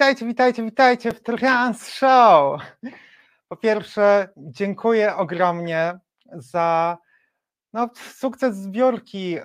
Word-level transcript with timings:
Witajcie, 0.00 0.26
witajcie, 0.26 0.62
witajcie 0.62 1.12
w 1.12 1.22
Trans 1.22 1.88
Show. 1.88 2.60
Po 3.48 3.56
pierwsze, 3.56 4.28
dziękuję 4.36 5.16
ogromnie 5.16 5.98
za 6.32 6.98
no, 7.72 7.90
sukces 7.94 8.56
zbiórki, 8.56 9.38
y, 9.38 9.42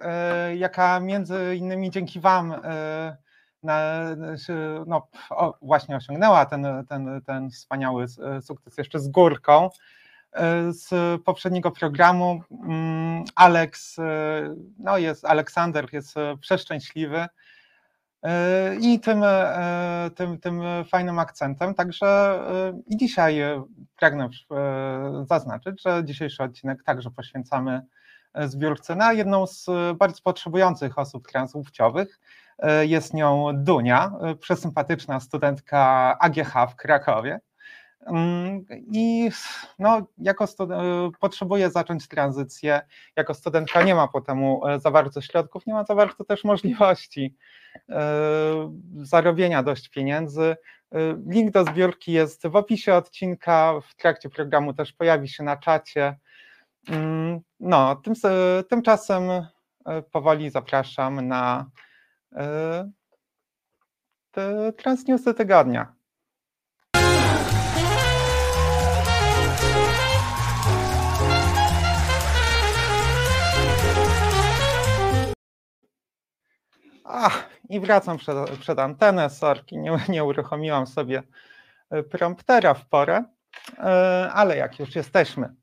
jaka 0.56 1.00
między 1.00 1.56
innymi 1.56 1.92
dzięki 1.92 2.20
Wam 2.20 2.52
y, 2.52 2.58
na, 3.64 4.02
no, 4.88 5.08
o, 5.30 5.58
właśnie 5.62 5.96
osiągnęła 5.96 6.46
ten, 6.46 6.86
ten, 6.90 7.22
ten 7.22 7.50
wspaniały 7.50 8.06
sukces 8.42 8.78
jeszcze 8.78 9.00
z 9.00 9.08
górką 9.08 9.70
z 10.70 10.90
poprzedniego 11.24 11.72
programu. 11.72 12.42
Mm, 12.52 13.24
Alex, 13.36 13.98
no 14.80 14.98
jest, 14.98 15.26
Aleksander 15.26 15.94
jest 15.94 16.16
przeszczęśliwy 16.40 17.28
i 18.82 19.00
tym, 19.00 19.24
e, 19.24 20.10
tym, 20.16 20.40
tym 20.40 20.62
fajnym 20.92 21.20
akcentem. 21.20 21.76
Także 21.76 22.08
e, 22.08 22.74
i 22.88 22.98
dzisiaj 22.98 23.42
pragnę 24.00 24.30
e, 24.52 25.26
zaznaczyć, 25.30 25.82
że 25.82 26.02
dzisiejszy 26.06 26.44
odcinek 26.44 26.84
także 26.84 27.12
poświęcamy 27.12 27.82
zbiórce 28.46 28.96
na 28.96 29.14
jedną 29.14 29.48
z 29.48 29.66
bardzo 29.98 30.22
potrzebujących 30.24 31.00
osób 31.00 31.28
transpłciowych. 31.28 32.20
Jest 32.82 33.14
nią 33.14 33.52
Dunia, 33.54 34.12
przesympatyczna 34.40 35.20
studentka 35.20 35.80
AGH 36.20 36.54
w 36.72 36.76
Krakowie. 36.76 37.40
Mm, 38.06 38.66
I 38.92 39.30
no, 39.80 40.08
jako 40.18 40.46
potrzebuje 41.20 41.70
zacząć 41.70 42.08
tranzycję. 42.08 42.82
Jako 43.16 43.34
studentka 43.34 43.84
nie 43.84 43.96
ma 43.96 44.08
po 44.08 44.22
temu 44.22 44.62
za 44.78 44.92
bardzo 44.92 45.22
środków, 45.22 45.66
nie 45.66 45.74
ma 45.74 45.84
za 45.84 45.96
bardzo 45.96 46.24
też 46.24 46.44
możliwości 46.44 47.36
E, 47.90 48.74
zarobienia 48.96 49.64
dość 49.64 49.90
pieniędzy. 49.90 50.56
E, 50.92 50.98
link 51.28 51.52
do 51.52 51.64
zbiórki 51.64 52.12
jest 52.12 52.48
w 52.48 52.56
opisie 52.56 52.94
odcinka, 52.94 53.74
w 53.90 53.96
trakcie 53.96 54.30
programu 54.30 54.74
też 54.74 54.94
pojawi 54.94 55.30
się 55.30 55.44
na 55.44 55.58
czacie. 55.58 56.18
Mm, 56.90 57.40
no, 57.60 57.96
tym, 57.96 58.14
tymczasem 58.70 59.30
e, 59.30 59.46
powoli 60.12 60.50
zapraszam 60.50 61.28
na 61.28 61.70
Transnewsy 64.78 65.34
tygodnia. 65.34 65.95
Ach, 77.08 77.50
i 77.70 77.80
wracam 77.80 78.18
przed, 78.18 78.50
przed 78.60 78.80
antenę, 78.80 79.30
sorki, 79.30 79.78
nie, 79.78 79.98
nie 80.10 80.24
uruchomiłam 80.24 80.88
sobie 80.88 81.24
e, 81.90 82.04
promptera 82.04 82.74
w 82.74 82.86
porę, 82.86 83.24
e, 83.78 84.30
ale 84.34 84.58
jak 84.58 84.80
już 84.80 84.96
jesteśmy 84.96 85.56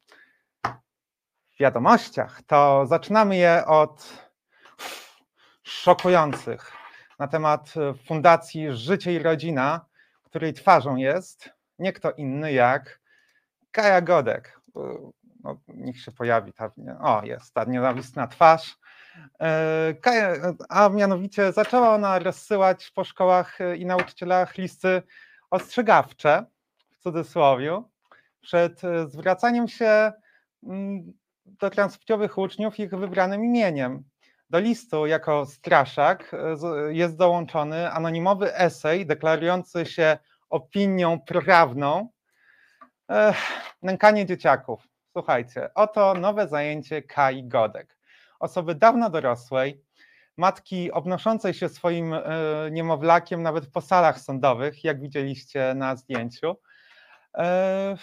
w 1.50 1.60
wiadomościach, 1.60 2.42
to 2.46 2.86
zaczynamy 2.86 3.36
je 3.36 3.66
od 3.66 4.26
szokujących 5.62 6.72
na 7.18 7.28
temat 7.28 7.74
Fundacji 8.06 8.72
Życie 8.72 9.12
i 9.12 9.18
Rodzina, 9.18 9.86
której 10.22 10.52
twarzą 10.52 10.96
jest 10.96 11.50
nie 11.78 11.92
kto 11.92 12.12
inny 12.12 12.52
jak 12.52 13.00
Kaja 13.70 14.00
Godek. 14.00 14.60
E, 14.76 14.80
no, 15.44 15.56
niech 15.68 16.00
się 16.00 16.12
pojawi 16.12 16.52
ta, 16.52 16.70
o 17.00 17.22
jest 17.24 17.54
ta 17.54 17.64
nienawistna 17.64 18.26
twarz, 18.26 18.76
E, 18.76 18.81
a 20.68 20.88
mianowicie 20.88 21.52
zaczęła 21.52 21.94
ona 21.94 22.18
rozsyłać 22.18 22.90
po 22.90 23.04
szkołach 23.04 23.58
i 23.78 23.86
nauczycielach 23.86 24.56
listy 24.58 25.02
ostrzegawcze, 25.50 26.44
w 26.90 26.98
cudzysłowie, 27.02 27.82
przed 28.40 28.84
e, 28.84 29.08
zwracaniem 29.08 29.68
się 29.68 30.12
mm, 30.62 31.12
do 31.46 31.70
transpłciowych 31.70 32.38
uczniów 32.38 32.78
ich 32.78 32.90
wybranym 32.90 33.44
imieniem. 33.44 34.04
Do 34.50 34.58
listu 34.58 35.06
jako 35.06 35.46
straszak 35.46 36.34
e, 36.34 36.56
jest 36.94 37.16
dołączony 37.16 37.90
anonimowy 37.90 38.54
esej 38.54 39.06
deklarujący 39.06 39.86
się 39.86 40.18
opinią 40.50 41.20
prawną 41.20 42.08
nękanie 43.82 44.26
dzieciaków. 44.26 44.88
Słuchajcie, 45.12 45.74
oto 45.74 46.14
nowe 46.14 46.48
zajęcie 46.48 47.02
Kai 47.02 47.44
Godek 47.44 47.98
osoby 48.42 48.74
dawno 48.74 49.10
dorosłej, 49.10 49.82
matki 50.36 50.92
obnoszącej 50.92 51.54
się 51.54 51.68
swoim 51.68 52.14
e, 52.14 52.22
niemowlakiem 52.70 53.42
nawet 53.42 53.66
po 53.66 53.80
salach 53.80 54.20
sądowych, 54.20 54.84
jak 54.84 55.00
widzieliście 55.00 55.74
na 55.74 55.96
zdjęciu, 55.96 56.56
e, 57.38 57.96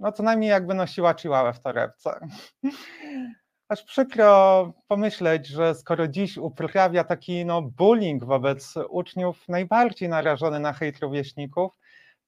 no 0.00 0.12
co 0.12 0.22
najmniej 0.22 0.50
jakby 0.50 0.74
nosiła 0.74 1.14
chihuahua 1.14 1.52
w 1.52 1.60
torebce. 1.60 2.20
Aż 3.68 3.82
przykro 3.82 4.72
pomyśleć, 4.88 5.46
że 5.46 5.74
skoro 5.74 6.08
dziś 6.08 6.38
uprawia 6.38 7.04
taki 7.04 7.44
no, 7.44 7.62
bullying 7.62 8.24
wobec 8.24 8.74
uczniów 8.88 9.48
najbardziej 9.48 10.08
narażony 10.08 10.60
na 10.60 10.72
hejt 10.72 10.98
rówieśników, 10.98 11.78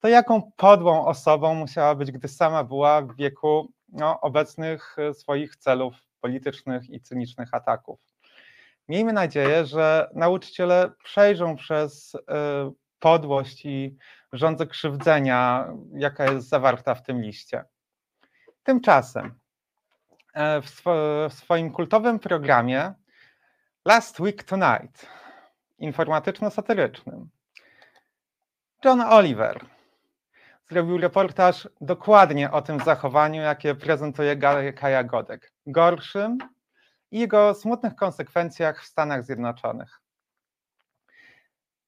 to 0.00 0.08
jaką 0.08 0.52
podłą 0.56 1.06
osobą 1.06 1.54
musiała 1.54 1.94
być, 1.94 2.12
gdy 2.12 2.28
sama 2.28 2.64
była 2.64 3.02
w 3.02 3.16
wieku 3.16 3.72
no, 3.88 4.20
obecnych 4.20 4.96
swoich 5.12 5.56
celów 5.56 6.07
politycznych 6.20 6.90
i 6.90 7.00
cynicznych 7.00 7.48
ataków. 7.52 8.00
Miejmy 8.88 9.12
nadzieję, 9.12 9.66
że 9.66 10.10
nauczyciele 10.14 10.90
przejrzą 11.04 11.56
przez 11.56 12.14
y, 12.14 12.18
podłość 12.98 13.64
i 13.64 13.96
rządzę 14.32 14.66
krzywdzenia, 14.66 15.68
jaka 15.92 16.32
jest 16.32 16.48
zawarta 16.48 16.94
w 16.94 17.02
tym 17.02 17.22
liście. 17.22 17.64
Tymczasem 18.62 19.38
e, 20.34 20.62
w, 20.62 20.82
w 21.30 21.32
swoim 21.32 21.72
kultowym 21.72 22.18
programie 22.18 22.92
Last 23.84 24.20
Week 24.20 24.42
Tonight, 24.42 25.06
informatyczno-satyrycznym, 25.78 27.28
John 28.84 29.00
Oliver 29.00 29.77
zrobił 30.70 30.98
reportaż 30.98 31.68
dokładnie 31.80 32.50
o 32.50 32.62
tym 32.62 32.80
zachowaniu, 32.80 33.42
jakie 33.42 33.74
prezentuje 33.74 34.36
Kaja 34.72 35.04
Godek. 35.04 35.52
Gorszym 35.66 36.38
i 37.10 37.20
jego 37.20 37.54
smutnych 37.54 37.94
konsekwencjach 37.94 38.82
w 38.82 38.86
Stanach 38.86 39.24
Zjednoczonych. 39.24 40.00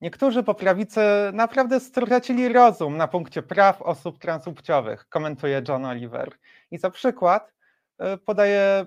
Niektórzy 0.00 0.42
po 0.42 0.54
prawicy 0.54 1.00
naprawdę 1.32 1.80
stracili 1.80 2.48
rozum 2.48 2.96
na 2.96 3.08
punkcie 3.08 3.42
praw 3.42 3.82
osób 3.82 4.18
transpłciowych, 4.18 5.08
komentuje 5.08 5.62
John 5.68 5.84
Oliver. 5.84 6.32
I 6.70 6.78
za 6.78 6.90
przykład 6.90 7.52
e, 7.98 8.16
podaje 8.16 8.86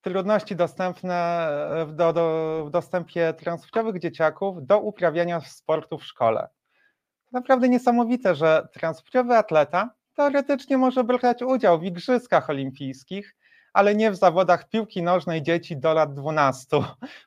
trudności 0.00 0.56
dostępne 0.56 1.48
e, 1.70 1.86
do, 1.86 2.12
do, 2.12 2.64
w 2.66 2.70
dostępie 2.70 3.34
transpłciowych 3.34 3.98
dzieciaków 3.98 4.66
do 4.66 4.78
uprawiania 4.78 5.40
sportu 5.40 5.98
w 5.98 6.04
szkole 6.04 6.48
naprawdę 7.32 7.68
niesamowite, 7.68 8.34
że 8.34 8.68
transpłciowy 8.72 9.36
atleta 9.36 9.94
teoretycznie 10.14 10.78
może 10.78 11.04
brać 11.04 11.42
udział 11.42 11.78
w 11.78 11.84
igrzyskach 11.84 12.50
olimpijskich, 12.50 13.36
ale 13.72 13.94
nie 13.94 14.10
w 14.10 14.16
zawodach 14.16 14.68
piłki 14.68 15.02
nożnej 15.02 15.42
dzieci 15.42 15.76
do 15.76 15.94
lat 15.94 16.14
12 16.14 16.76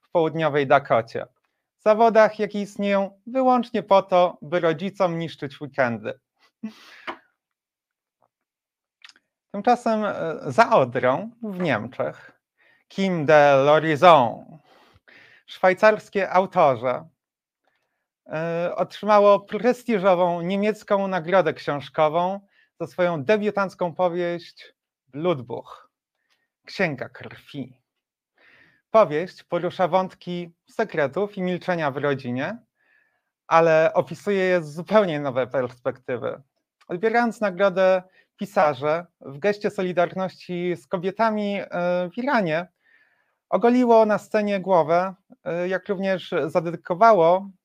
w 0.02 0.12
południowej 0.12 0.68
Dakocie. 0.68 1.26
Zawodach, 1.80 2.40
jakie 2.40 2.62
istnieją 2.62 3.22
wyłącznie 3.28 3.84
po 3.84 4.02
to, 4.02 4.38
by 4.42 4.60
rodzicom 4.60 5.20
niszczyć 5.20 5.62
weekendy. 5.62 6.20
Tymczasem 9.52 10.06
e, 10.06 10.36
za 10.46 10.70
Odrą 10.70 11.32
w 11.44 11.60
Niemczech 11.60 12.36
Kim 12.88 13.26
de 13.26 13.56
Lorison, 13.56 14.60
szwajcarskie 15.46 16.32
autorze, 16.32 17.08
otrzymało 18.76 19.40
prestiżową 19.40 20.42
niemiecką 20.42 21.08
nagrodę 21.08 21.54
książkową 21.54 22.40
za 22.80 22.88
swoją 22.88 23.24
debiutancką 23.24 23.94
powieść 23.94 24.74
Blutbuch, 25.08 25.90
Księga 26.66 27.10
Krwi. 27.10 27.82
Powieść 28.92 29.44
porusza 29.44 29.88
wątki 29.88 30.54
sekretów 30.70 31.38
i 31.38 31.42
milczenia 31.42 31.92
w 31.92 31.98
rodzinie, 31.98 32.58
ale 33.48 33.92
opisuje 33.94 34.44
je 34.44 34.64
z 34.64 34.74
zupełnie 34.74 35.20
nowej 35.20 35.48
perspektywy. 35.48 36.42
Odbierając 36.88 37.42
nagrodę 37.42 38.04
pisarze 38.38 39.06
w 39.22 39.40
geście 39.40 39.70
solidarności 39.70 40.76
z 40.76 40.88
kobietami 40.88 41.60
e, 41.60 41.66
w 42.10 42.18
Iranie, 42.18 42.68
ogoliło 43.50 44.06
na 44.06 44.18
scenie 44.18 44.60
głowę, 44.60 45.16
e, 45.44 45.68
jak 45.68 45.90
również 45.90 46.34
zadedykowało 46.48 47.50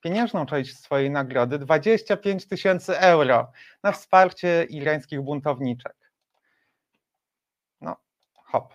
pieniężną 0.00 0.46
część 0.46 0.78
swojej 0.78 1.10
nagrody 1.10 1.58
25 1.58 2.46
tysięcy 2.46 2.98
euro 2.98 3.52
na 3.82 3.92
wsparcie 3.92 4.66
irańskich 4.70 5.22
buntowniczek. 5.22 5.96
No, 7.80 7.96
hop. 8.34 8.74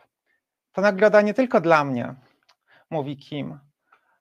To 0.71 0.81
nagroda 0.81 1.21
nie 1.21 1.33
tylko 1.33 1.61
dla 1.61 1.83
mnie, 1.83 2.15
mówi 2.89 3.17
Kim. 3.17 3.59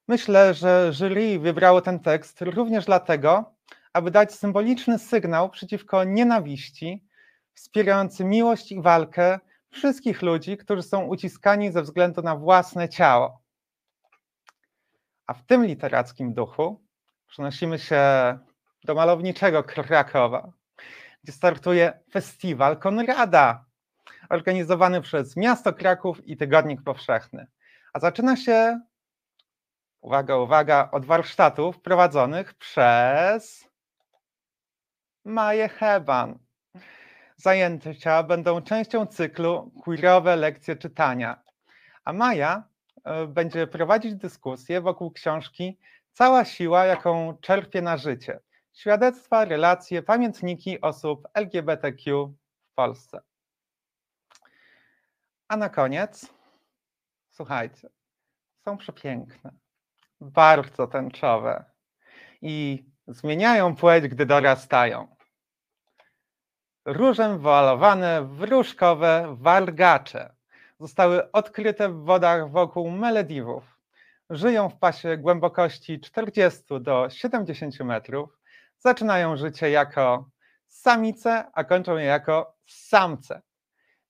Myślę, 0.07 0.53
że 0.53 0.89
jury 0.93 1.39
wybrało 1.39 1.81
ten 1.81 1.99
tekst 1.99 2.41
również 2.41 2.85
dlatego, 2.85 3.55
aby 3.93 4.11
dać 4.11 4.33
symboliczny 4.33 4.99
sygnał 4.99 5.49
przeciwko 5.49 6.03
nienawiści, 6.03 7.05
wspierający 7.53 8.25
miłość 8.25 8.71
i 8.71 8.81
walkę 8.81 9.39
wszystkich 9.69 10.21
ludzi, 10.21 10.57
którzy 10.57 10.83
są 10.83 11.03
uciskani 11.03 11.71
ze 11.71 11.81
względu 11.81 12.21
na 12.21 12.35
własne 12.35 12.89
ciało. 12.89 13.38
A 15.29 15.33
w 15.33 15.45
tym 15.45 15.65
literackim 15.65 16.33
duchu 16.33 16.81
przenosimy 17.27 17.79
się 17.79 18.03
do 18.83 18.95
malowniczego 18.95 19.63
Krakowa, 19.63 20.51
gdzie 21.23 21.31
startuje 21.33 21.99
festiwal 22.11 22.77
Konrada, 22.77 23.65
organizowany 24.29 25.01
przez 25.01 25.37
Miasto 25.37 25.73
Kraków 25.73 26.27
i 26.27 26.37
Tygodnik 26.37 26.83
Powszechny. 26.83 27.47
A 27.93 27.99
zaczyna 27.99 28.35
się, 28.35 28.79
uwaga, 30.01 30.37
uwaga, 30.37 30.89
od 30.91 31.05
warsztatów 31.05 31.81
prowadzonych 31.81 32.53
przez 32.53 33.69
Maję 35.25 35.69
Heban. 35.69 36.39
Zajęcia 37.35 38.23
będą 38.23 38.61
częścią 38.61 39.05
cyklu 39.05 39.71
Queerowe 39.83 40.35
lekcje 40.35 40.75
czytania, 40.75 41.41
a 42.05 42.13
Maja 42.13 42.69
będzie 43.27 43.67
prowadzić 43.67 44.15
dyskusję 44.15 44.81
wokół 44.81 45.11
książki 45.11 45.77
Cała 46.19 46.45
siła, 46.45 46.85
jaką 46.85 47.37
czerpie 47.41 47.81
na 47.81 47.97
życie. 47.97 48.39
Świadectwa, 48.73 49.45
relacje, 49.45 50.03
pamiętniki 50.03 50.81
osób 50.81 51.27
LGBTQ 51.33 52.33
w 52.71 52.73
Polsce. 52.75 53.21
A 55.47 55.57
na 55.57 55.69
koniec, 55.69 56.33
słuchajcie, 57.29 57.89
są 58.65 58.77
przepiękne, 58.77 59.51
bardzo 60.21 60.87
tęczowe 60.87 61.65
i 62.41 62.85
zmieniają 63.07 63.75
płeć, 63.75 64.07
gdy 64.07 64.25
dorastają. 64.25 65.15
Różem 66.85 67.39
walowane 67.39 68.25
wróżkowe 68.25 69.35
wargacze 69.39 70.35
zostały 70.79 71.31
odkryte 71.31 71.89
w 71.89 72.03
wodach 72.03 72.51
wokół 72.51 72.91
Melediwów. 72.91 73.63
Żyją 74.29 74.69
w 74.69 74.79
pasie 74.79 75.17
głębokości 75.17 75.99
40 75.99 76.63
do 76.81 77.09
70 77.09 77.79
metrów. 77.79 78.37
Zaczynają 78.77 79.37
życie 79.37 79.69
jako 79.69 80.29
samice, 80.67 81.45
a 81.53 81.63
kończą 81.63 81.97
je 81.97 82.05
jako 82.05 82.55
samce. 82.67 83.41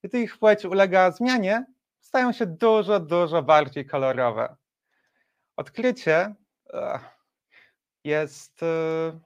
Gdy 0.04 0.20
ich 0.20 0.38
płeć 0.38 0.66
ulega 0.66 1.12
zmianie, 1.12 1.66
stają 2.00 2.32
się 2.32 2.46
dużo, 2.46 3.00
dużo 3.00 3.44
bardziej 3.44 3.86
kolorowe. 3.86 4.56
Odkrycie 5.56 6.36
jest 8.04 8.64
e, 8.64 9.20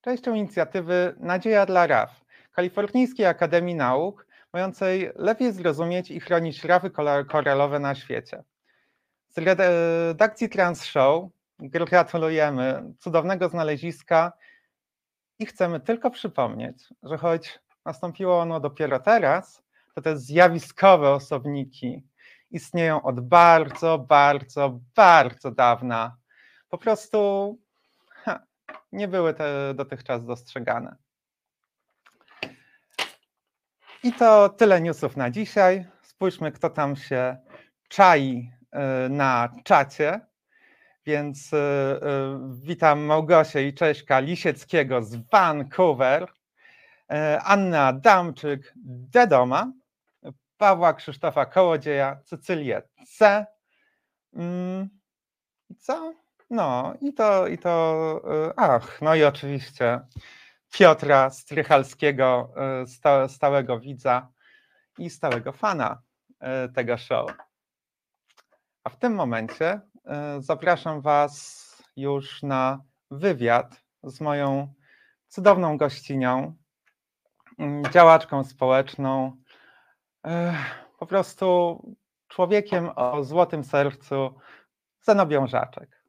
częścią 0.00 0.34
inicjatywy 0.34 1.14
Nadzieja 1.18 1.66
dla 1.66 1.86
RAF, 1.86 2.24
Kalifornijskiej 2.52 3.26
Akademii 3.26 3.74
Nauk, 3.74 4.26
mającej 4.52 5.12
lepiej 5.16 5.52
zrozumieć 5.52 6.10
i 6.10 6.20
chronić 6.20 6.64
rafy 6.64 6.90
koralowe 7.28 7.78
na 7.78 7.94
świecie. 7.94 8.44
Z 9.28 9.38
redakcji 9.38 10.48
Trans 10.48 10.84
Show 10.84 11.30
gratulujemy 11.58 12.94
cudownego 12.98 13.48
znaleziska 13.48 14.32
i 15.38 15.46
chcemy 15.46 15.80
tylko 15.80 16.10
przypomnieć, 16.10 16.88
że 17.02 17.18
choć 17.18 17.58
nastąpiło 17.84 18.40
ono 18.40 18.60
dopiero 18.60 19.00
teraz, 19.00 19.62
to 19.94 20.02
te 20.02 20.16
zjawiskowe 20.16 21.10
osobniki 21.10 22.04
istnieją 22.50 23.02
od 23.02 23.20
bardzo, 23.20 23.98
bardzo, 23.98 24.80
bardzo 24.94 25.50
dawna. 25.50 26.16
Po 26.68 26.78
prostu 26.78 27.58
nie 28.92 29.08
były 29.08 29.34
te 29.34 29.74
dotychczas 29.74 30.24
dostrzegane. 30.24 30.96
I 34.04 34.12
to 34.12 34.48
tyle 34.48 34.80
newsów 34.80 35.16
na 35.16 35.30
dzisiaj. 35.30 35.86
Spójrzmy, 36.02 36.52
kto 36.52 36.70
tam 36.70 36.96
się 36.96 37.36
czai 37.88 38.50
y, 39.06 39.08
na 39.08 39.48
czacie. 39.64 40.20
Więc 41.06 41.52
y, 41.52 41.56
y, 41.56 41.98
witam 42.62 43.00
Małgosię 43.00 43.68
i 43.68 43.74
Cześka 43.74 44.20
Lisieckiego 44.20 45.02
z 45.02 45.16
Vancouver, 45.16 46.26
Anna 47.44 47.86
Adamczyk, 47.86 48.72
Dedoma, 48.84 49.72
Pawła 50.56 50.94
Krzysztofa 50.94 51.46
Kołodzieja, 51.46 52.20
Cecylię 52.24 52.82
C. 53.06 53.46
Mm, 54.34 54.88
co? 55.78 56.14
No 56.50 56.94
i 57.00 57.12
to, 57.14 57.46
i 57.46 57.58
to, 57.58 58.52
ach, 58.56 59.02
no 59.02 59.14
i 59.14 59.24
oczywiście 59.24 60.00
Piotra 60.72 61.30
Strychalskiego, 61.30 62.54
y, 63.24 63.28
stałego 63.28 63.80
widza 63.80 64.28
i 64.98 65.10
stałego 65.10 65.52
fana 65.52 66.02
y, 66.32 66.72
tego 66.72 66.98
show. 66.98 67.32
A 68.84 68.90
w 68.90 68.96
tym 68.96 69.14
momencie 69.14 69.80
zapraszam 70.38 71.00
Was 71.00 71.62
już 71.96 72.42
na 72.42 72.84
wywiad 73.10 73.82
z 74.02 74.20
moją 74.20 74.74
cudowną 75.28 75.76
gościnią, 75.76 76.56
mm, 77.58 77.84
działaczką 77.92 78.44
społeczną, 78.44 79.36
po 80.98 81.06
prostu 81.06 81.78
człowiekiem 82.28 82.90
o 82.96 83.24
złotym 83.24 83.64
sercu, 83.64 84.34
Zenobią 85.00 85.46
Żaczek. 85.46 86.01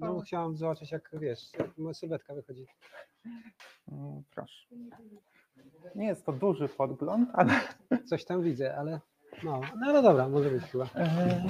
No 0.00 0.20
chciałam 0.20 0.56
zobaczyć 0.56 0.92
jak, 0.92 1.10
wiesz, 1.12 1.52
jak 1.58 1.96
sylwetka 1.96 2.34
wychodzi. 2.34 2.66
Mm, 3.92 4.22
proszę. 4.34 4.66
Nie 5.94 6.06
jest 6.06 6.26
to 6.26 6.32
duży 6.32 6.68
podgląd, 6.68 7.30
ale... 7.32 7.60
Coś 8.04 8.24
tam 8.24 8.42
widzę, 8.42 8.76
ale 8.76 9.00
no, 9.42 9.60
no, 9.80 9.92
no 9.92 10.02
dobra, 10.02 10.28
może 10.28 10.50
być 10.50 10.64
chyba. 10.64 10.84
E, 10.94 11.44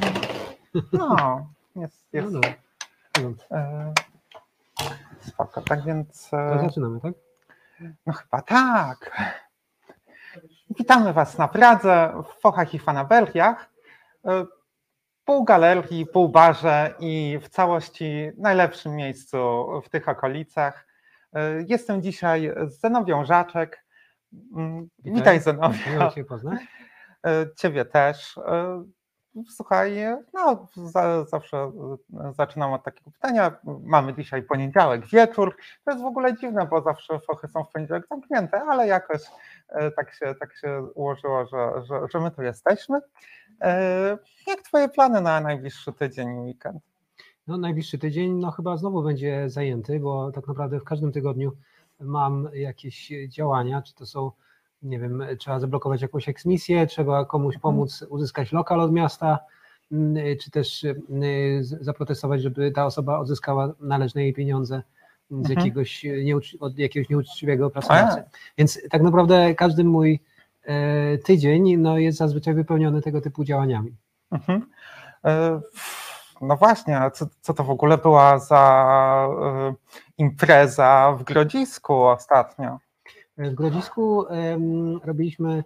no, 0.92 1.46
jest, 1.76 2.08
jest. 2.12 2.32
No, 2.32 2.40
e, 3.50 3.92
spoko, 5.20 5.62
tak 5.62 5.84
więc... 5.84 6.34
E, 6.34 6.56
to 6.56 6.62
zaczynamy, 6.62 7.00
tak? 7.00 7.14
No 8.06 8.12
chyba 8.12 8.42
tak. 8.42 9.22
Witamy 10.78 11.12
Was 11.12 11.38
na 11.38 11.48
Pradze, 11.48 12.22
w 12.24 12.40
Fochach 12.40 12.74
i 12.74 12.78
Fanaberiach 12.78 13.70
pół 15.26 15.44
galerii, 15.44 16.06
pół 16.06 16.28
barze 16.28 16.94
i 17.00 17.38
w 17.42 17.48
całości 17.48 18.30
najlepszym 18.38 18.96
miejscu 18.96 19.66
w 19.84 19.88
tych 19.88 20.08
okolicach. 20.08 20.86
E, 21.32 21.64
jestem 21.68 22.02
dzisiaj 22.02 22.52
z 22.66 22.80
Zenowią 22.80 23.24
Żaczek. 23.24 23.84
Mm, 24.56 24.88
witaj, 24.98 25.14
Witaj 25.14 25.40
Zenowia. 25.40 25.92
Miło 25.92 26.10
Cię 26.10 26.24
poznać. 26.24 26.60
E, 27.26 27.46
ciebie 27.56 27.84
też. 27.84 28.38
E, 28.38 28.84
słuchaj, 29.48 29.96
no 30.34 30.68
zawsze 31.26 31.72
zaczynam 32.36 32.72
od 32.72 32.84
takiego 32.84 33.10
pytania. 33.10 33.56
Mamy 33.84 34.14
dzisiaj 34.14 34.42
poniedziałek, 34.42 35.06
wieczór. 35.06 35.56
To 35.84 35.90
jest 35.90 36.02
w 36.02 36.06
ogóle 36.06 36.36
dziwne, 36.36 36.66
bo 36.70 36.82
zawsze 36.82 37.20
fochy 37.20 37.48
są 37.48 37.64
w 37.64 37.72
poniedziałek 37.72 38.06
zamknięte, 38.08 38.60
ale 38.60 38.86
jakoś 38.86 39.22
tak 39.96 40.14
się, 40.14 40.34
tak 40.40 40.56
się 40.56 40.82
ułożyło, 40.94 41.46
że, 41.46 41.84
że, 41.84 42.00
że 42.12 42.20
my 42.20 42.30
tu 42.30 42.42
jesteśmy. 42.42 43.00
E, 43.60 44.18
jak 44.46 44.62
Twoje 44.62 44.88
plany 44.88 45.20
na 45.20 45.40
najbliższy 45.40 45.92
tydzień, 45.92 46.28
weekend? 46.28 46.76
No, 47.46 47.58
najbliższy 47.58 47.98
tydzień 47.98 48.32
no, 48.32 48.50
chyba 48.50 48.76
znowu 48.76 49.02
będzie 49.02 49.50
zajęty, 49.50 50.00
bo 50.00 50.32
tak 50.32 50.48
naprawdę 50.48 50.80
w 50.80 50.84
każdym 50.84 51.12
tygodniu 51.12 51.52
mam 52.00 52.48
jakieś 52.54 53.12
działania, 53.28 53.82
czy 53.82 53.94
to 53.94 54.06
są, 54.06 54.30
nie 54.82 54.98
wiem, 54.98 55.24
trzeba 55.38 55.60
zablokować 55.60 56.02
jakąś 56.02 56.28
eksmisję, 56.28 56.86
trzeba 56.86 57.24
komuś 57.24 57.54
mhm. 57.54 57.62
pomóc 57.62 58.04
uzyskać 58.08 58.52
lokal 58.52 58.80
od 58.80 58.92
miasta, 58.92 59.38
mm, 59.92 60.38
czy 60.38 60.50
też 60.50 60.84
y, 60.84 60.96
zaprotestować, 61.62 62.42
żeby 62.42 62.70
ta 62.70 62.86
osoba 62.86 63.18
odzyskała 63.18 63.74
należne 63.80 64.22
jej 64.22 64.34
pieniądze 64.34 64.82
z 65.30 65.34
mhm. 65.34 65.58
jakiegoś, 65.58 66.06
od 66.60 66.78
jakiegoś 66.78 67.08
nieuczciwego 67.08 67.70
pracodawcy. 67.70 68.22
Więc 68.58 68.80
tak 68.90 69.02
naprawdę 69.02 69.54
każdy 69.54 69.84
mój 69.84 70.20
E, 70.20 70.35
tydzień 71.24 71.76
no, 71.76 71.98
jest 71.98 72.18
zazwyczaj 72.18 72.54
wypełniony 72.54 73.02
tego 73.02 73.20
typu 73.20 73.44
działaniami. 73.44 73.96
Mhm. 74.30 74.66
E, 75.24 75.60
no 76.40 76.56
właśnie, 76.56 76.98
a 76.98 77.10
co, 77.10 77.26
co 77.40 77.54
to 77.54 77.64
w 77.64 77.70
ogóle 77.70 77.98
była 77.98 78.38
za 78.38 79.28
e, 79.42 79.74
impreza 80.18 81.16
w 81.18 81.24
Grodzisku 81.24 82.02
ostatnio? 82.02 82.78
W 83.38 83.54
Grodzisku 83.54 84.24
robiliśmy 85.04 85.64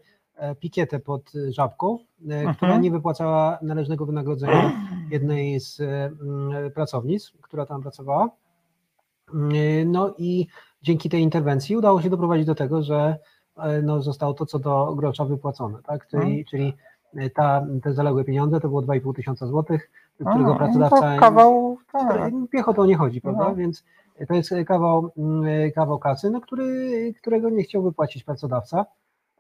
pikietę 0.61 1.00
pod 1.00 1.33
Żabką, 1.49 1.99
mhm. 2.25 2.54
która 2.54 2.76
nie 2.76 2.90
wypłacała 2.90 3.59
należnego 3.62 4.07
wynagrodzenia 4.07 4.73
jednej 5.11 5.61
z 5.61 5.80
um, 5.80 6.71
pracownic, 6.75 7.33
która 7.42 7.66
tam 7.66 7.83
pracowała. 7.83 8.30
No 9.87 10.14
i 10.19 10.47
dzięki 10.83 11.09
tej 11.09 11.23
interwencji 11.23 11.76
udało 11.76 12.02
się 12.02 12.11
doprowadzić 12.11 12.47
do 12.47 12.54
tego, 12.54 12.83
że 12.83 13.19
no, 13.83 14.02
zostało 14.02 14.35
to 14.35 14.47
co 14.47 14.59
do 14.59 14.95
grosza 14.95 15.25
wypłacone, 15.25 15.79
tak? 15.83 16.07
Czyli, 16.07 16.23
hmm. 16.23 16.45
czyli 16.45 16.75
ta, 17.35 17.67
te 17.83 17.95
zaległe 17.95 18.25
pieniądze 18.25 18.61
to 18.61 18.69
było 18.69 18.83
2,5 18.83 19.14
tysiąca 19.14 19.47
złotych, 19.47 19.90
którego 20.14 20.55
A, 20.55 20.59
pracodawca. 20.59 21.14
No 21.14 21.21
kawał, 21.21 21.79
tak. 21.93 22.33
Piechotą 22.50 22.85
nie 22.85 22.97
chodzi, 22.97 23.21
prawda? 23.21 23.49
No. 23.49 23.55
Więc 23.55 23.85
to 24.29 24.35
jest 24.35 24.50
kawał, 24.67 25.11
mm, 25.17 25.73
kawał 25.73 25.99
kasy, 25.99 26.31
no, 26.31 26.40
który, 26.40 27.14
którego 27.21 27.50
nie 27.50 27.62
chciał 27.62 27.83
wypłacić 27.83 28.25
pracodawca. 28.25 28.87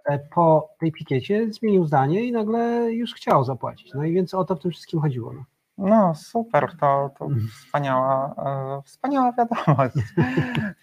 E, 0.04 0.18
po 0.18 0.68
tej 0.80 0.92
pikiecie 0.92 1.52
zmienił 1.52 1.84
zdanie 1.84 2.24
i 2.24 2.32
nagle 2.32 2.92
już 2.92 3.14
chciał 3.14 3.44
zapłacić. 3.44 3.94
No 3.94 4.04
i 4.04 4.12
więc 4.12 4.34
o 4.34 4.44
to 4.44 4.56
w 4.56 4.60
tym 4.60 4.70
wszystkim 4.70 5.00
chodziło. 5.00 5.32
No. 5.32 5.44
No 5.80 6.14
super, 6.14 6.70
to, 6.80 7.10
to 7.18 7.24
mhm. 7.24 7.48
wspaniała, 7.48 8.34
e, 8.78 8.82
wspaniała 8.82 9.32
wiadomość 9.32 9.96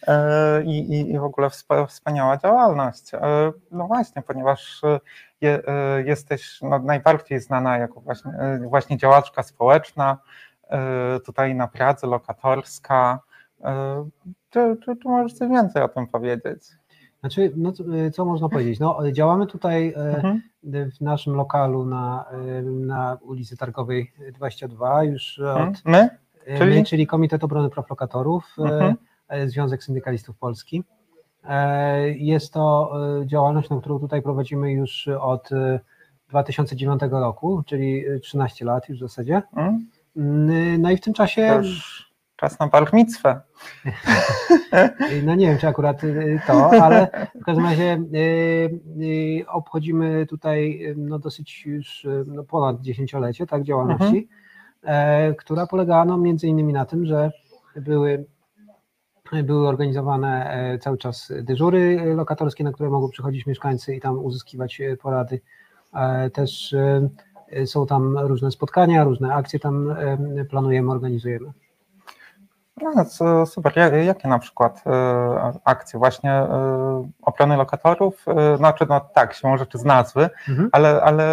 e, 0.08 0.64
i, 0.64 1.12
i 1.12 1.20
w 1.20 1.24
ogóle 1.24 1.50
wspaniała 1.88 2.38
działalność. 2.38 3.14
E, 3.14 3.20
no 3.72 3.88
właśnie, 3.88 4.22
ponieważ 4.22 4.82
je, 5.42 5.62
jesteś 6.06 6.62
no, 6.62 6.80
najbardziej 6.80 7.40
znana 7.40 7.78
jako 7.78 8.02
właśnie, 8.02 8.32
właśnie 8.70 8.98
działaczka 8.98 9.44
społeczna, 9.44 10.18
tutaj 11.26 11.56
na 11.56 11.68
Pradze, 11.68 12.08
lokatorska. 12.08 13.20
Czy, 14.50 14.78
czy, 14.86 14.96
czy 14.96 15.08
możesz 15.10 15.34
coś 15.34 15.50
więcej 15.50 15.84
o 15.84 15.88
tym 15.88 16.08
powiedzieć? 16.08 16.64
Znaczy, 17.28 17.52
no, 17.56 17.72
co 18.14 18.26
można 18.26 18.50
powiedzieć? 18.50 18.80
No, 18.80 19.12
działamy 19.12 19.48
tutaj 19.48 19.94
mhm. 19.96 20.42
w 20.64 21.02
naszym 21.02 21.36
lokalu 21.36 21.86
na, 21.86 22.26
na 22.64 23.18
ulicy 23.22 23.58
Targowej 23.58 24.12
22 24.34 25.04
już 25.04 25.40
mhm. 25.40 25.70
od. 25.70 25.86
My? 25.86 26.10
Czyli? 26.58 26.78
My, 26.78 26.84
czyli 26.84 27.08
Komitet 27.08 27.44
Obrony 27.44 27.70
Praw 27.70 27.90
Lokatorów, 27.90 28.56
mhm. 28.60 28.96
Związek 29.46 29.84
Syndykalistów 29.84 30.38
Polski. 30.38 30.84
Jest 32.16 32.54
to 32.54 32.94
działalność, 33.26 33.70
na 33.70 33.80
którą 33.80 34.00
tutaj 34.00 34.22
prowadzimy 34.22 34.72
już 34.72 35.08
od 35.08 35.50
2009 36.30 37.02
roku, 37.12 37.64
czyli 37.66 38.04
13 38.22 38.66
lat 38.66 38.90
już 38.90 38.98
w 38.98 39.02
zasadzie. 39.02 39.42
Mhm. 39.56 39.88
No 40.80 40.92
i 40.92 40.98
w 40.98 41.02
tym 41.02 41.14
czasie. 41.14 41.42
Też 41.42 42.08
Czas 42.38 42.60
na 42.60 42.68
barmicwę. 42.68 43.42
No 45.24 45.36
nie 45.36 45.48
wiem, 45.48 45.58
czy 45.58 45.68
akurat 45.68 46.04
y, 46.04 46.40
to, 46.48 46.84
ale 46.84 47.28
w 47.42 47.44
każdym 47.44 47.66
razie 47.66 48.04
y, 48.14 48.80
y, 49.42 49.46
obchodzimy 49.48 50.26
tutaj 50.26 50.82
no 50.98 51.20
dosyć 51.20 51.66
już 51.66 52.08
no 52.26 52.44
ponad 52.44 52.82
dziesięciolecie 52.82 53.48
tak, 53.48 53.64
działalności, 53.64 54.28
mhm. 54.84 55.36
która 55.36 55.68
polegała 55.68 56.06
no, 56.06 56.18
między 56.18 56.48
innymi 56.48 56.74
na 56.74 56.86
tym, 56.86 57.06
że 57.06 57.32
były, 57.76 58.26
były 59.44 59.68
organizowane 59.68 60.52
e, 60.52 60.80
cały 60.80 60.98
czas 60.98 61.34
dyżury 61.42 62.14
lokatorskie, 62.16 62.64
na 62.64 62.72
które 62.72 62.90
mogą 62.90 63.10
przychodzić 63.10 63.46
mieszkańcy 63.46 63.96
i 63.96 64.00
tam 64.00 64.20
uzyskiwać 64.20 64.82
porady. 65.02 65.42
E, 65.94 66.30
też 66.30 66.76
są 67.66 67.86
tam 67.86 68.18
różne 68.18 68.52
spotkania, 68.52 69.04
różne 69.04 69.34
akcje 69.34 69.60
tam 69.60 69.96
planujemy, 70.50 70.92
organizujemy. 70.92 71.52
No, 72.82 73.46
super. 73.46 73.74
Jakie 74.06 74.28
na 74.28 74.40
przykład 74.40 74.84
e, 74.86 75.60
akcje? 75.64 76.00
Właśnie 76.00 76.32
e, 76.32 77.10
obrony 77.22 77.58
lokatorów? 77.58 78.26
E, 78.28 78.58
znaczy, 78.58 78.86
no 78.90 79.00
tak, 79.00 79.34
siłą 79.34 79.58
rzeczy 79.58 79.78
z 79.78 79.84
nazwy, 79.84 80.30
mhm. 80.50 80.70
ale, 80.72 81.02
ale 81.02 81.28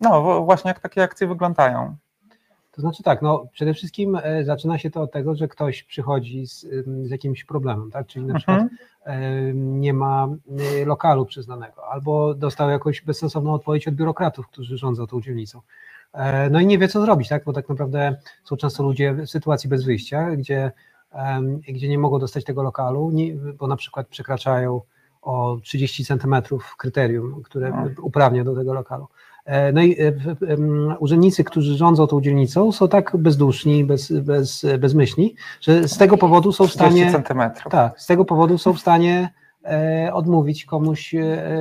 no 0.00 0.42
właśnie 0.42 0.68
jak 0.68 0.80
takie 0.80 1.02
akcje 1.02 1.26
wyglądają? 1.26 1.96
To 2.70 2.80
znaczy 2.80 3.02
tak, 3.02 3.22
no 3.22 3.44
przede 3.52 3.74
wszystkim 3.74 4.18
zaczyna 4.42 4.78
się 4.78 4.90
to 4.90 5.02
od 5.02 5.12
tego, 5.12 5.34
że 5.34 5.48
ktoś 5.48 5.82
przychodzi 5.82 6.46
z, 6.46 6.66
z 7.02 7.10
jakimś 7.10 7.44
problemem, 7.44 7.90
tak? 7.90 8.06
Czyli 8.06 8.26
na 8.26 8.34
mhm. 8.34 8.68
przykład 8.68 8.80
nie 9.54 9.94
ma 9.94 10.28
lokalu 10.86 11.26
przyznanego, 11.26 11.88
albo 11.88 12.34
dostał 12.34 12.70
jakąś 12.70 13.02
bezsensowną 13.02 13.54
odpowiedź 13.54 13.88
od 13.88 13.94
biurokratów, 13.94 14.46
którzy 14.46 14.76
rządzą 14.76 15.06
tą 15.06 15.20
dzielnicą. 15.20 15.60
E, 16.18 16.50
no 16.50 16.60
i 16.60 16.66
nie 16.66 16.78
wie, 16.78 16.88
co 16.88 17.00
zrobić, 17.00 17.28
tak? 17.28 17.44
bo 17.44 17.52
tak 17.52 17.68
naprawdę 17.68 18.16
są 18.44 18.56
często 18.56 18.82
ludzie 18.82 19.12
w 19.12 19.26
sytuacji 19.26 19.68
bez 19.68 19.84
wyjścia, 19.84 20.36
gdzie, 20.36 20.72
gdzie 21.68 21.88
nie 21.88 21.98
mogą 21.98 22.18
dostać 22.18 22.44
tego 22.44 22.62
lokalu, 22.62 23.12
bo 23.58 23.66
na 23.66 23.76
przykład 23.76 24.08
przekraczają 24.08 24.80
o 25.22 25.58
30 25.62 26.04
centymetrów 26.04 26.76
kryterium, 26.76 27.42
które 27.44 27.70
no. 27.70 28.02
uprawnia 28.02 28.44
do 28.44 28.54
tego 28.54 28.74
lokalu. 28.74 29.06
E, 29.44 29.72
no 29.72 29.82
i 29.82 29.96
e, 30.00 30.12
urzędnicy, 30.98 31.44
którzy 31.44 31.76
rządzą 31.76 32.06
tą 32.06 32.20
dzielnicą, 32.20 32.72
są 32.72 32.88
tak 32.88 33.16
bezduszni, 33.16 33.84
bez, 33.84 34.12
bez, 34.12 34.66
bezmyślni, 34.78 35.34
że 35.60 35.88
z 35.88 35.98
tego 35.98 36.16
powodu 36.16 36.52
są 36.52 36.66
w 36.66 36.72
stanie. 36.72 37.12
centymetrów. 37.12 37.72
Tak, 37.72 38.00
z 38.00 38.06
tego 38.06 38.24
powodu 38.24 38.58
są 38.58 38.72
w 38.72 38.80
stanie 38.80 39.30
odmówić 40.12 40.64
komuś 40.64 41.14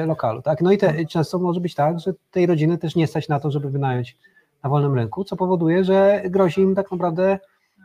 lokalu. 0.05 0.41
Tak? 0.41 0.61
No 0.61 0.71
i 0.71 0.77
te, 0.77 1.05
często 1.05 1.39
może 1.39 1.59
być 1.59 1.75
tak, 1.75 1.99
że 1.99 2.13
tej 2.31 2.45
rodziny 2.45 2.77
też 2.77 2.95
nie 2.95 3.07
stać 3.07 3.29
na 3.29 3.39
to, 3.39 3.51
żeby 3.51 3.69
wynająć 3.69 4.17
na 4.63 4.69
wolnym 4.69 4.95
rynku, 4.95 5.23
co 5.23 5.35
powoduje, 5.35 5.83
że 5.83 6.21
grozi 6.25 6.61
im 6.61 6.75
tak 6.75 6.91
naprawdę 6.91 7.39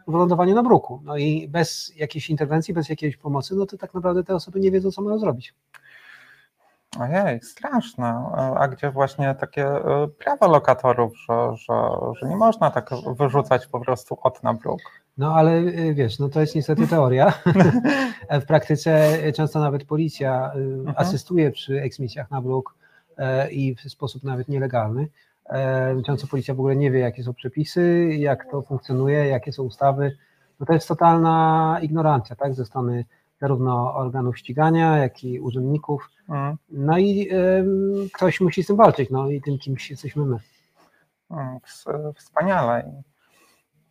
wylądowanie 0.08 0.54
na 0.54 0.62
bruku. 0.62 1.00
No 1.04 1.16
i 1.16 1.48
bez 1.48 1.92
jakiejś 1.96 2.30
interwencji, 2.30 2.74
bez 2.74 2.88
jakiejś 2.88 3.16
pomocy, 3.16 3.54
no 3.54 3.66
to 3.66 3.78
tak 3.78 3.94
naprawdę 3.94 4.24
te 4.24 4.34
osoby 4.34 4.60
nie 4.60 4.70
wiedzą, 4.70 4.90
co 4.90 5.02
mają 5.02 5.18
zrobić. 5.18 5.54
Ojej, 7.00 7.40
straszne. 7.42 8.06
A 8.56 8.68
gdzie 8.68 8.90
właśnie 8.90 9.34
takie 9.34 9.66
e, 9.66 10.08
prawo 10.18 10.48
lokatorów, 10.48 11.12
że, 11.28 11.56
że, 11.56 11.74
że 12.20 12.28
nie 12.28 12.36
można 12.36 12.70
tak 12.70 12.90
wyrzucać 13.18 13.66
po 13.66 13.80
prostu 13.80 14.18
od 14.22 14.42
na 14.42 14.54
bruk? 14.54 14.80
No 15.18 15.34
ale 15.34 15.52
e, 15.52 15.94
wiesz, 15.94 16.18
no 16.18 16.28
to 16.28 16.40
jest 16.40 16.54
niestety 16.54 16.86
teoria. 16.86 17.32
w 18.42 18.46
praktyce 18.46 19.18
często 19.32 19.60
nawet 19.60 19.84
policja 19.84 20.52
e, 20.54 20.58
mhm. 20.58 20.94
asystuje 20.96 21.50
przy 21.50 21.80
eksmisjach 21.80 22.30
na 22.30 22.42
bruk 22.42 22.74
i 23.50 23.74
w 23.74 23.80
sposób 23.80 24.24
nawet 24.24 24.48
nielegalny. 24.48 25.08
Często 26.06 26.26
policja 26.26 26.54
w 26.54 26.60
ogóle 26.60 26.76
nie 26.76 26.90
wie, 26.90 26.98
jakie 26.98 27.22
są 27.22 27.34
przepisy, 27.34 28.08
jak 28.18 28.50
to 28.50 28.62
funkcjonuje, 28.62 29.26
jakie 29.26 29.52
są 29.52 29.62
ustawy. 29.62 30.16
No 30.60 30.66
to 30.66 30.72
jest 30.72 30.88
totalna 30.88 31.78
ignorancja, 31.82 32.36
tak, 32.36 32.54
ze 32.54 32.64
strony 32.64 33.04
zarówno 33.40 33.94
organów 33.94 34.38
ścigania, 34.38 34.98
jak 34.98 35.24
i 35.24 35.40
urzędników. 35.40 36.10
Mhm. 36.28 36.56
No 36.68 36.98
i 36.98 37.28
y, 37.32 38.10
ktoś 38.12 38.40
musi 38.40 38.62
z 38.62 38.66
tym 38.66 38.76
walczyć, 38.76 39.10
no 39.10 39.30
i 39.30 39.40
tym 39.40 39.58
kimś 39.58 39.90
jesteśmy 39.90 40.24
my. 40.26 40.38
Mm, 41.30 41.60
wspaniale. 42.14 43.02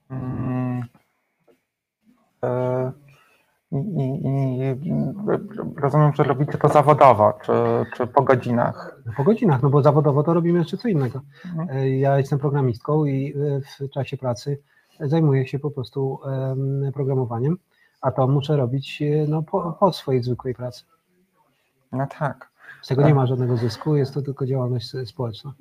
Mm. 0.10 0.84
E, 2.44 2.92
i, 3.72 4.22
i, 4.84 4.94
rozumiem, 5.78 6.14
że 6.14 6.24
robicie 6.24 6.58
to 6.58 6.68
zawodowo, 6.68 7.34
czy, 7.42 7.52
czy 7.96 8.08
po 8.08 8.22
godzinach? 8.22 9.02
Po 9.18 9.24
godzinach, 9.24 9.62
no 9.62 9.70
bo 9.70 9.82
zawodowo 9.82 10.24
to 10.24 10.34
robimy 10.34 10.60
jeszcze 10.60 10.78
co 10.78 10.88
innego. 10.88 11.22
Mhm. 11.46 11.70
E, 11.70 11.90
ja 11.90 12.18
jestem 12.18 12.40
programistką 12.40 13.06
i 13.06 13.34
e, 13.34 13.86
w 13.86 13.90
czasie 13.90 14.18
pracy 14.18 14.60
zajmuję 15.00 15.48
się 15.48 15.60
po 15.60 15.72
prostu 15.72 16.20
programowaniem, 16.94 17.58
a 18.02 18.12
to 18.12 18.28
muszę 18.28 18.58
robić 18.58 19.02
e, 19.02 19.26
no, 19.28 19.44
po, 19.44 19.78
po 19.80 19.94
swojej 19.94 20.24
zwykłej 20.24 20.56
pracy. 20.56 20.84
No 21.92 22.08
tak. 22.20 22.52
Z 22.82 22.88
tego 22.88 23.02
tak. 23.02 23.10
nie 23.10 23.16
ma 23.16 23.26
żadnego 23.26 23.58
zysku, 23.58 23.96
jest 23.96 24.14
to 24.14 24.22
tylko 24.22 24.46
działalność 24.46 24.94
społeczna. 25.06 25.54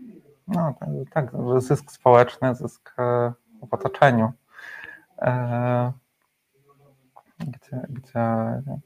No 0.49 0.75
tak, 0.81 1.31
tak 1.31 1.33
zysk 1.59 1.93
społeczny, 1.93 2.55
zysk 2.55 2.95
w 3.71 3.75
otoczeniu 3.75 4.33
gdzie, 7.47 7.87
gdzie 7.89 8.21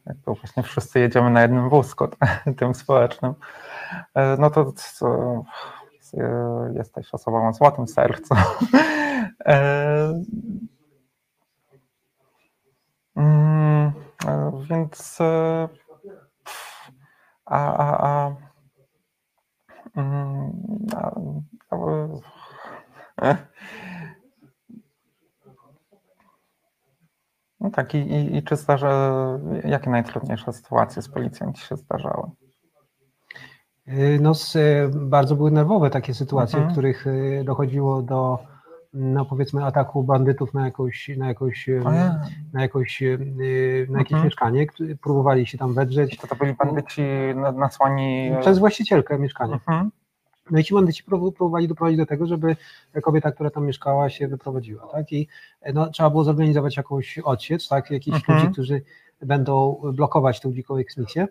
jakby 0.07 0.35
właśnie 0.35 0.63
wszyscy 0.63 1.01
jedziemy 1.01 1.31
na 1.31 1.43
jednym 1.43 1.69
wózku, 1.69 2.09
tym 2.59 2.75
społecznym, 2.75 3.35
e, 4.15 4.37
no 4.39 4.51
to, 4.51 4.73
to 4.99 5.45
jesteś 6.75 7.15
osobą 7.15 7.49
o 7.49 7.53
złotym 7.53 7.89
sercu. 7.89 8.35
E, 9.47 10.23
mm, 13.17 13.93
e, 14.27 14.53
więc 14.71 15.19
a, 17.47 17.77
a, 17.77 18.07
a, 18.07 18.35
mm, 19.97 20.53
a, 20.97 21.11
a 21.71 23.37
No 27.65 27.71
tak, 27.71 27.95
i, 27.95 27.99
i, 27.99 28.37
i 28.37 28.43
czy 28.43 28.57
zdarza, 28.57 29.19
jakie 29.65 29.91
najtrudniejsze 29.91 30.53
sytuacje 30.53 31.03
z 31.03 31.09
policją 31.09 31.53
Ci 31.53 31.67
się 31.67 31.77
zdarzały? 31.77 32.31
Y, 33.89 34.19
no, 34.23 34.33
y, 34.57 34.91
bardzo 34.95 35.37
były 35.37 35.51
nerwowe 35.51 35.91
takie 35.91 36.15
sytuacje, 36.15 36.57
mhm. 36.57 36.71
w 36.71 36.73
których 36.73 37.07
y, 37.07 37.43
dochodziło 37.47 38.03
do 38.03 38.39
no 38.95 39.25
powiedzmy 39.25 39.65
ataku 39.65 40.03
bandytów 40.03 40.55
na 40.55 40.65
jakąś, 40.65 41.11
na 41.17 41.29
jakąś, 41.29 41.69
na 42.53 42.63
jakąś, 42.63 43.03
na 43.89 43.99
jakieś 43.99 44.13
mhm. 44.13 44.25
mieszkanie, 44.25 44.67
próbowali 45.03 45.47
się 45.47 45.59
tam 45.59 45.75
wedrzeć. 45.75 46.17
To, 46.17 46.27
to 46.27 46.37
byli 46.37 46.55
bandyci 46.55 47.03
nasłani... 47.55 48.31
Przez 48.41 48.59
właścicielkę 48.59 49.19
mieszkania. 49.19 49.55
Mhm. 49.55 49.91
No 50.51 50.59
i 50.59 50.65
ci 50.65 50.75
bandyci 50.75 51.05
prób- 51.05 51.35
próbowali 51.37 51.69
doprowadzić 51.69 51.99
do 51.99 52.07
tego, 52.07 52.27
żeby 52.27 52.57
kobieta, 53.03 53.33
która 53.33 53.51
tam 53.51 53.67
mieszkała, 53.67 54.11
się 54.11 54.29
wyprowadziła, 54.29 54.87
tak? 54.93 55.13
I 55.13 55.29
no, 55.75 55.91
trzeba 55.91 56.11
było 56.11 56.25
zorganizować 56.25 56.77
jakąś 56.77 57.19
odsiecz, 57.19 57.69
tak? 57.69 57.91
Jakichś 57.91 58.17
Mhm. 58.17 58.39
ludzi, 58.39 58.53
którzy 58.53 58.83
będą 59.23 59.81
blokować 59.93 60.41
tą 60.41 60.53
dziką 60.53 60.77
eksmisję. 60.77 61.29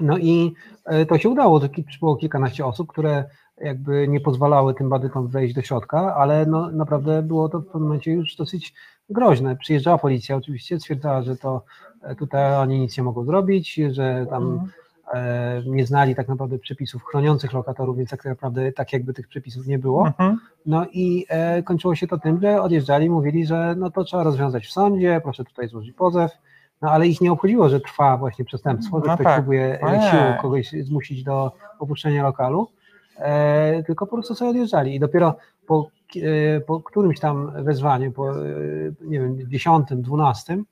No 0.00 0.18
i 0.18 0.54
e, 0.84 1.06
to 1.06 1.18
się 1.18 1.28
udało, 1.28 1.60
to 1.60 1.68
było 2.00 2.16
kilkanaście 2.16 2.66
osób, 2.66 2.88
które 2.88 3.24
jakby 3.60 4.08
nie 4.08 4.20
pozwalały 4.20 4.74
tym 4.74 4.88
bandytom 4.88 5.28
wejść 5.28 5.54
do 5.54 5.62
środka, 5.62 6.14
ale 6.14 6.46
no, 6.46 6.70
naprawdę 6.70 7.22
było 7.22 7.48
to 7.48 7.58
w 7.60 7.64
pewnym 7.64 7.82
momencie 7.82 8.12
już 8.12 8.36
dosyć 8.36 8.74
groźne. 9.10 9.56
Przyjeżdżała 9.56 9.98
policja 9.98 10.36
oczywiście, 10.36 10.80
stwierdzała, 10.80 11.22
że 11.22 11.36
to 11.36 11.64
e, 12.02 12.14
tutaj 12.14 12.54
oni 12.56 12.80
nic 12.80 12.96
nie 12.98 13.02
mogą 13.04 13.24
zrobić, 13.24 13.74
że 13.90 14.26
tam 14.30 14.42
Mhm. 14.52 14.70
E, 15.14 15.62
nie 15.66 15.86
znali 15.86 16.14
tak 16.14 16.28
naprawdę 16.28 16.58
przepisów 16.58 17.04
chroniących 17.04 17.52
lokatorów, 17.52 17.96
więc 17.96 18.10
tak 18.10 18.24
naprawdę 18.24 18.72
tak 18.72 18.92
jakby 18.92 19.14
tych 19.14 19.28
przepisów 19.28 19.66
nie 19.66 19.78
było. 19.78 20.06
Mhm. 20.06 20.38
No 20.66 20.86
i 20.92 21.26
e, 21.28 21.62
kończyło 21.62 21.94
się 21.94 22.06
to 22.06 22.18
tym, 22.18 22.40
że 22.40 22.62
odjeżdżali, 22.62 23.10
mówili, 23.10 23.46
że 23.46 23.74
no 23.78 23.90
to 23.90 24.04
trzeba 24.04 24.22
rozwiązać 24.22 24.66
w 24.66 24.72
sądzie, 24.72 25.20
proszę 25.24 25.44
tutaj 25.44 25.68
złożyć 25.68 25.92
pozew. 25.92 26.32
No 26.82 26.90
ale 26.90 27.08
ich 27.08 27.20
nie 27.20 27.32
obchodziło, 27.32 27.68
że 27.68 27.80
trwa 27.80 28.16
właśnie 28.16 28.44
przestępstwo, 28.44 29.00
że 29.00 29.06
No 29.06 29.14
ktoś 29.14 29.24
tak. 29.24 29.36
próbuje 29.36 29.78
Ojej. 29.82 30.10
siłą 30.10 30.22
kogoś 30.40 30.70
zmusić 30.70 31.24
do 31.24 31.52
opuszczenia 31.78 32.22
lokalu, 32.22 32.68
e, 33.18 33.82
tylko 33.82 34.06
po 34.06 34.12
prostu 34.16 34.34
sobie 34.34 34.50
odjeżdżali. 34.50 34.94
I 34.94 35.00
dopiero 35.00 35.36
po, 35.66 35.90
e, 36.16 36.60
po 36.60 36.80
którymś 36.80 37.20
tam 37.20 37.64
wezwaniu, 37.64 38.12
po 38.12 38.30
e, 38.30 38.44
nie 39.04 39.20
wiem, 39.20 39.50
dziesiątym, 39.50 40.02
dwunastym, 40.02 40.64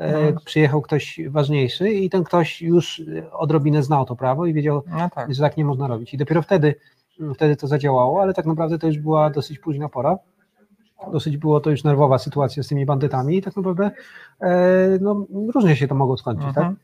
e, 0.00 0.04
Mhm. 0.04 0.36
przyjechał 0.44 0.82
ktoś 0.82 1.20
ważniejszy 1.28 1.90
i 1.90 2.10
ten 2.10 2.24
ktoś 2.24 2.62
już 2.62 3.02
odrobinę 3.32 3.82
znał 3.82 4.04
to 4.04 4.16
prawo 4.16 4.46
i 4.46 4.52
wiedział, 4.54 4.82
No 4.86 5.10
tak. 5.14 5.34
że 5.34 5.42
tak 5.42 5.56
nie 5.56 5.64
można 5.64 5.86
robić. 5.86 6.14
I 6.14 6.18
dopiero 6.18 6.42
wtedy, 6.42 6.74
wtedy 7.34 7.56
to 7.56 7.66
zadziałało, 7.66 8.22
ale 8.22 8.34
tak 8.34 8.46
naprawdę 8.46 8.78
to 8.78 8.86
już 8.86 8.98
była 8.98 9.30
dosyć 9.30 9.58
późna 9.58 9.88
pora. 9.88 10.18
Dosyć 11.12 11.36
było 11.36 11.60
to 11.60 11.70
już 11.70 11.84
nerwowa 11.84 12.18
sytuacja 12.18 12.62
z 12.62 12.68
tymi 12.68 12.86
bandytami 12.86 13.36
i 13.36 13.42
tak 13.42 13.56
naprawdę 13.56 13.90
e, 14.40 14.50
no, 15.00 15.26
różnie 15.54 15.76
się 15.76 15.88
to 15.88 15.94
mogło 15.94 16.16
skończyć, 16.16 16.46
tak? 16.46 16.56
Mhm. 16.56 16.76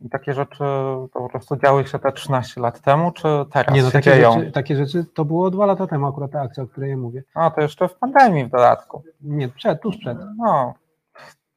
I 0.00 0.08
takie 0.08 0.32
rzeczy 0.32 0.64
po 1.12 1.28
prostu 1.28 1.56
działy 1.56 1.86
się 1.86 1.98
te 1.98 2.12
13 2.12 2.60
lat 2.60 2.80
temu, 2.80 3.10
czy 3.12 3.28
teraz 3.52 3.74
Nie 3.74 3.82
no, 3.82 3.88
się 3.88 3.92
takie 3.92 4.10
dzieją? 4.10 4.32
rzeczy, 4.32 4.52
takie 4.52 4.76
rzeczy 4.76 5.04
to 5.14 5.24
było 5.24 5.50
dwa 5.50 5.66
lata 5.66 5.86
temu 5.86 6.06
akurat 6.06 6.30
ta 6.30 6.40
akcja, 6.40 6.62
o 6.62 6.66
której 6.66 6.90
ja 6.90 6.96
mówię. 6.96 7.22
A, 7.34 7.50
to 7.50 7.60
jeszcze 7.60 7.88
w 7.88 7.94
pandemii 7.94 8.44
w 8.44 8.48
dodatku. 8.50 9.02
Nie, 9.20 9.48
przed, 9.48 9.80
tuż 9.82 9.96
przed. 9.96 10.18
No, 10.36 10.74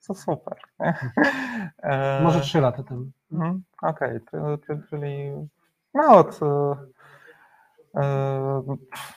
to 0.10 0.16
super. 0.16 0.58
Może 2.24 2.42
trzy 2.42 2.62
lata 2.62 2.84
temu. 2.84 3.06
mhm, 3.32 3.64
Okej, 3.82 4.20
czy- 4.68 4.82
czyli 4.90 5.32
no 5.94 6.18
od 6.18 6.40
e, 6.44 6.76
e, 8.02 8.62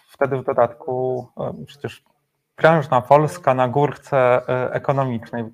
wtedy 0.09 0.37
w 0.39 0.45
dodatku 0.45 1.27
e, 1.41 1.65
przecież 1.67 2.05
prężna 2.57 3.01
Polska 3.01 3.55
na 3.55 3.69
górce 3.69 4.41
ekonomicznej. 4.73 5.45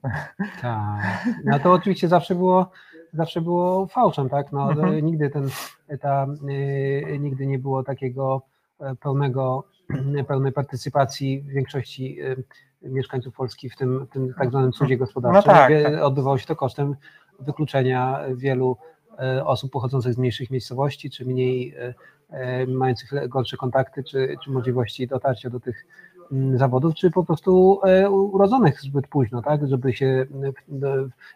Tak. 0.62 1.00
No 1.44 1.58
to 1.58 1.72
oczywiście 1.72 2.08
zawsze 2.08 2.34
było, 2.34 2.70
zawsze 3.12 3.40
było 3.40 3.86
fałszem, 3.86 4.28
tak? 4.28 4.52
No, 4.52 4.70
Mhm. 4.70 5.06
nigdy 5.06 5.30
ten, 5.30 5.48
ta, 6.00 6.26
nigdy 7.18 7.46
nie 7.46 7.58
było 7.58 7.82
takiego 7.82 8.42
pełnego, 9.00 9.64
pełnej 10.28 10.52
partycypacji 10.52 11.42
większości 11.42 12.18
mieszkańców 12.82 13.34
Polski 13.34 13.70
w 13.70 13.76
tym, 13.76 14.06
tym 14.12 14.34
tak 14.38 14.50
zwanym 14.50 14.72
cudzie 14.72 14.96
gospodarczym. 14.96 15.42
No 15.46 15.52
tak, 15.52 15.72
tak. 15.82 16.02
Odbywało 16.02 16.38
się 16.38 16.46
to 16.46 16.56
kosztem 16.56 16.96
wykluczenia 17.40 18.20
wielu 18.34 18.76
e, 19.18 19.44
osób 19.44 19.72
pochodzących 19.72 20.14
z 20.14 20.18
mniejszych 20.18 20.50
miejscowości, 20.50 21.10
czy 21.10 21.24
mniej 21.24 21.74
e, 21.74 21.94
e, 22.30 22.66
mających 22.66 23.28
gorsze 23.28 23.56
kontakty, 23.56 24.04
czy, 24.04 24.36
czy 24.44 24.50
możliwości 24.50 25.06
dotarcia 25.06 25.50
do 25.50 25.60
tych 25.60 25.86
mm, 26.32 26.58
zawodów, 26.58 26.94
czy 26.94 27.10
po 27.10 27.24
prostu 27.24 27.80
urodzonych 28.32 28.80
zbyt 28.80 29.06
późno, 29.06 29.42
tak, 29.42 29.68
żeby 29.68 29.92
się 29.92 30.06
e, 30.06 30.26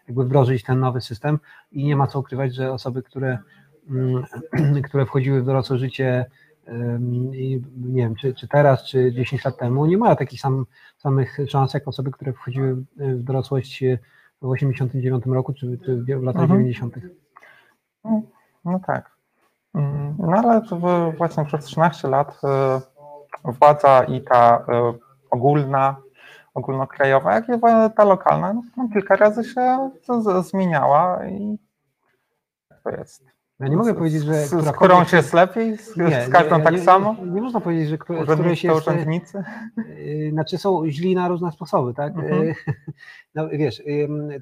jakby 0.07 0.23
wdrożyć 0.23 0.63
ten 0.63 0.79
nowy 0.79 1.01
system 1.01 1.39
i 1.71 1.83
nie 1.83 1.95
ma 1.95 2.07
co 2.07 2.19
ukrywać, 2.19 2.55
że 2.55 2.71
osoby, 2.71 3.03
które, 3.03 3.37
mm, 3.89 4.23
które 4.87 5.05
wchodziły 5.05 5.41
w 5.41 5.45
dorosłe 5.45 5.77
życie 5.77 6.25
i 7.33 7.61
nie 7.77 8.03
wiem, 8.03 8.15
czy, 8.15 8.33
czy 8.33 8.47
teraz, 8.47 8.83
czy 8.83 9.11
10 9.13 9.45
lat 9.45 9.57
temu, 9.57 9.85
nie 9.85 9.97
mają 9.97 10.15
takich 10.15 10.39
sam, 10.41 10.65
samych 10.97 11.37
szans 11.47 11.73
jak 11.73 11.87
osoby, 11.87 12.11
które 12.11 12.33
wchodziły 12.33 12.75
w 12.95 13.23
dorosłość 13.23 13.83
w 14.41 14.45
89 14.49 15.25
roku, 15.25 15.53
czy, 15.53 15.77
czy 15.85 15.95
w 16.03 16.23
latach 16.23 16.41
Mhm. 16.41 16.59
90. 16.59 16.95
No 18.65 18.79
tak. 18.87 19.11
Mm, 19.75 20.15
No 20.19 20.31
ale 20.37 20.61
w- 20.61 21.17
właśnie 21.17 21.45
przez 21.45 21.65
13 21.65 22.07
lat 22.07 22.41
e, 22.43 22.81
władza 23.51 24.03
i 24.03 24.21
ta 24.21 24.65
e, 24.69 24.93
ogólna, 25.29 25.95
ogólnokrajowa, 26.53 27.33
jak 27.33 27.49
i 27.49 27.51
ta 27.95 28.03
lokalna, 28.03 28.53
no, 28.77 28.89
kilka 28.93 29.15
razy 29.15 29.43
się 29.43 29.89
zmieniała 30.41 31.25
i 31.27 31.57
tak 32.69 32.81
to 32.83 32.89
jest. 32.89 33.23
Ja 33.59 33.67
nie 33.67 33.77
mogę 33.77 33.93
powiedzieć, 33.93 34.23
że 34.23 34.33
z, 34.33 34.49
z 34.49 34.71
którą 34.71 35.05
się 35.05 35.17
jest 35.17 35.33
lepiej, 35.33 35.77
z, 35.77 35.93
z 35.93 36.29
każdą 36.29 36.57
nie, 36.57 36.63
tak 36.63 36.73
nie, 36.73 36.81
samo? 36.81 37.15
Nie, 37.19 37.31
nie 37.31 37.41
można 37.41 37.61
powiedzieć, 37.61 37.89
że 37.89 37.97
któreś 37.97 38.21
Urzędnicy 38.21 38.67
jest, 38.67 38.77
urzędnicy? 38.77 39.43
Yy, 39.77 40.31
Znaczy 40.31 40.57
są 40.57 40.89
źli 40.89 41.15
na 41.15 41.27
różne 41.27 41.51
sposoby, 41.51 41.93
tak? 41.93 42.13
Mhm. 42.17 42.43
Yy, 42.43 42.55
No 43.35 43.49
wiesz, 43.49 43.81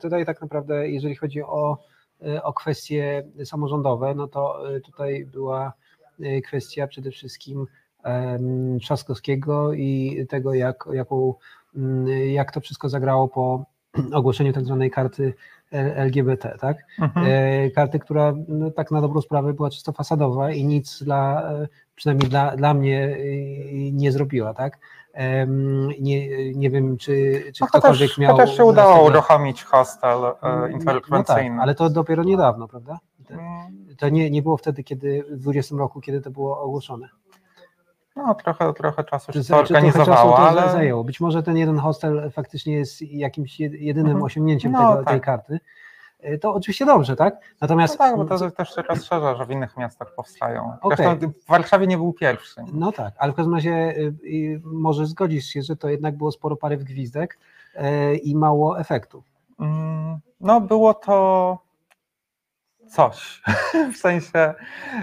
tutaj 0.01 0.25
tak 0.25 0.41
naprawdę, 0.41 0.89
jeżeli 0.89 1.15
chodzi 1.15 1.41
o, 1.43 1.77
y, 2.27 2.43
o 2.43 2.53
kwestie 2.53 3.23
samorządowe, 3.45 4.15
no 4.15 4.27
to 4.27 4.75
y, 4.75 4.81
tutaj 4.81 5.25
była 5.25 5.73
kwestia 6.43 6.87
przede 6.87 7.11
wszystkim 7.11 7.67
Trzaskowskiego 8.81 9.73
i 9.73 10.25
tego, 10.29 10.53
jak, 10.53 10.85
jaką, 10.93 11.33
mm, 11.75 12.07
jak 12.29 12.51
to 12.51 12.61
wszystko 12.61 12.89
zagrało 12.89 13.27
po 13.27 13.65
ogłoszeniu 14.13 14.53
tak 14.53 14.65
zwanej 14.65 14.91
karty 14.91 15.33
LGBT, 15.77 16.57
tak? 16.59 16.77
Mhm. 17.01 17.25
E, 17.29 17.69
karty, 17.71 17.99
która 17.99 18.33
no, 18.47 18.71
tak 18.71 18.91
na 18.91 19.01
dobrą 19.01 19.21
sprawę 19.21 19.53
była 19.53 19.69
czysto 19.69 19.91
fasadowa 19.91 20.51
i 20.51 20.65
nic 20.65 21.03
dla, 21.03 21.51
e, 21.51 21.67
przynajmniej 21.95 22.29
dla, 22.29 22.55
dla 22.55 22.73
mnie 22.73 23.17
e, 23.19 23.91
nie 23.91 24.11
zrobiła, 24.11 24.53
tak? 24.53 24.77
Nie, 25.99 26.53
nie 26.55 26.69
wiem, 26.69 26.97
czy, 26.97 27.43
czy 27.55 27.61
No, 27.63 27.67
ktokolwiek 27.67 27.99
chociaż, 28.09 28.17
miał... 28.17 28.35
chociaż 28.35 28.49
się 28.49 28.63
z 28.63 28.67
udało 28.69 28.93
tego- 28.95 29.07
uruchomić 29.07 29.63
hostel 29.63 30.19
No, 30.21 30.29
e, 30.29 30.55
no 30.55 30.61
tak, 30.61 30.71
interwencyjny. 30.71 31.61
ale 31.61 31.75
to 31.75 31.89
dopiero 31.89 32.23
niedawno, 32.23 32.67
prawda? 32.67 32.99
Mm, 33.29 33.41
To 33.97 34.09
nie, 34.09 34.29
nie 34.29 34.41
było 34.41 34.57
wtedy, 34.57 34.83
kiedy 34.83 35.23
w 35.31 35.37
20 35.37 35.75
roku, 35.75 36.01
kiedy 36.01 36.21
to 36.21 36.31
było 36.31 36.61
ogłoszone. 36.61 37.09
No 38.15 38.35
trochę, 38.35 38.73
trochę 38.73 39.03
czasu 39.03 39.33
się 39.33 39.43
to 39.43 40.37
ale... 40.61 40.71
zajęło. 40.71 41.03
Być 41.03 41.19
może 41.19 41.43
ten 41.43 41.57
jeden 41.57 41.77
hostel 41.77 42.31
faktycznie 42.31 42.73
jest 42.73 43.01
jakimś 43.01 43.59
jed- 43.59 43.73
jedynym 43.79 44.07
Mhm. 44.11 44.23
osiągnięciem 44.25 44.71
No, 44.71 44.79
tego, 44.91 45.03
tak. 45.03 45.13
tej 45.13 45.21
karty. 45.21 45.59
E, 46.19 46.37
To 46.37 46.53
oczywiście 46.53 46.85
dobrze, 46.85 47.15
tak? 47.15 47.33
No 47.33 47.39
Natomiast 47.61 47.97
tak, 47.97 48.15
bo 48.17 48.25
to 48.25 48.51
też 48.51 48.75
się 48.75 48.81
rozszerza, 48.81 49.35
że 49.35 49.45
w 49.45 49.51
innych 49.51 49.77
miastach 49.77 50.15
powstają. 50.15 50.73
Zresztą 50.87 51.03
w 51.45 51.47
Warszawie 51.47 51.87
nie 51.87 51.97
był 51.97 52.13
pierwszy. 52.13 52.61
No 52.73 52.91
tak, 52.91 53.13
ale 53.17 53.31
w 53.31 53.35
każdym 53.35 53.53
razie 53.55 53.71
y, 54.25 54.61
może 54.63 55.05
zgodzisz 55.05 55.45
się, 55.45 55.61
że 55.61 55.75
to 55.75 55.89
jednak 55.89 56.17
było 56.17 56.31
sporo 56.31 56.55
pary 56.55 56.77
w 56.77 56.83
gwizdek 56.83 57.37
y, 57.75 58.15
i 58.15 58.35
mało 58.35 58.79
efektu. 58.79 59.23
Mm, 59.59 60.17
No 60.41 60.61
było 60.61 60.93
to 60.93 61.57
coś. 62.91 63.41
W 63.93 63.97
sensie 63.97 64.53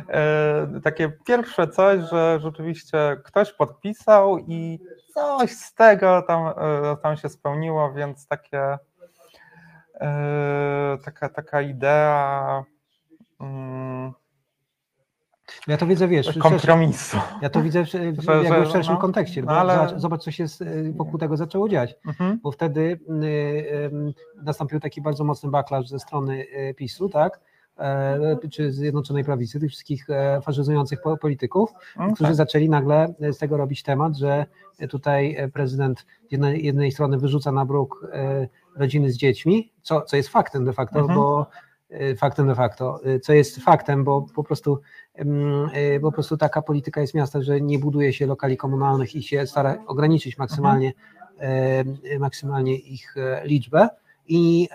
e, 0.09 0.81
takie 0.85 1.12
pierwsze 1.27 1.68
coś, 1.68 2.01
że 2.11 2.38
rzeczywiście 2.42 3.16
ktoś 3.24 3.53
podpisał 3.53 4.38
i 4.38 4.79
coś 5.14 5.51
z 5.51 5.74
tego 5.74 6.22
tam, 6.22 6.46
e, 6.46 6.53
tam 7.03 7.16
się 7.16 7.29
spełniło, 7.29 7.92
więc 7.92 8.27
takie 8.27 8.79
e, 10.01 10.98
taka, 11.05 11.29
taka 11.29 11.61
idea 11.62 12.64
mm, 13.40 14.12
Ja 15.66 15.77
to 15.77 15.87
widzę, 15.87 16.09
wiesz, 16.09 16.38
kompromisu. 16.38 17.16
ja 17.42 17.51
to 17.51 17.62
widzę 17.62 17.85
w, 17.85 17.88
w, 18.18 18.22
Że- 18.22 18.44
jakby 18.44 18.66
w 18.66 18.70
szerszym 18.70 18.94
no, 18.94 19.01
kontekście, 19.01 19.42
no 19.42 19.53
ale- 19.53 19.88
zobacz, 19.96 20.22
co 20.22 20.31
się 20.31 20.48
z- 20.48 20.96
wokół 20.96 21.18
tego 21.18 21.37
zaczęło 21.37 21.68
dziać, 21.68 21.94
Mhm. 22.07 22.40
bo 22.42 22.53
wtedy 22.53 22.81
y, 22.81 23.24
y, 23.24 23.90
nastąpił 24.44 24.81
taki 24.81 25.03
bardzo 25.03 25.24
mocny 25.24 25.51
backlash 25.51 25.88
ze 25.88 25.98
strony 25.98 26.46
y, 26.70 26.74
PiSu, 26.74 27.09
tak? 27.09 27.40
E, 27.79 28.38
czy 28.51 28.73
Zjednoczonej 28.73 29.25
Prawicy, 29.25 29.61
tych 29.61 29.71
wszystkich 29.71 30.11
e, 30.11 30.41
faszyzujących 30.43 31.01
po- 31.03 31.17
polityków, 31.17 31.71
Mm, 31.97 32.14
którzy 32.14 32.29
tak. 32.29 32.37
zaczęli 32.37 32.69
nagle 32.69 33.14
z 33.33 33.38
tego 33.38 33.57
robić 33.57 33.83
temat, 33.83 34.17
że 34.17 34.47
tutaj 34.91 35.37
prezydent 35.53 36.07
z 36.29 36.33
jednej, 36.33 36.64
jednej 36.64 36.93
strony 36.93 37.19
wyrzuca 37.19 37.53
na 37.53 37.64
bruk 37.64 38.07
e, 38.12 38.49
rodziny 38.77 39.11
z 39.12 39.17
dziećmi, 39.17 39.73
co, 39.83 40.01
co 40.03 40.17
jest 40.17 40.29
faktem 40.29 40.64
de 40.64 40.73
facto, 40.73 40.99
Mhm. 40.99 41.19
bo 41.19 41.47
e, 41.91 42.14
faktem 42.17 42.47
de 42.47 42.55
facto, 42.55 43.01
e, 43.05 43.21
co 43.21 43.33
jest 43.33 43.57
faktem, 43.61 44.05
bo 44.05 44.27
po 44.35 44.45
prostu 44.45 44.81
e, 45.14 46.01
po 46.01 46.12
prostu 46.12 46.37
taka 46.37 46.62
polityka 46.62 47.01
jest 47.01 47.14
miasta, 47.14 47.43
że 47.43 47.61
nie 47.61 47.79
buduje 47.79 48.12
się 48.12 48.27
lokali 48.27 48.57
komunalnych 48.57 49.14
i 49.17 49.23
się 49.23 49.47
stara 49.47 49.79
ograniczyć 49.87 50.38
maksymalnie, 50.38 50.93
e, 51.41 52.19
maksymalnie 52.19 52.77
ich 52.79 53.17
e, 53.17 53.43
liczbę 53.47 53.88
i 54.29 54.69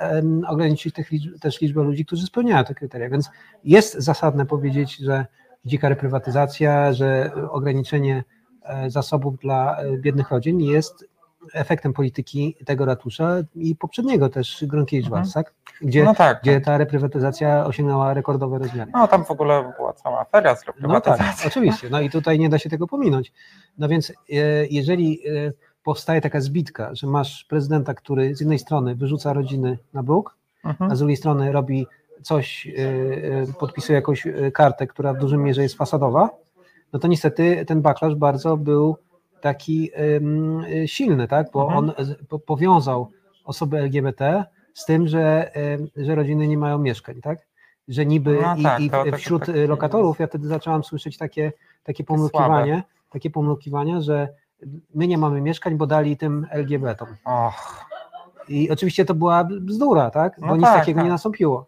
ograniczyć 0.48 0.96
też 1.42 1.62
liczbę 1.62 1.84
ludzi, 1.84 2.06
którzy 2.06 2.26
spełniają 2.26 2.64
te 2.66 2.76
kryteria. 2.76 3.10
Więc 3.10 3.30
jest 3.64 3.94
zasadne 3.94 4.46
powiedzieć, 4.46 4.98
że 4.98 5.26
dzika 5.66 5.90
reprywatyzacja, 5.90 6.94
że 6.94 7.32
ograniczenie 7.52 8.24
e, 8.64 8.90
zasobów 8.90 9.40
dla 9.40 9.78
e, 9.78 9.98
biednych 9.98 10.32
rodzin 10.32 10.60
jest 10.60 11.08
efektem 11.54 11.94
polityki 11.94 12.56
tego 12.66 12.86
ratusza 12.86 13.36
i 13.56 13.76
poprzedniego 13.76 14.30
też 14.30 14.64
Gronkiewicz-Waltz, 14.68 15.28
Mhm. 15.28 15.34
tak? 15.46 15.54
Gdzie, 15.82 16.04
No 16.04 16.16
tak. 16.16 16.42
gdzie 16.42 16.62
ta 16.62 16.78
reprywatyzacja 16.78 17.66
osiągnęła 17.66 18.14
rekordowe 18.14 18.58
rozmiary. 18.60 18.92
No 18.94 19.08
tam 19.08 19.26
w 19.26 19.32
ogóle 19.32 19.74
była 19.78 19.94
cała 19.94 20.20
afera 20.20 20.56
z 20.56 20.64
No 20.68 20.74
tak, 21.02 21.06
reprywatyzacją. 21.08 21.48
oczywiście. 21.48 21.90
No 21.90 22.02
i 22.02 22.10
tutaj 22.10 22.40
nie 22.40 22.50
da 22.50 22.60
się 22.60 22.70
tego 22.70 22.88
pominąć. 22.88 23.34
No 23.78 23.88
więc 23.88 24.10
e, 24.10 24.14
jeżeli 24.70 25.20
powstaje 25.84 26.22
taka 26.22 26.42
zbitka, 26.42 26.96
że 26.96 27.08
masz 27.08 27.44
prezydenta, 27.44 27.94
który 27.94 28.36
z 28.36 28.40
jednej 28.40 28.60
strony 28.60 28.96
wyrzuca 28.96 29.34
rodziny 29.34 29.78
na 29.94 30.04
bruk, 30.04 30.36
Mhm. 30.66 30.92
a 30.92 30.96
z 30.96 31.00
drugiej 31.00 31.18
strony 31.18 31.52
robi 31.52 31.88
coś, 32.22 32.68
e, 32.68 32.72
e, 33.42 33.54
podpisuje 33.60 33.96
jakąś 33.96 34.28
e, 34.28 34.52
kartę, 34.52 34.88
która 34.88 35.14
w 35.14 35.18
dużym 35.18 35.44
mierze 35.44 35.62
jest 35.64 35.76
fasadowa, 35.78 36.30
no 36.94 37.00
to 37.00 37.08
niestety 37.08 37.66
ten 37.66 37.82
backlash 37.82 38.16
bardzo 38.16 38.58
był 38.58 38.98
taki 39.42 39.92
silny, 40.86 41.28
tak? 41.28 41.48
Bo 41.54 41.64
Mhm. 41.64 41.80
on 41.80 41.94
powiązał 42.46 43.12
osoby 43.46 43.78
LGBT 43.80 44.46
z 44.74 44.86
tym, 44.86 45.08
że, 45.08 45.52
że 45.96 46.16
rodziny 46.16 46.48
nie 46.48 46.58
mają 46.58 46.78
mieszkań, 46.78 47.22
tak? 47.22 47.40
Że 47.88 48.06
niby 48.06 48.38
No 48.42 48.56
i, 48.56 48.64
tak, 48.64 48.82
i 48.82 48.90
to 48.90 49.04
wśród 49.18 49.46
tak- 49.46 49.56
lokatorów 49.68 50.20
ja 50.20 50.28
wtedy 50.28 50.48
zaczęłam 50.48 50.84
słyszeć 50.84 51.18
takie, 51.18 51.52
takie 51.84 52.04
pomrukiwanie, 52.04 52.84
takie 53.10 53.30
pomrukiwania, 53.30 54.02
że 54.02 54.30
my 54.96 55.08
nie 55.08 55.18
mamy 55.18 55.42
mieszkań, 55.42 55.76
bo 55.78 55.88
dali 55.88 56.18
tym 56.18 56.48
LGBT-om. 56.52 57.10
Och, 57.26 57.86
I 58.48 58.72
oczywiście 58.72 59.06
to 59.06 59.14
była 59.14 59.44
bzdura, 59.44 60.10
tak? 60.12 60.40
Bo 60.40 60.48
No 60.48 60.56
nic 60.56 60.66
tak, 60.66 60.80
takiego 60.80 60.98
tak. 60.98 61.06
nie 61.06 61.12
nastąpiło. 61.12 61.68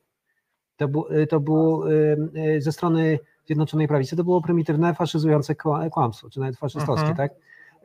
To, 0.78 0.88
bu, 0.88 1.06
to 1.30 1.40
było 1.40 1.92
y, 1.92 2.18
y, 2.58 2.62
ze 2.62 2.72
strony 2.72 3.20
Zjednoczonej 3.46 3.88
Prawicy, 3.88 4.16
to 4.16 4.24
było 4.24 4.42
prymitywne, 4.42 4.94
faszyzujące 4.94 5.54
kła- 5.54 5.90
kłamstwo, 5.90 6.30
czy 6.30 6.40
nawet 6.40 6.58
faszystowskie, 6.58 7.10
Mhm. 7.10 7.30
tak? 7.30 7.38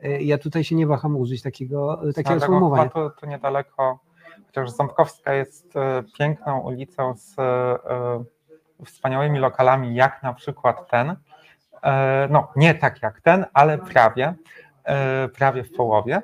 Y, 0.05 0.21
Ja 0.23 0.37
tutaj 0.37 0.63
się 0.63 0.75
nie 0.75 0.87
waham 0.87 1.15
użyć 1.15 1.41
takiego, 1.41 2.01
takiego 2.15 2.39
sformułowania. 2.39 2.89
tu, 2.89 3.09
tu 3.19 3.25
niedaleko, 3.25 3.99
chociaż 4.45 4.69
Ząbkowska 4.71 5.33
jest 5.33 5.73
piękną 6.17 6.59
ulicą 6.59 7.13
z 7.15 7.35
wspaniałymi 8.85 9.39
lokalami, 9.39 9.95
jak 9.95 10.23
na 10.23 10.33
przykład 10.33 10.89
ten. 10.89 11.15
No, 12.29 12.47
nie 12.55 12.75
tak 12.75 13.01
jak 13.01 13.21
ten, 13.21 13.45
ale 13.53 13.77
prawie, 13.77 14.33
prawie 15.37 15.63
w 15.63 15.71
połowie. 15.71 16.21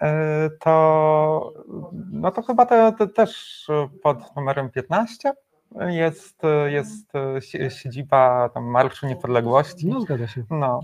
E, 0.00 0.50
to, 0.60 1.52
no 2.12 2.30
to 2.30 2.42
chyba 2.42 2.66
te, 2.66 2.92
te 2.98 3.08
też 3.08 3.66
pod 4.02 4.36
numerem 4.36 4.70
15 4.70 5.32
jest, 5.86 6.42
jest 6.66 7.12
si- 7.40 7.70
siedziba 7.70 8.48
tam 8.48 8.64
Marszu 8.64 9.06
Niepodległości. 9.06 9.86
No 9.86 10.00
zgadza 10.00 10.26
się. 10.26 10.44
No, 10.50 10.80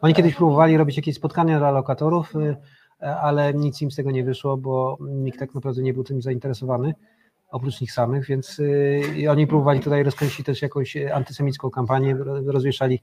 Oni 0.00 0.14
kiedyś 0.14 0.34
próbowali 0.34 0.76
robić 0.76 0.96
jakieś 0.96 1.16
spotkania 1.16 1.58
dla 1.58 1.70
lokatorów, 1.70 2.36
y, 2.36 2.56
ale 3.06 3.54
nic 3.54 3.82
im 3.82 3.90
z 3.90 3.96
tego 3.96 4.10
nie 4.10 4.24
wyszło, 4.24 4.56
bo 4.56 4.98
nikt 5.00 5.38
tak 5.38 5.54
naprawdę 5.54 5.82
nie 5.82 5.94
był 5.94 6.04
tym 6.04 6.22
zainteresowany, 6.22 6.94
oprócz 7.50 7.80
nich 7.80 7.92
samych, 7.92 8.26
więc 8.26 8.58
y, 8.58 9.02
oni 9.30 9.46
próbowali 9.46 9.80
tutaj 9.80 10.02
rozkręcić 10.02 10.46
też 10.46 10.62
jakąś 10.62 10.96
antysemicką 10.96 11.70
kampanię, 11.70 12.14
ro- 12.14 12.52
rozwieszali 12.52 13.00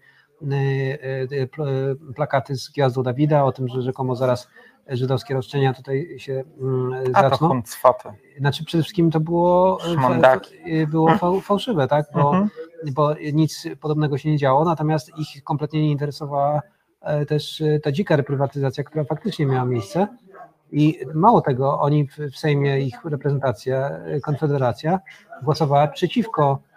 plakaty 2.15 2.55
z 2.55 2.69
gwiazdą 2.69 3.03
Dawida 3.03 3.43
o 3.45 3.51
tym, 3.51 3.67
że 3.67 3.81
rzekomo 3.81 4.15
zaraz 4.15 4.47
żydowskie 4.87 5.33
roszczenia 5.33 5.73
tutaj 5.73 6.15
się 6.17 6.43
mm, 6.61 6.93
a 7.13 7.21
to 7.23 7.29
zaczną. 7.29 7.49
Znaczy 8.39 8.65
przede 8.65 8.83
wszystkim 8.83 9.11
to 9.11 9.19
było, 9.19 9.77
było 10.87 11.09
fał- 11.09 11.41
fałszywe, 11.41 11.87
tak? 11.87 12.05
Bo 12.13 12.19
Mhm. 12.29 12.49
bo 12.93 13.13
nic 13.33 13.67
podobnego 13.81 14.17
się 14.17 14.29
nie 14.29 14.37
działo, 14.37 14.65
natomiast 14.65 15.11
ich 15.17 15.43
kompletnie 15.43 15.81
nie 15.81 15.91
interesowała 15.91 16.61
e, 17.01 17.25
też 17.25 17.61
e, 17.61 17.79
ta 17.79 17.91
dzika 17.91 18.15
reprywatyzacja, 18.15 18.83
która 18.83 19.03
faktycznie 19.03 19.45
miała 19.45 19.65
miejsce. 19.65 20.07
I 20.71 20.99
mało 21.13 21.41
tego, 21.41 21.79
oni 21.79 22.07
w, 22.07 22.37
Sejmie, 22.37 22.79
ich 22.81 23.05
reprezentacja, 23.05 23.89
e, 23.89 24.19
Konfederacja, 24.19 24.99
głosowała 25.43 25.87
przeciwko 25.87 26.59
e, 26.73 26.74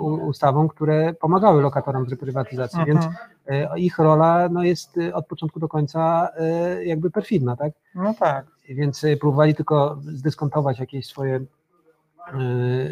ustawom, 0.00 0.68
które 0.68 1.14
pomagały 1.14 1.62
lokatorom 1.62 2.04
w 2.04 2.08
reprywatyzacji, 2.08 2.84
więc 2.86 3.04
Mhm. 3.04 3.72
e, 3.72 3.78
ich 3.78 3.98
rola 3.98 4.48
no, 4.48 4.62
jest 4.62 4.98
e, 4.98 5.14
od 5.14 5.26
początku 5.26 5.60
do 5.60 5.68
końca 5.68 6.28
e, 6.36 6.84
jakby 6.84 7.10
perfidna, 7.10 7.56
tak? 7.56 7.72
No 7.94 8.14
tak. 8.14 8.46
więc 8.68 9.02
próbowali 9.20 9.54
tylko 9.54 9.98
zdyskontować 10.02 10.78
jakieś 10.80 11.06
swoje, 11.06 11.40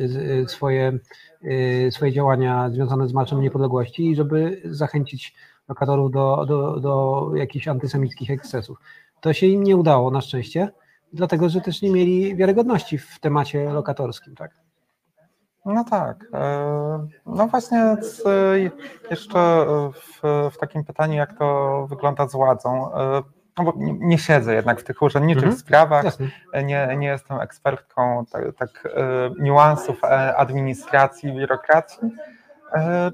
z- 0.05 0.51
swoje, 0.51 0.99
swoje 1.91 2.13
działania 2.13 2.71
związane 2.71 3.09
z 3.09 3.13
Marszem 3.13 3.41
Niepodległości 3.41 4.11
i 4.11 4.17
żeby 4.17 4.63
zachęcić 4.65 5.35
lokatorów 5.69 6.11
do, 6.13 6.45
do, 6.49 6.81
do 6.81 7.31
jakichś 7.35 7.69
antysemickich 7.69 8.31
ekscesów. 8.31 8.79
To 9.21 9.33
się 9.33 9.47
im 9.47 9.63
nie 9.63 9.77
udało 9.77 10.11
na 10.11 10.21
szczęście, 10.21 10.69
dlatego 11.13 11.49
że 11.49 11.61
też 11.61 11.83
nie 11.83 11.91
mieli 11.91 12.37
wiarygodności 12.37 12.99
w 12.99 13.21
temacie 13.21 13.71
lokatorskim. 13.71 14.35
Tak? 14.35 14.51
No 15.65 15.85
tak. 15.85 16.17
e, 16.35 17.07
No 17.27 17.47
właśnie 17.47 17.97
jeszcze 19.11 19.67
w, 19.93 20.21
w 20.55 20.59
takim 20.59 20.85
pytaniu, 20.85 21.15
jak 21.15 21.39
to 21.39 21.87
wygląda 21.91 22.29
z 22.29 22.33
władzą. 22.33 22.95
e, 22.95 23.23
No 23.59 23.65
bo 23.65 23.73
nie, 23.77 24.19
siedzę 24.19 24.55
jednak 24.55 24.81
w 24.81 24.85
tych 24.85 25.03
urzędniczych 25.03 25.43
Mhm. 25.45 25.61
sprawach, 25.61 26.05
Jasne. 26.05 26.27
nie, 26.65 26.97
nie 26.97 27.07
jestem 27.07 27.41
ekspertką 27.41 28.25
tak, 28.33 28.43
tak 28.59 28.89
niuansów 29.39 30.05
administracji, 30.37 31.33
biurokracji. 31.33 32.11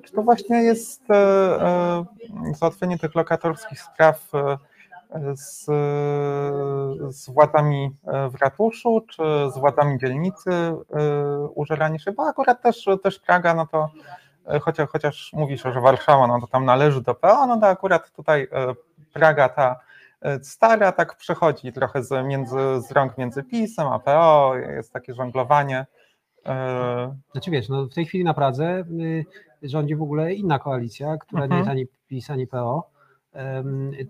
Czy 0.05 0.13
to 0.13 0.23
właśnie 0.23 0.63
jest 0.63 1.03
załatwienie 2.55 2.99
tych 2.99 3.15
lokatorskich 3.15 3.81
spraw 3.81 4.31
z, 5.35 5.65
z 7.17 7.31
władzami 7.31 7.97
e, 8.07 8.31
w 8.31 8.35
ratuszu, 8.35 9.01
czy 9.11 9.23
z 9.55 9.59
władzami 9.59 9.99
dzielnicy 9.99 10.51
e, 10.51 10.75
użeranie 11.55 11.99
się, 11.99 12.13
bo 12.13 12.27
akurat 12.27 12.63
też, 12.63 12.89
też 13.03 13.19
Praga, 13.19 13.55
no 13.55 13.67
to 13.67 13.91
e, 14.47 14.61
chociaż, 14.61 14.89
chociaż 14.89 15.31
mówisz, 15.33 15.63
że 15.63 15.81
Warszawa, 15.81 16.27
no 16.27 16.41
to 16.41 16.47
tam 16.47 16.65
należy 16.65 17.03
do 17.03 17.15
PO, 17.15 17.47
no 17.47 17.61
to 17.61 17.67
akurat 17.67 18.11
tutaj 18.11 18.49
Praga 19.13 19.49
ta 19.49 19.81
stara 20.43 20.93
tak 20.93 21.17
przechodzi 21.17 21.73
trochę 21.73 22.03
z, 22.03 22.27
między, 22.27 22.57
z 22.81 22.93
rąk 22.93 23.19
między 23.19 23.43
PiSem 23.43 23.87
a 23.87 23.99
PO, 23.99 24.53
jest 24.57 24.93
takie 24.93 25.15
żonglowanie. 25.15 25.87
Znaczy 27.33 27.51
wiesz, 27.51 27.69
no 27.69 27.85
w 27.85 27.95
tej 27.95 28.07
chwili 28.07 28.25
na 28.25 28.35
Pradze 28.35 28.85
y, 29.01 29.25
rządzi 29.63 29.97
w 29.97 30.03
ogóle 30.03 30.35
inna 30.35 30.59
koalicja, 30.59 31.17
która 31.17 31.43
Mhm. 31.43 31.51
nie 31.51 31.59
jest 31.59 31.71
ani 31.71 31.87
PiS, 32.09 32.31
ani 32.31 32.47
PO. 32.47 32.91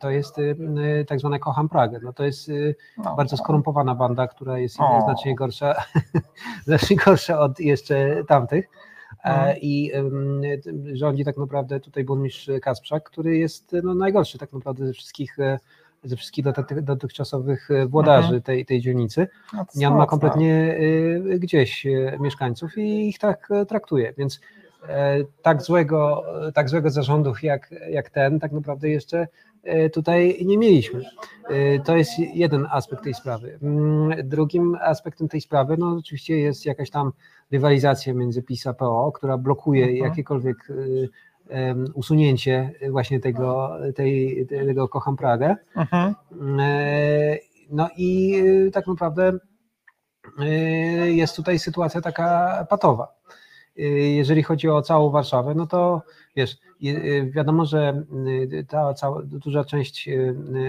To 0.01 0.11
jest 0.11 0.39
y, 0.39 0.57
y, 1.01 1.05
tak 1.05 1.21
zwane 1.21 1.39
Kocham 1.39 1.69
Pragę. 1.69 1.99
No 2.03 2.13
to 2.13 2.25
jest 2.25 2.49
y, 2.49 2.75
no, 3.05 3.17
bardzo 3.17 3.37
skorumpowana 3.37 3.95
banda, 3.95 4.27
która 4.27 4.59
jest 4.59 4.81
O. 4.81 5.01
znacznie 5.05 5.35
gorsza, 5.35 5.75
znacznie 6.67 6.97
gorsza 6.97 7.41
od 7.41 7.61
jeszcze 7.61 8.25
tamtych. 8.29 8.65
E, 9.25 9.29
Mhm. 9.31 9.57
I 9.61 9.93
rządzi 10.93 11.25
tak 11.25 11.37
naprawdę 11.37 11.81
tutaj 11.81 12.05
burmistrz 12.05 12.51
Kasprzak, 12.63 13.05
który 13.05 13.39
jest 13.39 13.77
no, 13.83 13.95
najgorszy 13.95 14.39
tak 14.39 14.53
naprawdę 14.53 14.87
ze 14.87 14.93
wszystkich, 14.93 15.39
e, 15.39 15.59
ze 16.05 16.17
wszystkich 16.17 16.45
doty- 16.45 16.83
dotychczasowych 16.83 17.71
e, 17.71 17.87
włodarzy 17.87 18.27
Mhm. 18.27 18.43
tej, 18.43 18.67
tej 18.67 18.81
dzielnicy. 18.81 19.29
no 19.53 19.65
I 19.77 19.87
on 19.87 19.97
ma 19.97 20.07
kompletnie 20.07 20.79
gdzieś 21.39 21.87
mieszkańców 22.21 22.79
i 22.79 23.09
ich 23.09 23.19
tak 23.19 23.49
traktuje, 23.69 24.15
więc 24.19 24.41
tak 25.43 25.63
złego, 25.63 26.25
tak 26.55 26.69
złego 26.69 26.91
zarządów 26.91 27.43
jak, 27.43 27.75
jak 27.91 28.11
ten 28.11 28.41
tak 28.41 28.53
naprawdę 28.53 28.89
jeszcze 28.89 29.29
e, 29.63 29.91
tutaj 29.91 30.39
nie 30.47 30.59
mieliśmy. 30.59 31.03
E, 31.49 31.79
To 31.81 31.97
jest 31.97 32.19
jeden 32.19 32.67
aspekt 32.71 33.05
tej 33.05 33.15
sprawy. 33.15 33.59
Mm, 33.63 34.29
Drugim 34.29 34.77
aspektem 34.81 35.29
tej 35.29 35.41
sprawy, 35.41 35.77
no 35.79 35.97
oczywiście 35.99 36.39
jest 36.39 36.67
jakaś 36.67 36.91
tam 36.91 37.13
rywalizacja 37.53 38.15
między 38.15 38.43
PiS 38.43 38.67
a 38.67 38.75
PO, 38.75 39.13
która 39.15 39.39
blokuje 39.39 39.85
Mhm. 39.85 40.05
jakiekolwiek 40.11 40.57
usunięcie 41.95 42.73
właśnie 42.91 43.21
tego, 43.21 43.71
tej, 43.95 44.47
tego 44.47 44.89
Kocham 44.89 45.17
Pragę. 45.17 45.57
Mhm. 45.77 46.15
E, 46.61 47.39
No 47.71 47.89
i 47.97 48.35
e, 48.67 48.71
tak 48.71 48.87
naprawdę 48.87 49.33
e, 50.41 50.47
jest 51.11 51.37
tutaj 51.37 51.59
sytuacja 51.59 52.01
taka 52.01 52.67
patowa. 52.71 53.18
E, 53.79 53.83
Jeżeli 53.93 54.43
chodzi 54.43 54.69
o 54.69 54.83
całą 54.83 55.11
Warszawę, 55.11 55.55
no 55.55 55.67
to 55.67 56.03
wiesz, 56.37 56.57
je- 56.81 56.97
e, 56.99 57.27
wiadomo, 57.27 57.65
że 57.67 58.03
ta 58.69 58.95
cała, 58.95 59.23
duża 59.23 59.65
część 59.65 60.09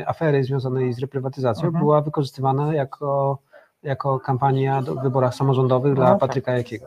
afery 0.06 0.44
związanej 0.44 0.94
z 0.94 1.00
reprywatyzacją 1.00 1.66
Mhm. 1.68 1.84
była 1.84 2.02
wykorzystywana 2.02 2.74
jako, 2.74 3.38
jako 3.84 4.20
kampania 4.20 4.82
do- 4.82 4.96
w 4.96 5.02
wyborach 5.04 5.36
samorządowych 5.36 5.94
dla 5.94 6.06
No 6.06 6.10
tak. 6.12 6.20
Patryka 6.20 6.58
Jakiego. 6.58 6.86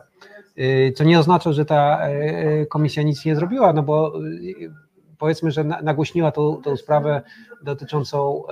Co 0.95 1.03
nie 1.03 1.19
oznacza, 1.19 1.51
że 1.53 1.65
ta 1.65 1.99
komisja 2.69 3.03
nic 3.03 3.25
nie 3.25 3.35
zrobiła, 3.35 3.73
no 3.73 3.83
bo 3.83 4.13
powiedzmy, 5.17 5.51
że 5.51 5.63
na- 5.63 5.81
nagłośniła 5.81 6.31
tą, 6.31 6.61
tą 6.61 6.77
sprawę 6.77 7.21
dotyczącą 7.63 8.43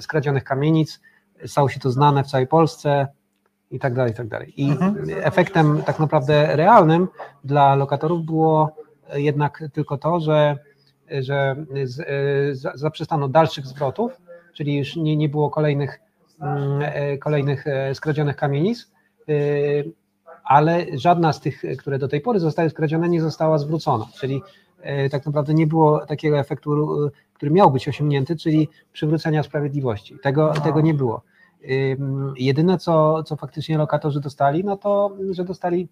skradzionych 0.00 0.44
kamienic. 0.44 1.00
Stało 1.46 1.68
się 1.68 1.80
to 1.80 1.90
znane 1.90 2.24
w 2.24 2.26
całej 2.26 2.46
Polsce 2.46 3.06
i 3.70 3.78
tak 3.78 3.94
dalej, 3.94 4.12
i 4.12 4.14
tak 4.16 4.28
dalej. 4.28 4.62
I 4.62 4.70
Mhm. 4.70 5.06
efektem 5.22 5.82
tak 5.86 5.98
naprawdę 5.98 6.56
realnym 6.56 7.08
dla 7.44 7.74
lokatorów 7.74 8.22
było 8.24 8.76
jednak 9.14 9.64
tylko 9.72 9.98
to, 9.98 10.20
że, 10.20 10.58
że 11.20 11.56
z, 11.84 11.96
za- 12.58 12.72
zaprzestano 12.74 13.28
dalszych 13.28 13.66
zwrotów, 13.66 14.12
czyli 14.52 14.76
już 14.78 14.96
nie, 14.96 15.16
nie 15.16 15.28
było 15.28 15.50
kolejnych, 15.50 16.00
mm, 16.40 16.82
e, 16.82 17.18
kolejnych 17.18 17.66
e, 17.66 17.94
skradzionych 17.94 18.36
kamienic, 18.36 18.90
e, 19.28 19.32
ale 20.44 20.86
żadna 20.94 21.32
z 21.32 21.40
tych, 21.40 21.62
które 21.78 21.98
do 21.98 22.08
tej 22.08 22.20
pory 22.20 22.40
zostały 22.40 22.70
skradzione, 22.70 23.08
nie 23.08 23.20
została 23.20 23.58
zwrócona, 23.58 24.06
czyli 24.20 24.42
e, 24.80 25.08
tak 25.08 25.26
naprawdę 25.26 25.54
nie 25.54 25.66
było 25.66 26.06
takiego 26.06 26.38
efektu, 26.38 26.88
który 27.34 27.50
miał 27.50 27.70
być 27.70 27.88
osiągnięty, 27.88 28.36
czyli 28.36 28.68
przywrócenia 28.92 29.42
sprawiedliwości. 29.42 30.16
Tego, 30.22 30.52
tego 30.64 30.80
nie 30.80 30.94
było. 30.94 31.22
Jedyne, 32.36 32.78
co, 32.78 33.22
co 33.22 33.36
faktycznie 33.36 33.78
lokatorzy 33.78 34.20
dostali, 34.20 34.64
no 34.64 34.76
to, 34.76 35.16
że 35.30 35.44
dostali 35.44 35.88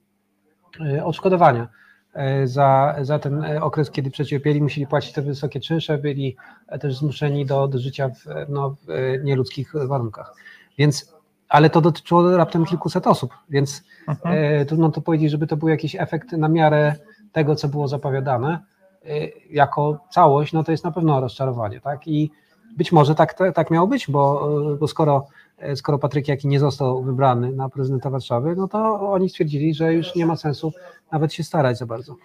e, 0.81 1.05
odszkodowania 1.05 1.69
e, 2.15 2.47
za, 2.47 2.97
za 3.01 3.19
ten 3.19 3.45
e, 3.45 3.63
okres, 3.63 3.91
kiedy 3.91 4.11
przecierpieli, 4.11 4.63
musieli 4.63 4.87
płacić 4.87 5.13
te 5.13 5.23
wysokie 5.23 5.61
czynsze, 5.61 5.99
byli 5.99 6.37
e, 6.69 6.79
też 6.79 6.97
zmuszeni 6.97 7.47
do, 7.47 7.69
do 7.69 7.79
życia 7.79 8.09
w, 8.09 8.27
e, 8.27 8.47
no, 8.49 8.71
w 8.71 8.91
e, 8.91 9.19
nieludzkich 9.19 9.73
warunkach. 9.87 10.35
Więc, 10.79 11.15
ale 11.49 11.71
to 11.71 11.81
dotyczyło 11.81 12.37
raptem 12.37 12.65
kilkuset 12.65 13.07
osób, 13.07 13.35
więc 13.51 13.83
Mhm. 14.09 14.61
e, 14.61 14.65
trudno 14.65 14.91
to 14.91 15.01
powiedzieć, 15.01 15.31
żeby 15.31 15.47
to 15.47 15.57
był 15.57 15.69
jakiś 15.69 15.97
efekt 15.97 16.33
na 16.33 16.49
miarę 16.49 16.95
tego, 17.33 17.57
co 17.57 17.69
było 17.69 17.89
zapowiadane. 17.89 18.59
E, 19.05 19.09
jako 19.51 19.99
całość, 20.11 20.53
no 20.53 20.65
to 20.65 20.73
jest 20.73 20.85
na 20.85 20.91
pewno 20.93 21.21
rozczarowanie, 21.21 21.81
tak? 21.81 22.09
I 22.09 22.31
być 22.77 22.93
może 22.93 23.15
tak, 23.15 23.35
tak, 23.35 23.55
tak 23.55 23.71
miało 23.71 23.87
być, 23.87 24.11
bo, 24.11 24.49
bo 24.81 24.89
skoro, 24.89 25.27
skoro 25.75 25.99
Patryk 25.99 26.29
Jaki 26.29 26.49
nie 26.49 26.61
został 26.61 27.03
wybrany 27.03 27.53
na 27.53 27.69
prezydenta 27.69 28.11
Warszawy, 28.11 28.55
no 28.57 28.69
to 28.69 29.11
oni 29.13 29.29
stwierdzili, 29.29 29.75
że 29.75 29.95
już 29.95 30.15
nie 30.15 30.27
ma 30.27 30.37
sensu 30.37 30.73
nawet 31.13 31.33
się 31.33 31.45
starać 31.45 31.79
za 31.79 31.87
bardzo. 31.87 32.17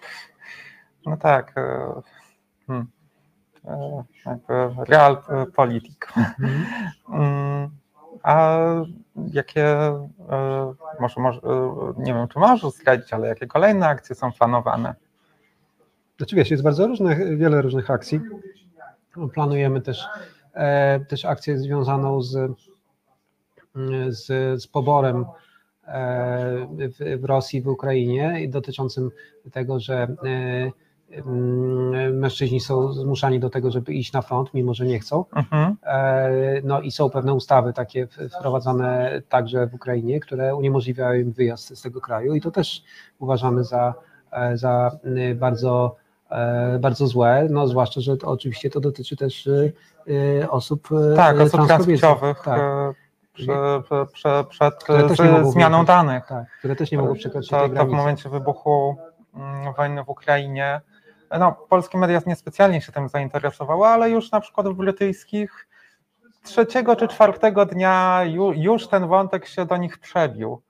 No 1.06 1.16
tak. 1.16 1.52
e, 1.56 1.92
hmm. 2.66 2.86
E, 3.66 4.84
real 4.88 5.22
e, 5.28 5.46
politik. 5.46 6.12
Mm, 7.08 7.70
A 8.22 8.58
jakie, 9.32 9.66
e, 9.66 10.74
może, 11.00 11.20
może, 11.20 11.40
e, 11.40 11.92
nie 11.98 12.14
wiem, 12.14 12.28
czy 12.28 12.38
możesz 12.38 12.72
zdradzić, 12.72 13.12
ale 13.12 13.28
jakie 13.28 13.46
kolejne 13.46 13.88
akcje 13.88 14.14
są 14.14 14.32
planowane? 14.32 14.94
Znaczy 16.16 16.36
wiesz, 16.36 16.50
jest 16.50 16.62
bardzo 16.62 16.86
różnych, 16.86 17.38
wiele 17.38 17.62
różnych 17.62 17.90
akcji. 17.90 18.20
Planujemy 19.34 19.80
też, 19.80 20.06
e, 20.54 21.00
też 21.00 21.24
akcję 21.24 21.58
związaną 21.58 22.22
z, 22.22 22.52
z, 24.08 24.26
z 24.62 24.66
poborem 24.66 25.24
e, 25.86 26.66
w, 26.88 27.20
w 27.20 27.24
Rosji, 27.24 27.62
w 27.62 27.68
Ukrainie 27.68 28.48
dotyczącym 28.48 29.10
tego, 29.52 29.80
że 29.80 30.02
e, 30.24 30.72
mężczyźni 32.12 32.60
są 32.60 32.92
zmuszani 32.92 33.40
do 33.40 33.50
tego, 33.50 33.70
żeby 33.70 33.92
iść 33.92 34.12
na 34.12 34.22
front, 34.22 34.54
mimo 34.54 34.74
że 34.74 34.86
nie 34.86 34.98
chcą. 34.98 35.24
Mhm. 35.36 35.76
E, 35.82 36.30
No 36.64 36.80
i 36.80 36.90
są 36.90 37.10
pewne 37.10 37.34
ustawy 37.34 37.72
takie 37.72 38.06
wprowadzane 38.38 39.22
także 39.28 39.66
w 39.66 39.74
Ukrainie, 39.74 40.20
które 40.20 40.56
uniemożliwiają 40.56 41.20
im 41.20 41.32
wyjazd 41.32 41.78
z 41.78 41.82
tego 41.82 42.00
kraju 42.00 42.34
i 42.34 42.40
to 42.40 42.50
też 42.50 42.82
uważamy 43.18 43.64
za, 43.64 43.94
za 44.54 44.90
bardzo, 45.34 45.96
bardzo 46.80 47.06
złe, 47.06 47.46
no 47.50 47.68
zwłaszcza, 47.68 48.00
że 48.00 48.16
to, 48.16 48.26
oczywiście 48.26 48.70
to 48.70 48.80
dotyczy 48.80 49.16
też 49.16 49.48
osób 50.48 50.88
Tak, 51.16 51.40
osób 51.40 51.66
transpłciowych 51.66 52.40
Tak, 52.44 52.60
prze, 53.32 53.82
prze, 54.12 54.44
prze, 54.44 54.44
przed 54.44 54.74
mogą 55.32 55.50
zmianą 55.50 55.84
danych. 55.84 56.26
tak, 56.26 56.44
które 56.58 56.76
też 56.76 56.90
nie 56.90 56.98
mogą 56.98 57.14
przekroczyć 57.14 57.50
to, 57.50 57.68
to 57.68 57.86
w 57.86 57.88
momencie 57.88 58.28
wybuchu 58.28 58.96
mm, 59.34 59.74
wojny 59.74 60.04
w 60.04 60.08
Ukrainie, 60.08 60.80
no, 61.38 61.52
polskie 61.52 61.98
media 61.98 62.20
niespecjalnie 62.26 62.80
się 62.80 62.92
tym 62.92 63.08
zainteresowały, 63.08 63.86
ale 63.86 64.10
już 64.10 64.30
na 64.30 64.40
przykład 64.40 64.68
w 64.68 64.72
brytyjskich 64.72 65.68
trzeciego 66.42 66.96
czy 66.96 67.08
czwartego 67.08 67.66
dnia 67.66 68.20
ju, 68.24 68.52
już 68.52 68.88
ten 68.88 69.08
wątek 69.08 69.46
się 69.46 69.66
do 69.66 69.76
nich 69.76 69.98
przebił. 69.98 70.62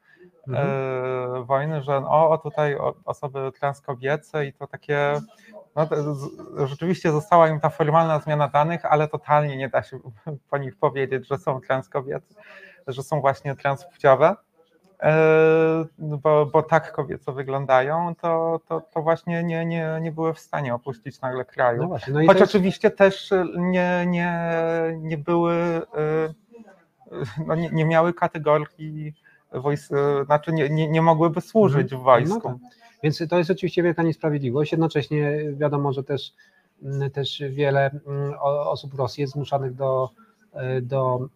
Mhm. 0.48 0.68
e, 0.68 1.44
wojny, 1.44 1.82
że 1.82 1.96
o, 1.96 2.30
o 2.30 2.38
tutaj 2.38 2.76
osoby 3.04 3.52
transkobiece 3.60 4.46
i 4.46 4.52
to 4.52 4.66
takie, 4.66 5.20
no 5.76 5.88
z, 6.14 6.28
rzeczywiście 6.68 7.12
została 7.12 7.48
im 7.48 7.60
ta 7.60 7.70
formalna 7.70 8.18
zmiana 8.18 8.48
danych, 8.48 8.84
ale 8.84 9.08
totalnie 9.08 9.56
nie 9.56 9.68
da 9.68 9.82
się 9.82 9.98
po 10.50 10.58
nich 10.58 10.76
powiedzieć, 10.76 11.28
że 11.28 11.38
są 11.38 11.60
transkobiece, 11.60 12.34
że 12.86 13.02
są 13.02 13.20
właśnie 13.20 13.56
transpłciowe, 13.56 14.36
e, 15.02 15.84
bo, 15.98 16.46
bo 16.46 16.62
tak 16.62 16.92
kobieco 16.92 17.32
wyglądają, 17.32 18.14
to, 18.14 18.60
to, 18.68 18.80
to 18.80 19.02
właśnie 19.02 19.42
nie, 19.42 19.66
nie, 19.66 19.98
nie 20.00 20.12
były 20.12 20.34
w 20.34 20.38
stanie 20.40 20.74
opuścić 20.74 21.20
nagle 21.20 21.44
kraju. 21.44 21.82
No 21.82 21.88
właśnie, 21.88 22.14
no 22.14 22.20
Choć 22.26 22.40
jest, 22.40 22.50
oczywiście 22.50 22.90
też 22.90 23.30
nie, 23.56 24.04
nie, 24.06 24.52
nie 24.98 25.18
były, 25.18 25.54
y, 25.54 26.34
no 27.46 27.54
nie, 27.54 27.70
nie 27.70 27.84
miały 27.84 28.14
kategorii 28.14 29.14
wojs, 29.52 29.90
y, 29.90 30.24
znaczy 30.24 30.52
nie, 30.52 30.70
nie, 30.70 30.88
nie 30.88 31.02
mogłyby 31.02 31.40
służyć 31.40 31.94
w 31.94 31.98
wojsku. 31.98 32.50
No 32.50 32.58
tak. 32.70 32.81
Więc 33.02 33.22
to 33.28 33.38
jest 33.38 33.50
oczywiście 33.50 33.82
wielka 33.82 34.02
niesprawiedliwość. 34.02 34.72
Jednocześnie 34.72 35.38
wiadomo, 35.52 35.92
że 35.92 36.04
też, 36.04 36.32
mm, 36.82 37.10
też 37.10 37.42
wiele 37.50 37.90
mm, 38.06 38.34
osób 38.42 38.94
w 38.94 38.98
Rosji 38.98 39.20
jest 39.20 39.32
zmuszanych 39.32 39.74
do, 39.74 40.10
e, 40.52 40.80
do, 40.80 41.28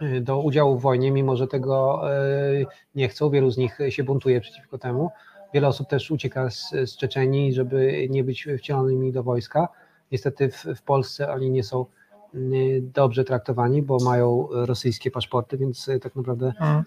e, 0.00 0.20
do 0.20 0.40
udziału 0.40 0.78
w 0.78 0.82
wojnie, 0.82 1.10
mimo 1.10 1.36
że 1.36 1.46
tego 1.46 2.00
e, 2.12 2.64
nie 2.94 3.08
chcą. 3.08 3.30
Wielu 3.30 3.50
z 3.50 3.56
nich 3.56 3.78
się 3.88 4.04
buntuje 4.04 4.40
przeciwko 4.40 4.78
temu. 4.78 5.10
Wiele 5.54 5.68
osób 5.68 5.88
też 5.88 6.10
ucieka 6.10 6.50
z, 6.50 6.70
z 6.70 6.96
Czeczenii, 6.96 7.52
żeby 7.52 8.06
nie 8.10 8.24
być 8.24 8.48
wcielonymi 8.58 9.12
do 9.12 9.22
wojska. 9.22 9.68
Niestety 10.12 10.50
w, 10.50 10.64
w 10.64 10.82
Polsce 10.82 11.32
oni 11.32 11.50
nie 11.50 11.62
są 11.62 11.86
dobrze 12.82 13.24
traktowani, 13.24 13.82
bo 13.82 13.98
mają 14.04 14.48
rosyjskie 14.50 15.10
paszporty, 15.10 15.56
więc 15.58 15.88
e, 15.88 15.98
tak 16.00 16.16
naprawdę 16.16 16.52
Mm, 16.60 16.84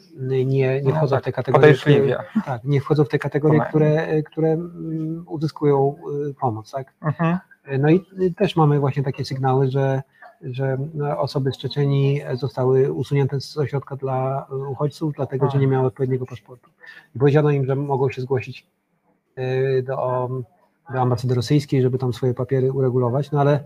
nie, 0.50 0.82
nie 0.82 0.82
No 0.84 0.96
wchodzą 0.96 1.16
tak, 1.16 1.22
w 1.24 1.26
te 1.26 1.32
kategorie. 1.32 1.74
które- 1.74 2.18
tak, 2.46 2.64
nie 2.64 2.82
wchodzą 2.82 3.04
w 3.04 3.10
te 3.10 3.20
kategorie, 3.20 3.62
które, 3.70 4.24
które 4.24 4.52
mm, 4.52 5.24
uzyskują 5.28 5.96
y, 6.30 6.34
pomoc. 6.34 6.72
Tak? 6.72 6.94
Mhm. 7.02 7.38
No 7.80 7.90
i 7.90 8.06
y, 8.22 8.34
też 8.34 8.56
mamy 8.56 8.80
właśnie 8.80 9.04
takie 9.04 9.26
sygnały, 9.26 9.72
że, 9.72 10.02
że 10.42 10.78
no, 10.94 11.20
osoby 11.20 11.52
z 11.52 11.58
Czeczenii 11.58 12.22
zostały 12.34 12.94
usunięte 12.94 13.42
z 13.42 13.58
ośrodka 13.58 13.96
dla 13.96 14.48
y, 14.52 14.56
uchodźców, 14.68 15.14
dlatego 15.16 15.50
że 15.50 15.58
nie 15.58 15.68
miały 15.68 15.88
odpowiedniego 15.88 16.26
paszportu. 16.26 16.70
I 17.16 17.20
powiedziano 17.20 17.52
im, 17.52 17.66
że 17.66 17.76
mogą 17.76 18.10
się 18.10 18.22
zgłosić 18.22 18.68
y, 19.38 19.84
do, 19.84 20.30
do 20.94 21.02
ambasady 21.02 21.36
rosyjskiej, 21.36 21.82
żeby 21.82 21.98
tam 21.98 22.14
swoje 22.14 22.34
papiery 22.34 22.72
uregulować, 22.72 23.32
no 23.32 23.42
ale 23.42 23.64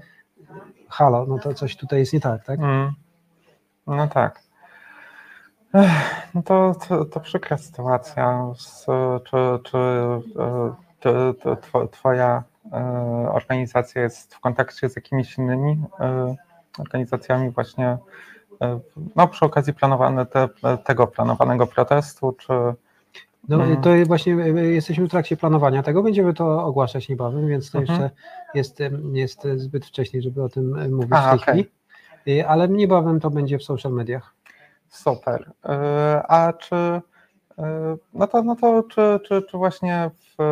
halo, 0.90 1.26
no 1.26 1.40
to 1.40 1.54
coś 1.54 1.76
tutaj 1.76 2.00
jest 2.00 2.14
nie 2.14 2.20
tak, 2.20 2.46
tak? 2.46 2.60
Mm. 2.60 2.94
No 3.88 4.08
tak. 4.08 4.42
Ech, 5.74 6.26
No 6.36 6.44
to, 6.44 6.76
to, 6.88 7.06
to 7.06 7.20
przykra 7.20 7.58
sytuacja. 7.58 8.54
Z, 8.58 8.86
czy, 9.24 9.38
czy, 9.64 9.78
e, 11.06 11.88
Twoja 11.92 12.44
e, 12.74 12.78
organizacja 13.32 14.02
jest 14.02 14.36
w 14.36 14.40
kontakcie 14.40 14.90
z 14.90 14.96
jakimiś 14.96 15.38
innymi 15.38 15.84
e, 16.00 16.36
organizacjami 16.80 17.50
właśnie 17.50 17.98
no, 19.16 19.28
przy 19.28 19.46
okazji 19.46 19.74
planowane 19.74 20.26
te, 20.26 20.50
tego 20.84 21.08
planowanego 21.08 21.68
protestu, 21.68 22.34
czy 22.34 22.54
No, 23.48 23.56
Mhm. 23.56 23.82
to 23.82 23.90
właśnie 24.06 24.34
y, 24.34 24.74
jesteśmy 24.74 25.08
w 25.08 25.12
trakcie 25.12 25.38
planowania 25.38 25.84
tego, 25.84 26.04
będziemy 26.04 26.34
to 26.34 26.64
ogłaszać 26.66 27.10
niebawem, 27.10 27.48
więc 27.48 27.72
to 27.72 27.80
Mhm. 27.80 28.10
jeszcze 28.54 28.82
jest, 29.14 29.44
jest 29.46 29.62
zbyt 29.64 29.86
wcześnie, 29.86 30.22
żeby 30.22 30.44
o 30.44 30.50
tym 30.50 30.76
e, 30.80 30.90
mówić 30.90 31.14
A, 31.14 31.22
w 31.22 31.30
tej 31.30 31.40
okej. 31.40 31.64
chwili, 32.24 32.42
ale 32.42 32.70
niebawem 32.70 33.20
to 33.20 33.30
będzie 33.30 33.58
w 33.58 33.64
social 33.64 33.92
mediach. 33.92 34.34
Super. 34.90 35.52
E, 35.66 36.24
A 36.28 36.54
czy 36.54 36.76
e, 36.76 37.02
no 38.14 38.28
to, 38.28 38.44
no 38.44 38.56
to 38.56 38.84
czy, 38.84 39.20
czy, 39.28 39.42
czy 39.42 39.58
właśnie 39.58 40.12
w, 40.38 40.44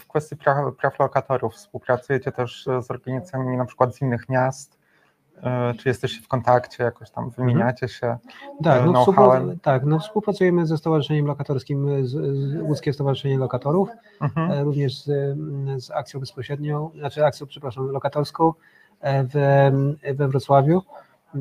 w 0.00 0.06
kwestii 0.08 0.36
praw, 0.36 0.76
praw 0.76 0.98
lokatorów 0.98 1.54
współpracujecie 1.54 2.32
też 2.32 2.66
z 2.80 2.90
organizacjami 2.90 3.56
na 3.56 3.64
przykład 3.64 3.94
z 3.94 4.02
innych 4.02 4.28
miast? 4.28 4.77
E, 5.42 5.74
Czy 5.74 5.88
jesteście 5.88 6.22
w 6.22 6.28
kontakcie, 6.28 6.84
jakoś 6.84 7.10
tam 7.10 7.30
wymieniacie 7.30 7.88
się? 7.88 8.16
Tak, 8.64 8.82
e, 8.82 8.86
no, 8.86 9.06
tak 9.62 9.84
no, 9.84 9.98
współpracujemy 9.98 10.66
ze 10.66 10.78
Stowarzyszeniem 10.78 11.26
Lokatorskim, 11.26 12.06
z, 12.06 12.10
z 12.10 12.62
Łódzkie 12.62 12.92
Stowarzyszenie 12.92 13.38
Lokatorów, 13.38 13.88
Mhm. 14.20 14.50
e, 14.50 14.64
również 14.64 15.02
z, 15.04 15.36
z 15.84 15.90
akcją 15.90 16.20
bezpośrednią, 16.20 16.90
znaczy 16.98 17.24
akcją, 17.24 17.46
przepraszam, 17.46 17.86
lokatorską 17.90 18.52
w, 19.02 19.70
we 20.14 20.28
Wrocławiu. 20.28 20.82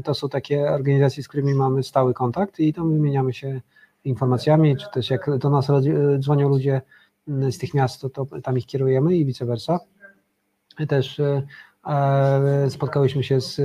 To 0.03 0.13
są 0.13 0.29
takie 0.29 0.71
organizacje, 0.71 1.23
z 1.23 1.27
którymi 1.27 1.53
mamy 1.53 1.83
stały 1.83 2.13
kontakt 2.13 2.59
i 2.59 2.73
tam 2.73 2.93
wymieniamy 2.93 3.33
się 3.33 3.61
informacjami, 4.05 4.77
czy 4.77 4.85
też 4.93 5.09
jak 5.09 5.37
do 5.37 5.49
nas 5.49 5.67
dzwonią 6.19 6.49
ludzie 6.49 6.81
z 7.27 7.57
tych 7.57 7.73
miast, 7.73 8.01
to, 8.01 8.09
to 8.09 8.25
tam 8.43 8.57
ich 8.57 8.65
kierujemy 8.65 9.15
i 9.15 9.25
vice 9.25 9.45
versa. 9.45 9.79
Też 10.87 11.21
spotkałyśmy 12.69 13.23
się 13.23 13.41
z, 13.41 13.55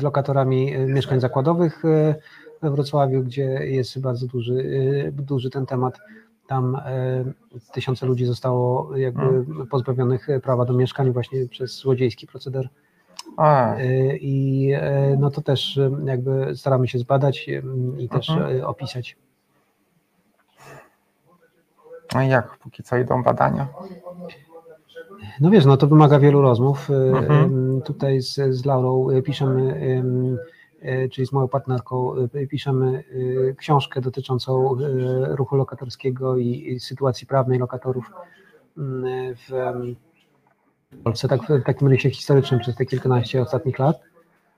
z 0.00 0.02
lokatorami 0.02 0.74
e, 0.74 0.86
mieszkań 0.86 1.20
zakładowych 1.20 1.84
e, 1.84 2.14
we 2.62 2.70
Wrocławiu, 2.70 3.22
gdzie 3.22 3.44
jest 3.66 4.00
bardzo 4.00 4.26
duży, 4.26 4.54
e, 5.08 5.12
duży 5.12 5.50
ten 5.50 5.66
temat 5.66 5.98
Tam 6.46 6.80
tysiące 7.72 8.06
ludzi 8.06 8.24
zostało 8.26 8.96
jakby 8.96 9.22
Mm. 9.22 9.66
pozbawionych 9.70 10.26
prawa 10.42 10.64
do 10.64 10.72
mieszkań 10.72 11.10
właśnie 11.12 11.48
przez 11.48 11.76
złodziejski 11.76 12.26
proceder. 12.26 12.68
A, 13.36 13.74
I 14.20 14.72
no 15.18 15.30
to 15.30 15.40
też 15.40 15.80
jakby 16.04 16.56
staramy 16.56 16.88
się 16.88 16.98
zbadać 16.98 17.48
i 17.98 18.08
też 18.08 18.30
Mhm. 18.30 18.64
opisać. 18.64 19.16
no 22.14 22.22
i 22.22 22.28
jak 22.28 22.56
póki 22.58 22.82
co 22.82 22.96
idą 22.96 23.22
badania? 23.22 23.68
No 25.40 25.50
wiesz, 25.50 25.64
no 25.64 25.76
to 25.76 25.86
wymaga 25.86 26.18
wielu 26.18 26.42
rozmów. 26.42 26.90
Y, 26.90 26.94
Mhm. 26.94 27.82
Tutaj 27.82 28.20
z, 28.20 28.34
z 28.50 28.64
Laurą 28.64 29.10
y, 29.10 29.22
piszemy, 29.22 29.80
y, 30.84 31.08
czyli 31.08 31.26
z 31.26 31.32
moją 31.32 31.48
partnerką, 31.48 32.14
y, 32.34 32.46
piszemy 32.46 33.04
książkę 33.58 34.00
dotyczącą 34.00 34.76
ruchu 35.28 35.56
lokatorskiego 35.56 36.36
i, 36.36 36.48
i 36.68 36.80
sytuacji 36.80 37.26
prawnej 37.26 37.58
lokatorów 37.58 38.04
y, 38.06 38.10
w 39.34 39.52
Polsce, 41.04 41.28
tak, 41.28 41.40
w 41.42 41.62
takim 41.64 41.88
rysie 41.88 42.10
historycznym 42.10 42.60
przez 42.60 42.76
te 42.76 42.86
kilkanaście 42.86 43.42
ostatnich 43.42 43.78
lat. 43.78 44.00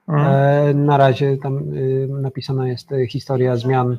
Mm. 0.09 0.27
E, 0.27 0.75
Na 0.75 0.97
razie 0.97 1.37
tam 1.37 1.63
napisana 2.09 2.69
jest 2.69 2.89
historia 3.09 3.57
zmian 3.57 3.99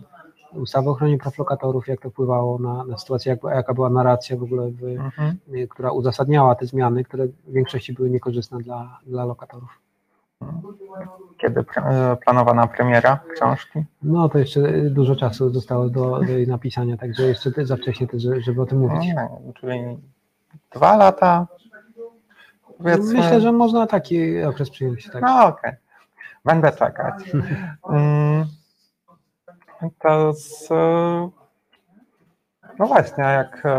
ustawy 0.53 0.89
o 0.89 0.91
ochronie 0.91 1.17
praw 1.17 1.37
lokatorów, 1.37 1.87
jak 1.87 2.01
to 2.01 2.09
wpływało 2.09 2.59
na, 2.59 2.83
na 2.85 2.97
sytuację, 2.97 3.29
jak, 3.43 3.55
jaka 3.55 3.73
była 3.73 3.89
narracja 3.89 4.37
w 4.37 4.43
ogóle 4.43 4.69
w, 4.71 4.83
Mhm. 4.83 5.37
y, 5.55 5.67
która 5.67 5.91
uzasadniała 5.91 6.55
te 6.55 6.65
zmiany, 6.65 7.03
które 7.03 7.27
w 7.27 7.51
większości 7.51 7.93
były 7.93 8.09
niekorzystne 8.09 8.57
dla, 8.57 8.99
dla 9.05 9.25
lokatorów. 9.25 9.79
Kiedy 11.37 11.65
e, 11.77 12.17
planowana 12.25 12.67
premiera 12.67 13.19
książki? 13.35 13.83
No 14.03 14.29
to 14.29 14.37
jeszcze 14.39 14.59
y, 14.59 14.89
dużo 14.89 15.15
czasu 15.15 15.49
zostało 15.49 15.89
do, 15.89 16.09
do 16.19 16.23
jej 16.31 16.47
napisania, 16.47 16.97
także 16.97 17.23
jeszcze 17.23 17.51
za 17.65 17.75
wcześnie 17.75 18.07
też, 18.07 18.23
żeby- 18.39 18.61
o 18.61 18.65
tym 18.65 18.79
mówić. 18.79 19.09
Mm, 19.09 19.27
Czyli 19.59 19.97
dwa 20.75 20.97
lata? 20.97 21.47
Powiedzmy. 22.77 23.13
Myślę, 23.13 23.41
że 23.41 23.51
można 23.51 23.87
taki 23.87 24.43
okres 24.43 24.69
przyjąć. 24.69 25.09
Tak. 25.13 25.21
No 25.21 25.45
okej, 25.47 25.71
będę 26.45 26.71
czekać. 26.71 27.15
Mm, 29.81 29.91
To 30.01 30.33
z, 30.33 30.71
e, 30.71 31.29
no 32.79 32.87
właśnie, 32.87 33.23
jak 33.23 33.65
e, 33.65 33.69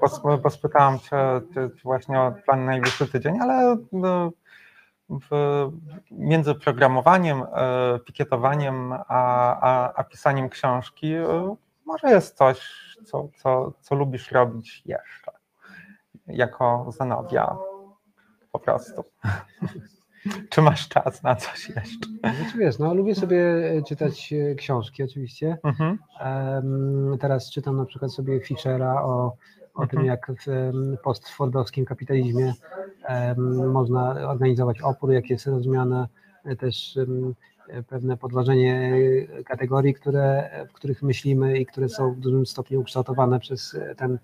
pos- 0.00 0.38
pospytałam 0.42 0.98
Cię 0.98 1.40
właśnie 1.84 2.20
o 2.20 2.32
plan 2.32 2.64
najbliższy 2.64 3.08
tydzień, 3.08 3.38
ale 3.40 3.76
no, 3.92 4.30
między 6.10 6.54
programowaniem, 6.54 7.42
e, 7.42 7.98
pikietowaniem, 7.98 8.92
a, 8.92 9.60
a, 9.60 9.92
a 9.94 10.04
pisaniem 10.04 10.48
książki 10.48 11.14
może 11.86 12.10
jest 12.10 12.36
coś, 12.36 12.60
co, 13.06 13.28
co, 13.36 13.72
co 13.80 13.94
lubisz 13.94 14.32
robić 14.32 14.82
jeszcze, 14.86 15.32
jako 16.26 16.86
Zenobia 16.88 17.56
po 18.52 18.58
prostu. 18.58 19.04
Czy 20.48 20.62
masz 20.62 20.88
czas 20.88 21.22
na 21.22 21.36
coś 21.36 21.68
jeszcze? 21.68 22.06
Znaczy 22.20 22.58
wiesz, 22.58 22.78
no 22.78 22.94
lubię 22.94 23.14
sobie 23.14 23.70
e, 23.70 23.82
czytać 23.82 24.32
e, 24.32 24.54
książki 24.54 25.02
oczywiście. 25.02 25.58
Mhm. 25.62 25.98
Teraz 27.20 27.50
czytam 27.50 27.76
na 27.76 27.84
przykład 27.84 28.12
sobie 28.12 28.40
Fischera 28.40 29.02
o, 29.02 29.36
o 29.74 29.86
tym, 29.86 29.98
Mhm. 30.00 30.06
jak 30.06 30.32
w 30.46 30.46
postfordowskim 31.02 31.84
kapitalizmie 31.84 32.54
można 33.72 34.10
organizować 34.30 34.80
opór, 34.82 35.12
jak 35.12 35.30
jest 35.30 35.46
rozumiane 35.46 36.08
e, 36.44 36.56
też 36.56 36.98
pewne 37.88 38.16
podważenie 38.16 38.92
kategorii, 39.44 39.94
które, 39.94 40.50
w 40.70 40.72
których 40.72 41.02
myślimy 41.02 41.58
i 41.58 41.66
które 41.66 41.88
są 41.88 42.14
w 42.14 42.20
dużym 42.20 42.46
stopniu 42.46 42.80
ukształtowane 42.80 43.40
przez 43.40 43.78
ten, 43.96 44.18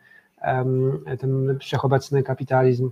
ten 1.19 1.59
wszechobecny 1.59 2.23
kapitalizm. 2.23 2.91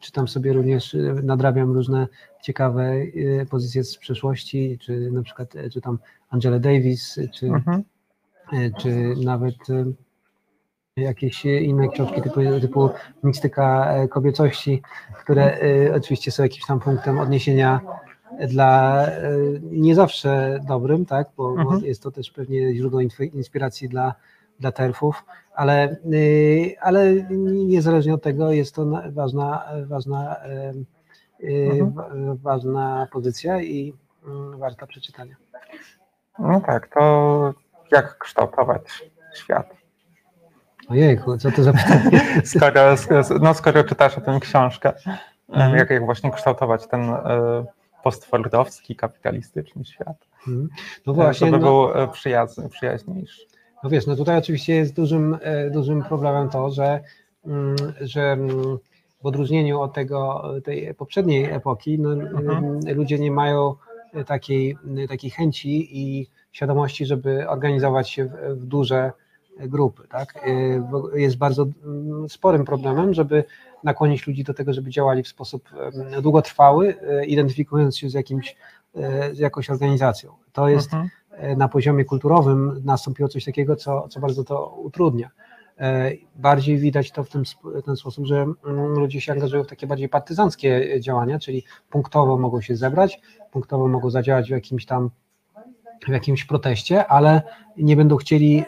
Czytam 0.00 0.28
sobie 0.28 0.52
również, 0.52 0.94
e, 0.94 0.98
nadrabiam 1.22 1.72
różne 1.72 2.08
ciekawe 2.42 2.82
e, 3.40 3.46
pozycje 3.46 3.84
z 3.84 3.98
przeszłości, 3.98 4.78
czy 4.80 5.10
na 5.10 5.22
przykład 5.22 5.56
e, 5.56 5.70
czytam 5.70 5.98
Angela 6.30 6.58
Davis, 6.58 7.20
czy, 7.34 7.46
Mhm. 7.46 7.82
czy 8.78 9.14
nawet 9.24 9.54
jakieś 10.96 11.44
inne 11.44 11.88
książki 11.88 12.22
typu, 12.22 12.40
typu 12.60 12.90
Mistyka 13.22 13.92
e, 13.94 14.08
kobiecości, 14.08 14.82
które 15.20 15.58
oczywiście 15.96 16.30
są 16.30 16.42
jakimś 16.42 16.66
tam 16.66 16.80
punktem 16.80 17.18
odniesienia 17.18 17.80
dla 18.48 19.06
nie 19.62 19.94
zawsze 19.94 20.60
dobrym, 20.68 21.06
tak, 21.06 21.28
bo, 21.36 21.54
bo 21.54 21.60
Mhm. 21.62 21.84
jest 21.84 22.02
to 22.02 22.10
też 22.10 22.30
pewnie 22.30 22.74
źródło 22.74 23.00
inspiracji 23.32 23.88
dla, 23.88 24.14
dla 24.62 24.72
terfów, 24.72 25.24
ale, 25.54 25.96
y, 26.14 26.74
ale 26.80 27.12
niezależnie 27.66 28.14
od 28.14 28.22
tego 28.22 28.52
jest 28.52 28.74
to 28.74 28.84
na- 28.84 29.02
ważna, 29.10 29.64
ważna, 29.86 30.36
y, 31.40 31.68
Mhm. 31.70 31.92
wa- 31.92 32.10
ważna 32.42 33.06
pozycja 33.12 33.60
i 33.62 33.94
mm, 34.26 34.58
warta 34.58 34.86
przeczytania. 34.86 35.36
No 36.38 36.60
tak, 36.60 36.88
to 36.94 37.54
jak 37.92 38.18
kształtować 38.18 39.10
świat? 39.34 39.66
Ojejku, 40.88 41.36
co 41.38 41.50
to 41.50 41.62
za 41.62 41.72
pytanie? 41.72 42.20
Skoro, 42.44 42.80
no, 43.40 43.54
skoro 43.54 43.84
czytasz 43.84 44.18
o 44.18 44.20
tym 44.20 44.40
książkę, 44.40 44.92
Mhm. 45.48 45.76
jak, 45.76 45.90
jak 45.90 46.04
właśnie 46.04 46.30
kształtować 46.30 46.86
ten 46.86 47.00
e, 47.10 47.64
postfordowski, 48.02 48.96
kapitalistyczny 48.96 49.84
świat, 49.84 50.16
Mhm. 50.48 50.68
No 51.06 51.14
właśnie, 51.14 51.24
właśnie, 51.24 51.46
żeby 51.46 51.58
no, 51.58 51.64
był 51.88 52.02
e, 52.02 52.08
przyjazny, 52.08 52.68
przyjaźniejszy. 52.68 53.46
No 53.84 53.90
wiesz, 53.90 54.06
no 54.06 54.16
tutaj 54.16 54.38
oczywiście 54.38 54.74
jest 54.74 54.94
dużym, 54.94 55.38
e, 55.40 55.70
dużym 55.70 56.02
problemem 56.02 56.48
to, 56.48 56.70
że, 56.70 57.00
mm, 57.46 57.76
że 58.00 58.22
mm, 58.22 58.78
w 59.22 59.26
odróżnieniu 59.26 59.80
od 59.80 59.92
tego, 59.94 60.44
tej 60.64 60.94
poprzedniej 60.94 61.44
epoki, 61.44 61.98
no, 61.98 62.12
Mhm. 62.12 62.64
mm, 62.64 62.96
ludzie 62.96 63.18
nie 63.18 63.30
mają 63.30 63.74
takiej, 64.26 64.76
takiej 65.08 65.30
chęci 65.30 65.98
i 65.98 66.26
świadomości, 66.52 67.06
żeby 67.06 67.48
organizować 67.48 68.10
się 68.10 68.24
w, 68.24 68.30
w 68.54 68.66
duże 68.66 69.12
grupy. 69.60 70.02
Tak? 70.08 70.34
Bo 70.90 71.16
Jest 71.16 71.36
bardzo 71.36 71.66
sporym 72.28 72.64
problemem, 72.64 73.14
żeby 73.14 73.44
nakłonić 73.84 74.26
ludzi 74.26 74.44
do 74.44 74.54
tego, 74.54 74.72
żeby 74.72 74.90
działali 74.90 75.22
w 75.22 75.28
sposób 75.28 75.68
długotrwały, 76.22 76.94
e, 77.00 77.24
identyfikując 77.24 77.98
się 77.98 78.10
z, 78.10 78.14
jakimś, 78.14 78.56
e, 78.96 79.34
z 79.34 79.38
jakąś 79.38 79.70
organizacją. 79.70 80.32
To 80.52 80.68
jest 80.68 80.92
Mhm. 80.94 81.10
E, 81.32 81.56
na 81.56 81.68
poziomie 81.68 82.04
kulturowym 82.04 82.82
nastąpiło 82.84 83.28
coś 83.28 83.44
takiego, 83.44 83.76
co, 83.76 84.08
co 84.08 84.20
bardzo 84.20 84.44
to 84.44 84.68
utrudnia. 84.68 85.30
E, 85.78 86.12
Bardziej 86.36 86.78
widać 86.78 87.10
to 87.10 87.24
w 87.24 87.28
sp- 87.52 87.82
ten 87.84 87.96
sposób, 87.96 88.26
że 88.26 88.36
mm, 88.36 88.92
ludzie 88.98 89.20
się 89.20 89.32
angażują 89.32 89.64
w 89.64 89.66
takie 89.66 89.86
bardziej 89.86 90.08
partyzanckie 90.08 91.00
działania, 91.00 91.38
czyli 91.38 91.64
punktowo 91.90 92.38
mogą 92.38 92.60
się 92.60 92.76
zebrać, 92.76 93.20
punktowo 93.52 93.88
mogą 93.88 94.10
zadziałać 94.10 94.48
w 94.48 94.50
jakimś 94.50 94.86
tam 94.86 95.10
w 96.06 96.08
jakimś 96.08 96.44
proteście, 96.44 97.06
ale 97.06 97.42
nie 97.76 97.96
będą 97.96 98.16
chcieli 98.16 98.64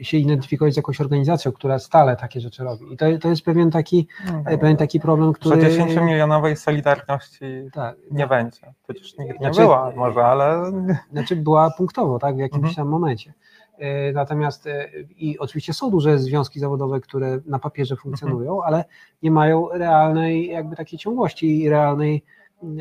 e, 0.00 0.04
się 0.04 0.16
identyfikować 0.16 0.74
z 0.74 0.76
jakąś 0.76 1.00
organizacją, 1.00 1.52
która 1.52 1.78
stale 1.78 2.16
takie 2.16 2.40
rzeczy 2.40 2.64
robi. 2.64 2.92
I 2.92 2.96
to, 2.96 3.06
to 3.20 3.28
jest 3.28 3.42
pewien 3.42 3.70
taki, 3.70 4.08
e, 4.46 4.58
pewien 4.58 4.76
taki 4.76 5.00
problem, 5.00 5.28
Że 5.28 5.34
który... 5.34 5.62
10-milionowej 5.62 6.56
solidarności 6.56 7.44
Tak, 7.72 7.96
nie 8.10 8.26
będzie. 8.26 8.60
Przecież 8.84 9.18
nigdy 9.18 9.32
nie 9.34 9.38
Znaczy- 9.38 9.60
była 9.60 9.92
może, 9.96 10.24
ale 10.24 10.72
Znaczy 11.12 11.36
była 11.36 11.70
punktowo, 11.70 12.18
tak, 12.18 12.36
w 12.36 12.38
jakimś 12.38 12.58
Mhm. 12.68 12.74
tam 12.74 12.88
momencie. 12.88 13.32
E, 13.78 14.12
Natomiast 14.12 14.68
i 15.16 15.38
oczywiście 15.38 15.72
są 15.72 15.90
duże 15.90 16.18
związki 16.18 16.60
zawodowe, 16.60 17.00
które 17.00 17.38
na 17.46 17.58
papierze 17.58 17.96
funkcjonują, 17.96 18.52
Mhm. 18.54 18.74
ale 18.74 18.84
nie 19.22 19.30
mają 19.30 19.68
realnej 19.72 20.46
jakby 20.48 20.76
takiej 20.76 20.98
ciągłości 20.98 21.62
i 21.62 21.68
realnej, 21.68 22.24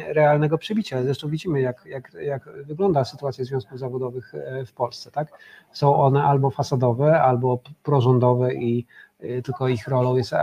realnego 0.07 0.57
przebicia. 0.57 1.03
Zresztą 1.03 1.29
widzimy, 1.29 1.61
jak, 1.61 1.85
jak, 1.85 2.13
jak 2.21 2.49
wygląda 2.65 3.05
sytuacja 3.05 3.45
związków 3.45 3.79
zawodowych 3.79 4.35
e, 4.35 4.65
w 4.65 4.73
Polsce. 4.73 5.11
Tak? 5.11 5.27
Są 5.71 5.95
one 5.95 6.23
albo 6.23 6.49
fasadowe, 6.49 7.21
albo 7.21 7.59
prorządowe 7.83 8.53
i 8.53 8.85
e, 9.19 9.41
tylko 9.41 9.67
ich 9.67 9.87
rolą 9.87 10.15
jest 10.15 10.33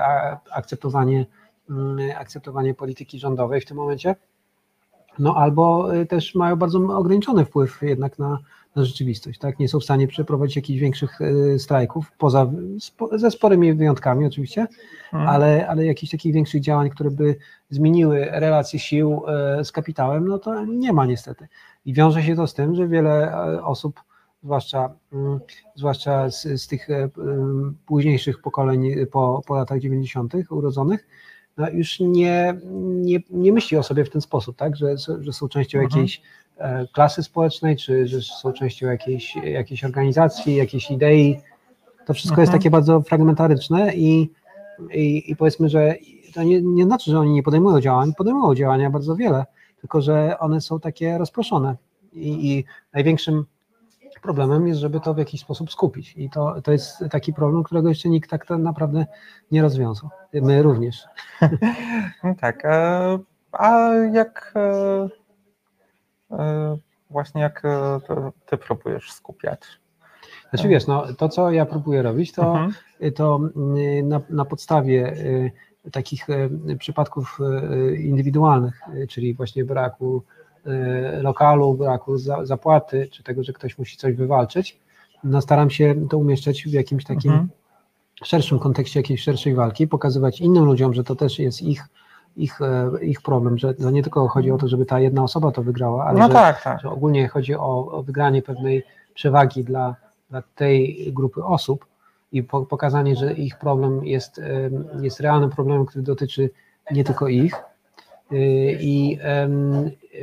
akceptowanie, 0.51 1.27
mm, 1.71 1.99
akceptowanie 2.17 2.75
polityki 2.75 3.19
rządowej 3.19 3.61
w 3.61 3.67
tym 3.67 3.77
momencie. 3.77 4.15
No 5.19 5.37
albo 5.37 5.95
y, 5.95 6.07
też 6.07 6.35
mają 6.35 6.57
bardzo 6.57 6.79
ograniczony 6.79 7.45
wpływ 7.45 7.83
jednak 7.83 8.19
na, 8.19 8.39
na 8.77 8.85
rzeczywistość, 8.85 9.39
tak? 9.39 9.59
Nie 9.59 9.69
są 9.69 9.81
w 9.81 9.85
stanie 9.85 10.09
przeprowadzić 10.09 10.57
jakichś 10.57 10.81
większych 10.81 11.21
y, 11.21 11.59
strajków, 11.59 12.13
poza, 12.19 12.51
spo, 12.81 13.19
ze 13.19 13.31
sporymi 13.31 13.75
wyjątkami 13.75 14.27
oczywiście, 14.27 14.67
Mhm. 15.13 15.29
ale, 15.29 15.69
ale 15.69 15.85
jakichś 15.85 16.13
takich 16.13 16.35
większych 16.35 16.61
działań, 16.61 16.91
które 16.91 17.11
by 17.11 17.37
zmieniły 17.71 18.25
relacje 18.31 18.79
sił 18.79 19.23
y, 19.61 19.65
z 19.65 19.73
kapitałem, 19.73 20.29
no 20.29 20.39
to 20.39 20.65
nie 20.65 20.93
ma 20.93 21.07
niestety. 21.07 21.49
I 21.85 21.95
wiąże 21.95 22.23
się 22.23 22.37
to 22.37 22.47
z 22.47 22.55
tym, 22.55 22.75
że 22.75 22.89
wiele 22.89 23.33
e, 23.33 23.65
osób, 23.65 24.01
zwłaszcza, 24.43 24.95
mm, 25.13 25.41
zwłaszcza 25.75 26.31
z, 26.31 26.63
z 26.63 26.67
tych 26.67 26.91
e, 26.91 27.09
późniejszych 27.87 28.41
pokoleń 28.41 29.07
po, 29.07 29.43
po 29.47 29.55
latach 29.55 29.81
90. 29.81 30.35
urodzonych, 30.51 31.07
no 31.61 31.71
już 31.71 32.01
nie, 32.01 32.55
nie, 32.81 33.19
nie 33.31 33.53
myśli 33.53 33.77
o 33.77 33.83
sobie 33.83 34.05
w 34.05 34.11
ten 34.11 34.21
sposób, 34.21 34.57
tak? 34.57 34.77
że, 34.77 34.95
że 35.21 35.33
są 35.33 35.49
częścią 35.49 35.79
Mhm. 35.79 35.91
jakiejś 35.91 36.23
e, 36.59 36.87
klasy 36.93 37.23
społecznej, 37.23 37.77
czy 37.77 38.07
że 38.07 38.23
są 38.23 38.53
częścią 38.53 38.87
jakiejś, 38.87 39.37
jakiejś 39.37 39.85
organizacji, 39.85 40.57
jakiejś 40.57 40.91
idei, 40.91 41.41
to 42.07 42.15
wszystko 42.15 42.41
jest 42.41 42.51
Mhm. 42.51 42.59
takie 42.61 42.71
bardzo 42.71 43.01
fragmentaryczne 43.01 43.95
i, 43.95 44.31
i, 44.95 45.31
i 45.31 45.37
powiedzmy, 45.37 45.69
że 45.69 45.95
to 46.35 46.43
nie, 46.43 46.63
nie 46.63 46.85
znaczy, 46.85 47.11
że 47.11 47.21
oni 47.21 47.31
nie 47.31 47.43
podejmują 47.43 47.81
działań, 47.81 48.13
podejmują 48.19 48.55
działania 48.55 48.91
bardzo 48.91 49.17
wiele, 49.17 49.45
tylko 49.81 50.01
że 50.01 50.39
one 50.39 50.61
są 50.61 50.81
takie 50.81 51.19
rozproszone 51.19 51.77
i, 52.13 52.51
i 52.51 52.65
największym 52.93 53.45
problemem 54.21 54.67
jest, 54.69 54.81
żeby 54.81 55.01
to 55.01 55.15
w 55.15 55.19
jakiś 55.19 55.41
sposób 55.41 55.73
skupić 55.73 56.15
i 56.17 56.31
to, 56.31 56.63
to 56.63 56.73
jest 56.73 57.05
taki 57.11 57.33
problem, 57.33 57.63
którego 57.63 57.89
jeszcze 57.89 58.09
nikt 58.09 58.31
tak 58.31 58.51
naprawdę 58.51 59.07
nie 59.51 59.63
rozwiązał. 59.63 60.11
My 60.33 60.63
również. 60.63 61.05
No 62.25 62.35
tak. 62.41 62.65
e, 62.65 63.19
A 63.53 63.89
jak 64.13 64.53
e, 64.57 65.09
e, 66.39 66.77
właśnie 67.11 67.41
jak 67.43 67.63
ty 68.47 68.57
próbujesz 68.57 69.13
skupiać? 69.13 69.61
Znaczy 70.51 70.69
wiesz, 70.69 70.87
no, 70.87 71.05
to 71.19 71.29
co 71.29 71.51
ja 71.51 71.67
próbuję 71.67 72.03
robić, 72.03 72.33
to, 72.33 72.43
Mhm. 72.43 72.73
to 73.15 73.41
mm, 73.57 74.09
na, 74.09 74.21
na 74.31 74.45
podstawie 74.45 75.17
takich 75.93 76.27
przypadków 76.79 77.39
indywidualnych, 77.99 78.81
czyli 79.09 79.35
właśnie 79.35 79.65
braku 79.65 80.23
lokalu, 81.23 81.75
braku 81.75 82.19
za, 82.19 82.45
zapłaty, 82.47 83.09
czy 83.13 83.23
tego, 83.23 83.43
że 83.43 83.53
ktoś 83.53 83.79
musi 83.79 83.97
coś 83.97 84.15
wywalczyć, 84.15 84.79
no 85.25 85.41
staram 85.41 85.71
się 85.71 85.95
to 86.11 86.19
umieszczać 86.19 86.63
w 86.65 86.73
jakimś 86.73 87.05
takim 87.05 87.31
Mhm. 87.31 87.49
szerszym 88.25 88.59
kontekście 88.59 89.01
jakiejś 89.01 89.23
szerszej 89.23 89.55
walki, 89.55 89.89
pokazywać 89.89 90.41
innym 90.41 90.65
ludziom, 90.65 90.95
że 90.95 91.05
to 91.05 91.15
też 91.17 91.39
jest 91.39 91.63
ich, 91.63 91.85
ich, 92.37 92.61
e, 92.61 92.91
ich 93.03 93.23
problem, 93.23 93.59
że 93.59 93.75
to 93.75 93.91
nie 93.91 94.03
tylko 94.03 94.29
chodzi 94.29 94.51
o 94.51 94.59
to, 94.59 94.69
żeby 94.69 94.87
ta 94.87 95.01
jedna 95.01 95.23
osoba 95.23 95.53
to 95.53 95.63
wygrała, 95.63 96.05
ale 96.05 96.19
No 96.19 96.27
że, 96.27 96.33
tak, 96.33 96.63
tak. 96.63 96.81
że 96.81 96.91
ogólnie 96.91 97.29
chodzi 97.29 97.55
o, 97.55 97.93
o 97.93 98.03
wygranie 98.03 98.43
pewnej 98.43 98.83
przewagi 99.15 99.65
dla, 99.65 99.97
dla 100.31 100.43
tej 100.55 101.07
grupy 101.13 101.45
osób 101.45 101.87
i 102.33 102.43
po, 102.43 102.67
pokazanie, 102.67 103.17
że 103.17 103.33
ich 103.33 103.59
problem 103.59 104.05
jest, 104.05 104.39
em, 104.39 104.85
jest 105.03 105.21
realnym 105.21 105.51
problemem, 105.51 105.87
który 105.87 106.03
dotyczy 106.03 106.51
nie 106.91 107.05
tylko 107.05 107.29
ich. 107.29 107.55
Y, 108.33 108.79
I 108.81 109.19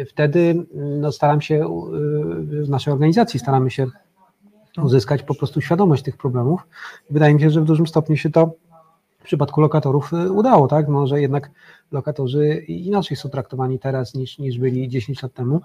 wtedy 0.09 0.65
no, 0.73 1.11
staram 1.11 1.41
się, 1.41 1.55
y, 1.55 2.63
w 2.63 2.69
naszej 2.69 2.93
organizacji 2.93 3.39
staramy 3.39 3.71
się 3.71 3.87
uzyskać 4.83 5.23
po 5.23 5.35
prostu 5.35 5.61
świadomość 5.61 6.03
tych 6.03 6.17
problemów. 6.17 6.67
Wydaje 7.09 7.33
mi 7.33 7.41
się, 7.41 7.49
że 7.49 7.61
w 7.61 7.65
dużym 7.65 7.87
stopniu 7.87 8.17
się 8.17 8.29
to 8.29 8.51
w 9.19 9.23
przypadku 9.23 9.61
lokatorów 9.61 10.13
y, 10.13 10.31
udało, 10.31 10.67
tak? 10.67 10.87
No, 10.87 11.07
że 11.07 11.21
jednak 11.21 11.51
lokatorzy 11.91 12.55
inaczej 12.67 13.17
są 13.17 13.29
traktowani 13.29 13.79
teraz 13.79 14.13
niż, 14.15 14.39
niż 14.39 14.59
byli 14.59 14.89
10 14.89 15.23
lat 15.23 15.33
temu. 15.33 15.61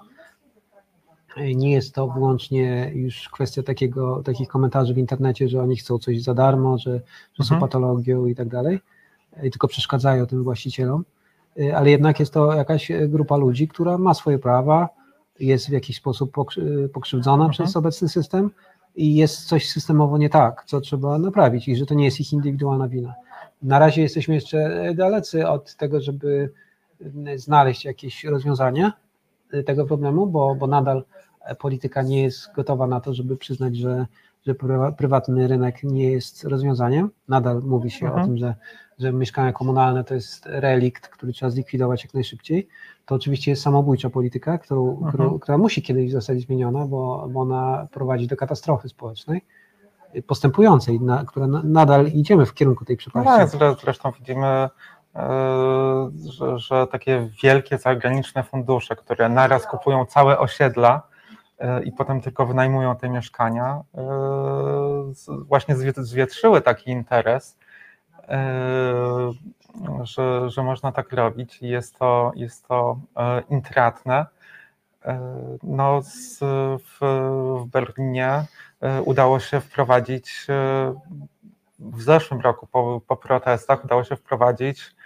Nie 1.54 1.72
jest 1.72 1.94
to 1.94 2.08
wyłącznie 2.08 2.92
już 2.94 3.28
kwestia 3.28 3.62
takiego, 3.62 4.22
takich 4.22 4.48
komentarzy 4.48 4.94
w 4.94 4.98
internecie, 4.98 5.48
że 5.48 5.62
oni 5.62 5.76
chcą 5.76 5.98
coś 5.98 6.22
za 6.22 6.34
darmo, 6.34 6.78
że, 6.78 7.00
że 7.34 7.44
są 7.44 7.54
Mhm. 7.54 7.60
patologią 7.60 8.26
i 8.26 8.34
tak 8.34 8.48
dalej, 8.48 8.80
y, 9.44 9.50
tylko 9.50 9.68
przeszkadzają 9.68 10.26
tym 10.26 10.42
właścicielom, 10.42 11.04
ale 11.74 11.90
jednak 11.90 12.20
jest 12.20 12.32
to 12.32 12.52
jakaś 12.54 12.90
y, 12.90 13.08
grupa 13.08 13.36
ludzi, 13.36 13.68
która 13.68 13.98
ma 13.98 14.14
swoje 14.14 14.38
prawa, 14.38 14.88
jest 15.40 15.68
w 15.68 15.72
jakiś 15.72 15.96
sposób 15.96 16.32
pokrzy- 16.36 16.88
pokrzywdzona 16.88 17.44
Mhm. 17.44 17.50
przez 17.50 17.76
obecny 17.76 18.08
system 18.08 18.50
i 18.96 19.14
jest 19.14 19.44
coś 19.48 19.70
systemowo 19.70 20.18
nie 20.18 20.28
tak, 20.30 20.64
co 20.66 20.80
trzeba 20.80 21.18
naprawić 21.18 21.68
i 21.68 21.76
że 21.76 21.86
to 21.86 21.94
nie 21.94 22.04
jest 22.04 22.20
ich 22.20 22.32
indywidualna 22.32 22.88
wina. 22.88 23.14
Na 23.62 23.78
razie 23.78 24.02
jesteśmy 24.02 24.34
jeszcze 24.34 24.88
dalecy 24.94 25.48
od 25.48 25.76
tego, 25.76 26.00
żeby 26.00 26.52
y, 27.26 27.38
znaleźć 27.38 27.84
jakieś 27.84 28.24
rozwiązanie 28.24 28.92
y, 29.54 29.62
tego 29.62 29.84
problemu, 29.86 30.26
bo, 30.26 30.54
bo 30.54 30.66
nadal 30.66 31.04
polityka 31.58 32.02
nie 32.02 32.22
jest 32.22 32.52
gotowa 32.54 32.86
na 32.86 33.00
to, 33.00 33.14
żeby 33.14 33.36
przyznać, 33.36 33.76
że, 33.76 34.06
że 34.46 34.54
prywa- 34.54 34.92
prywatny 34.92 35.48
rynek 35.48 35.82
nie 35.82 36.10
jest 36.10 36.44
rozwiązaniem. 36.44 37.10
Nadal 37.28 37.62
mówi 37.62 37.90
się 37.90 38.06
Mhm. 38.06 38.22
o 38.22 38.26
tym, 38.26 38.36
że, 38.38 38.54
że 38.98 39.12
mieszkania 39.12 39.52
komunalne 39.52 40.04
to 40.04 40.14
jest 40.14 40.46
relikt, 40.46 41.08
który 41.08 41.32
trzeba 41.32 41.50
zlikwidować 41.50 42.04
jak 42.04 42.14
najszybciej. 42.14 42.68
To 43.06 43.14
oczywiście 43.14 43.50
jest 43.50 43.62
samobójcza 43.62 44.10
polityka, 44.10 44.58
którą, 44.58 44.90
Mhm. 44.90 45.08
którą, 45.08 45.38
która 45.38 45.58
musi 45.58 45.82
kiedyś 45.82 46.12
zostać 46.12 46.40
zmieniona, 46.40 46.86
bo, 46.86 47.28
bo 47.30 47.40
ona 47.40 47.86
prowadzi 47.92 48.26
do 48.26 48.36
katastrofy 48.36 48.88
społecznej 48.88 49.44
postępującej, 50.26 51.00
na, 51.00 51.24
która 51.24 51.46
na, 51.46 51.62
nadal 51.64 52.06
idziemy 52.06 52.46
w 52.46 52.54
kierunku 52.54 52.84
tej 52.84 52.94
No 52.96 52.98
przepaści. 52.98 53.56
zre- 53.58 53.76
zresztą 53.80 54.12
widzimy, 54.18 54.46
e, 54.46 54.70
że, 56.30 56.58
że 56.58 56.86
takie 56.86 57.28
wielkie 57.42 57.78
zagraniczne 57.78 58.42
fundusze, 58.42 58.96
które 58.96 59.28
naraz 59.28 59.66
kupują 59.66 60.04
całe 60.06 60.38
osiedla 60.38 61.02
i 61.84 61.92
potem 61.92 62.20
tylko 62.20 62.46
wynajmują 62.46 62.96
te 62.96 63.08
mieszkania, 63.08 63.82
e, 63.94 64.02
właśnie 65.46 65.76
zwie- 65.76 66.02
zwietrzyły 66.02 66.60
taki 66.60 66.90
interes, 66.90 67.56
e, 68.28 69.32
że, 70.02 70.50
że 70.50 70.62
można 70.62 70.92
tak 70.92 71.12
robić 71.12 71.62
i 71.62 71.68
jest 71.68 71.98
to, 71.98 72.32
jest 72.36 72.68
to 72.68 72.98
e, 73.16 73.42
intratne. 73.50 74.26
E, 75.04 75.20
No, 75.62 76.02
z, 76.02 76.38
w, 76.82 76.98
w 77.60 77.66
Berlinie 77.66 78.44
e, 78.80 79.02
udało 79.02 79.40
się 79.40 79.60
wprowadzić 79.60 80.46
e, 80.48 80.94
w 81.78 82.02
zeszłym 82.02 82.40
roku 82.40 82.66
po, 82.66 83.00
po 83.06 83.16
protestach 83.16 83.84
udało 83.84 84.04
się 84.04 84.16
wprowadzić 84.16 84.80
e, 84.80 85.01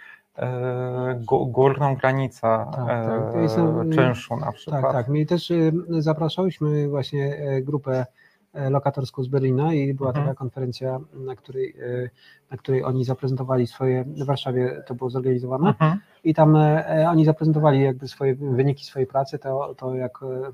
górną 1.47 1.95
granicę 1.95 2.41
Tak, 2.41 2.75
tak. 2.75 2.89
E, 3.35 3.61
em, 3.61 3.91
czynszu 3.91 4.37
na 4.37 4.51
przykład. 4.51 4.81
Tak, 4.81 4.91
tak. 4.91 5.07
My 5.07 5.25
też 5.25 5.53
zapraszałyśmy 5.99 6.87
właśnie 6.89 7.35
e, 7.37 7.61
grupę 7.61 8.05
e, 8.53 8.69
lokatorską 8.69 9.23
z 9.23 9.27
Berlina 9.27 9.73
i 9.73 9.93
była 9.93 10.09
Mhm. 10.09 10.25
taka 10.25 10.37
konferencja, 10.37 10.99
na 11.13 11.35
której, 11.35 11.75
e, 11.79 12.09
na 12.51 12.57
której 12.57 12.83
oni 12.83 13.05
zaprezentowali 13.05 13.67
swoje, 13.67 14.03
w 14.03 14.25
Warszawie 14.25 14.83
to 14.87 14.95
było 14.95 15.09
zorganizowane 15.09 15.67
Mhm. 15.69 15.99
i 16.23 16.33
tam 16.33 16.55
e, 16.55 17.05
oni 17.09 17.25
zaprezentowali 17.25 17.81
jakby 17.83 18.07
swoje 18.07 18.35
wyniki 18.35 18.85
swojej 18.85 19.07
pracy, 19.07 19.39
to, 19.39 19.75
to 19.77 19.95
jak, 19.95 20.19
e, 20.23 20.51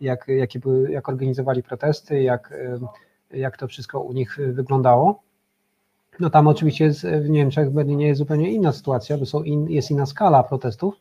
jak, 0.00 0.28
jakie 0.28 0.58
były, 0.58 0.90
jak 0.90 1.08
organizowali 1.08 1.62
protesty, 1.62 2.22
jak, 2.22 2.52
e, 3.32 3.38
jak 3.38 3.56
to 3.56 3.68
wszystko 3.68 4.00
u 4.00 4.12
nich 4.12 4.38
wyglądało. 4.52 5.25
No 6.20 6.30
tam 6.30 6.48
oczywiście 6.48 6.84
jest, 6.84 7.06
w 7.06 7.28
Niemczech, 7.30 7.68
w 7.70 7.72
Berlinie 7.72 8.06
jest 8.06 8.18
zupełnie 8.18 8.50
inna 8.52 8.72
sytuacja, 8.72 9.18
bo 9.18 9.26
są 9.26 9.42
in, 9.42 9.70
jest 9.70 9.90
inna 9.90 10.06
skala 10.06 10.42
protestów, 10.42 10.94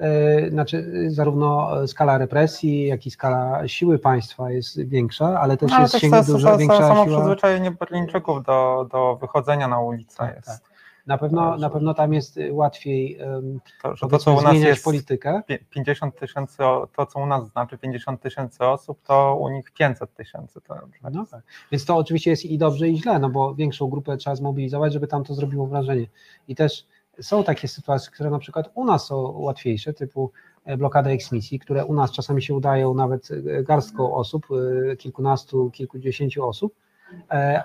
E, 0.00 0.50
znaczy 0.50 0.92
e, 1.06 1.10
zarówno 1.10 1.70
skala 1.86 2.18
represji, 2.18 2.86
jak 2.86 3.06
i 3.06 3.10
skala 3.10 3.68
siły 3.68 3.98
państwa 3.98 4.50
jest 4.50 4.80
większa, 4.88 5.40
ale 5.40 5.56
też 5.56 5.70
No, 5.70 5.76
ale 5.76 5.82
jest 5.84 5.92
też 5.92 6.02
sięga 6.02 6.22
sa- 6.22 6.32
dużo 6.32 6.56
większa 6.58 6.78
samo 6.88 7.04
siła. 7.04 7.16
przyzwyczajenie 7.16 7.70
Berlińczyków 7.70 8.42
do, 8.44 8.88
do 8.92 9.16
wychodzenia 9.16 9.68
na 9.68 9.80
ulicę 9.80 10.16
Tak, 10.18 10.36
jest. 10.36 10.46
tak. 10.48 10.60
Na 11.08 11.18
pewno, 11.18 11.56
na 11.56 11.70
pewno 11.70 11.94
tam 11.94 12.12
jest 12.12 12.38
łatwiej 12.50 13.18
um, 13.22 13.60
To, 13.82 13.96
że 13.96 14.06
to, 14.08 14.18
co 14.18 14.34
u 14.34 14.42
nas 14.42 14.56
jest 14.56 14.84
politykę. 14.84 15.42
pie- 15.48 15.58
50 15.70 16.18
tysięcy, 16.18 16.56
to 16.96 17.06
co 17.06 17.20
u 17.20 17.26
nas 17.26 17.48
znaczy 17.48 17.78
50 17.78 18.20
tysięcy 18.22 18.64
osób, 18.64 19.02
to 19.02 19.36
u 19.40 19.48
nich 19.48 19.70
500 19.70 20.14
tysięcy. 20.14 20.60
To 20.60 20.74
No 21.12 21.26
tak. 21.26 21.42
Więc 21.72 21.84
to 21.84 21.96
oczywiście 21.96 22.30
jest 22.30 22.44
i 22.44 22.58
dobrze, 22.58 22.88
i 22.88 22.98
źle, 22.98 23.18
no 23.18 23.30
bo 23.30 23.54
większą 23.54 23.88
grupę 23.88 24.16
trzeba 24.16 24.36
zmobilizować, 24.36 24.92
żeby 24.92 25.06
tam 25.06 25.24
to 25.24 25.34
zrobiło 25.34 25.66
wrażenie. 25.66 26.06
I 26.48 26.54
też 26.54 26.86
są 27.20 27.44
takie 27.44 27.68
sytuacje, 27.68 28.12
które 28.12 28.30
na 28.30 28.38
przykład 28.38 28.70
u 28.74 28.84
nas 28.84 29.06
są 29.06 29.16
łatwiejsze, 29.38 29.92
typu 29.92 30.30
e, 30.64 30.76
blokada 30.76 31.10
eksmisji, 31.10 31.58
które 31.58 31.84
u 31.84 31.94
nas 31.94 32.12
czasami 32.12 32.42
się 32.42 32.54
udają 32.54 32.94
nawet 32.94 33.28
e, 33.30 33.62
garstką 33.62 34.14
osób, 34.14 34.46
e, 34.92 34.96
kilkunastu, 34.96 35.70
kilkudziesięciu 35.70 36.48
osób, 36.48 36.74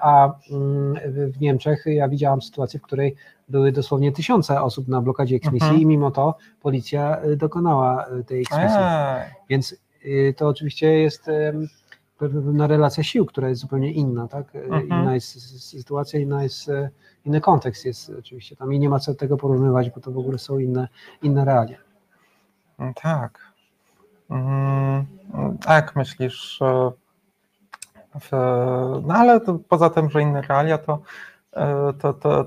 a 0.01 0.33
mm, 0.51 0.95
w 1.31 1.41
Niemczech 1.41 1.83
ja 1.85 2.09
widziałam 2.09 2.41
sytuację, 2.41 2.79
w 2.79 2.83
której 2.83 3.15
były 3.49 3.71
dosłownie 3.71 4.11
tysiące 4.11 4.61
osób 4.61 4.87
na 4.87 5.01
blokadzie 5.01 5.35
eksmisji 5.35 5.67
Mhm. 5.67 5.81
i 5.81 5.85
mimo 5.85 6.11
to 6.11 6.35
policja 6.61 7.17
e, 7.17 7.35
dokonała 7.35 8.05
e, 8.05 8.23
tej 8.23 8.41
eksmisji. 8.41 8.77
Ej, 8.79 9.31
Więc 9.49 9.75
y, 10.05 10.33
to 10.37 10.47
oczywiście 10.47 10.93
jest 10.99 11.29
pewna 12.17 12.67
relacja 12.67 13.03
sił, 13.03 13.25
która 13.25 13.49
jest 13.49 13.61
zupełnie 13.61 13.91
inna, 13.91 14.27
tak? 14.27 14.55
Y, 14.55 14.63
Mhm. 14.63 14.83
Inna 14.85 15.13
jest 15.13 15.61
sytuacja, 15.69 16.19
inna 16.19 16.43
jest, 16.43 16.69
e, 16.69 16.89
inny 17.25 17.41
kontekst 17.41 17.85
jest 17.85 18.11
oczywiście 18.19 18.55
tam 18.55 18.73
i 18.73 18.79
nie 18.79 18.89
ma 18.89 18.99
co 18.99 19.13
tego 19.15 19.37
porównywać, 19.37 19.89
bo 19.89 20.01
to 20.01 20.11
w 20.11 20.17
ogóle 20.17 20.37
są 20.37 20.59
inne, 20.59 20.87
inne 21.21 21.45
realia. 21.45 21.77
no 22.79 22.93
tak. 23.01 23.39
Mm, 24.29 25.05
a 25.65 25.73
jak 25.73 25.95
myślisz, 25.95 26.61
e, 26.61 26.91
w, 28.21 28.29
no 29.07 29.13
ale 29.13 29.39
to, 29.41 29.59
poza 29.69 29.89
tym, 29.89 30.09
że 30.09 30.21
inne 30.21 30.41
realia, 30.41 30.77
to, 30.77 30.99
e, 31.53 31.93
to, 31.99 32.13
to, 32.13 32.45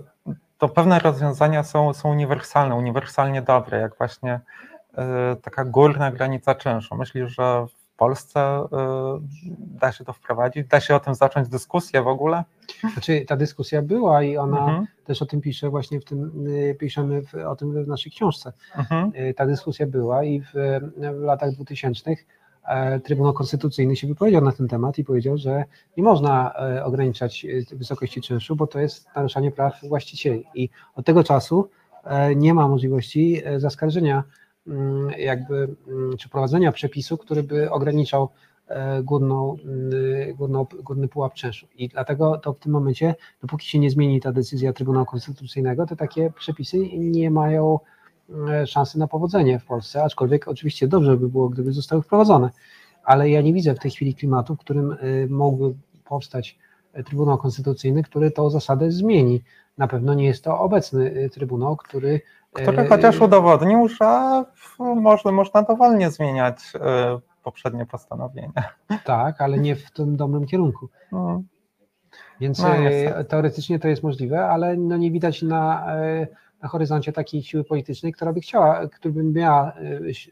to 0.59 0.69
pewne 0.69 0.99
rozwiązania 0.99 1.63
są, 1.63 1.95
są 1.95 2.11
uniwersalne, 2.11 2.75
uniwersalnie 2.75 3.43
dobre, 3.43 3.79
jak 3.81 3.99
właśnie 3.99 4.41
e, 4.99 5.37
taka 5.43 5.65
górna 5.65 6.11
granica 6.13 6.55
czynszu. 6.55 6.97
Myślisz, 6.97 7.35
że 7.37 7.67
w 7.67 7.97
Polsce 7.97 8.41
e, 8.41 8.67
da 9.59 9.93
się 9.93 10.05
to 10.05 10.13
wprowadzić? 10.13 10.67
Da 10.67 10.81
się 10.81 10.95
o 10.95 11.01
tym 11.01 11.15
zacząć 11.15 11.49
dyskusję 11.49 12.03
w 12.03 12.09
ogóle? 12.09 12.45
Znaczy 12.93 13.25
ta 13.29 13.37
dyskusja 13.37 13.83
była 13.83 14.23
i 14.23 14.37
ona 14.37 14.59
Mhm, 14.59 14.87
też 15.05 15.23
o 15.23 15.27
tym 15.27 15.41
pisze 15.41 15.71
właśnie 15.71 16.01
w 16.01 16.05
tym, 16.05 16.47
piszemy 16.79 17.23
w, 17.23 17.35
o 17.35 17.57
tym 17.57 17.85
w 17.85 17.89
naszej 17.89 18.13
książce. 18.13 18.53
mhm, 18.77 19.13
Ta 19.37 19.47
dyskusja 19.47 19.87
była 19.87 20.25
i 20.25 20.41
w, 20.41 20.53
w 20.97 21.21
latach 21.21 21.53
2000 21.53 22.11
e, 22.11 22.17
Trybunał 23.05 23.33
Konstytucyjny 23.33 23.97
się 23.97 24.07
wypowiedział 24.07 24.45
na 24.45 24.53
ten 24.53 24.69
temat 24.69 24.99
i 24.99 25.05
powiedział, 25.05 25.39
że 25.39 25.65
nie 25.97 26.03
można 26.03 26.53
e, 26.55 26.85
ograniczać 26.85 27.47
e, 27.73 27.77
wysokości 27.77 28.21
czynszu, 28.21 28.57
bo 28.57 28.67
to 28.67 28.81
jest 28.81 29.07
naruszanie 29.17 29.51
praw 29.51 29.81
właścicieli. 29.89 30.45
I 30.55 30.69
od 30.95 31.07
tego 31.07 31.25
czasu 31.25 31.69
nie 32.37 32.55
ma 32.55 32.69
możliwości 32.69 33.43
zaskarżenia 33.57 34.25
mm, 34.67 35.11
jakby, 35.19 35.69
mm, 35.89 36.17
czy 36.17 36.29
prowadzenia 36.29 36.73
przepisu, 36.73 37.19
który 37.19 37.43
by 37.43 37.71
ograniczał 37.71 38.29
górną, 39.03 39.57
górną, 40.35 40.67
górny 40.83 41.09
pułap 41.09 41.35
czynszu. 41.35 41.67
I 41.75 41.89
dlatego 41.89 42.39
to 42.39 42.53
w 42.53 42.59
tym 42.59 42.73
momencie, 42.73 43.15
dopóki 43.41 43.67
się 43.69 43.79
nie 43.79 43.91
zmieni 43.91 44.21
ta 44.21 44.33
decyzja 44.33 44.73
Trybunału 44.73 45.07
Konstytucyjnego, 45.07 45.87
to 45.87 45.97
takie 45.97 46.33
przepisy 46.39 46.79
nie 46.99 47.31
mają 47.31 47.79
E, 47.79 47.96
szansy 48.67 48.99
na 48.99 49.07
powodzenie 49.07 49.59
w 49.59 49.65
Polsce, 49.65 50.03
aczkolwiek 50.03 50.49
oczywiście 50.49 50.89
dobrze 50.89 51.17
by 51.17 51.29
było, 51.29 51.49
gdyby 51.49 51.73
zostały 51.73 52.03
wprowadzone, 52.03 52.51
ale 53.05 53.31
ja 53.31 53.41
nie 53.41 53.53
widzę 53.53 53.75
w 53.75 53.79
tej 53.79 53.91
chwili 53.91 54.15
klimatu, 54.15 54.55
w 54.55 54.59
którym 54.59 54.93
e, 54.93 54.97
mógłby 55.29 55.75
powstać 56.05 56.59
Trybunał 57.05 57.39
Konstytucyjny, 57.39 58.03
który 58.03 58.31
tą 58.31 58.51
zasadę 58.51 58.91
zmieni. 58.91 59.43
Na 59.79 59.89
pewno 59.89 60.15
nie 60.15 60.25
jest 60.25 60.45
to 60.45 60.59
obecny 60.59 61.15
e, 61.15 61.29
Trybunał, 61.29 61.77
który. 61.77 62.21
Który 62.53 62.87
chociaż 62.87 63.21
udowodnił, 63.21 63.89
że 63.89 64.45
można, 64.79 65.33
można 65.33 65.63
dowolnie 65.63 66.11
zmieniać 66.11 66.73
poprzednie 67.43 67.87
postanowienia. 67.87 68.63
Tak, 69.05 69.41
ale 69.41 69.59
nie 69.59 69.77
w 69.77 69.91
tym 69.91 70.17
dobrym 70.17 70.47
kierunku. 70.47 70.89
No. 71.13 71.43
Więc 72.41 72.59
no, 72.59 72.69
teoretycznie 73.29 73.79
to 73.79 73.89
jest 73.89 74.03
możliwe, 74.03 74.47
ale 74.47 74.77
no 74.77 74.97
nie 74.97 75.11
widać 75.11 75.43
na 75.43 75.87
na 76.63 76.69
horyzoncie 76.69 77.13
takiej 77.13 77.43
siły 77.43 77.65
politycznej, 77.65 78.13
która 78.13 78.33
by 78.33 78.41
chciała, 78.41 78.89
która 78.89 79.15
by 79.15 79.23
miała 79.23 79.73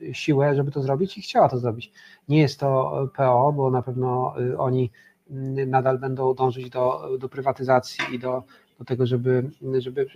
y, 0.03 0.14
siłę, 0.14 0.55
żeby 0.55 0.70
to 0.70 0.83
zrobić 0.83 1.18
i 1.18 1.22
chciała 1.22 1.49
to 1.49 1.59
zrobić. 1.59 1.93
Nie 2.29 2.39
jest 2.39 2.61
to 2.61 2.93
PO, 3.16 3.53
bo 3.53 3.70
na 3.70 3.83
pewno 3.83 4.35
y, 4.41 4.59
oni 4.59 4.91
y, 5.31 5.66
nadal 5.66 5.99
będą 5.99 6.35
dążyć 6.35 6.70
do, 6.70 7.09
do 7.18 7.29
prywatyzacji 7.29 8.14
i 8.14 8.18
do, 8.18 8.43
do 8.79 8.85
tego, 8.85 9.07
żeby, 9.07 9.51
żeby 9.79 10.07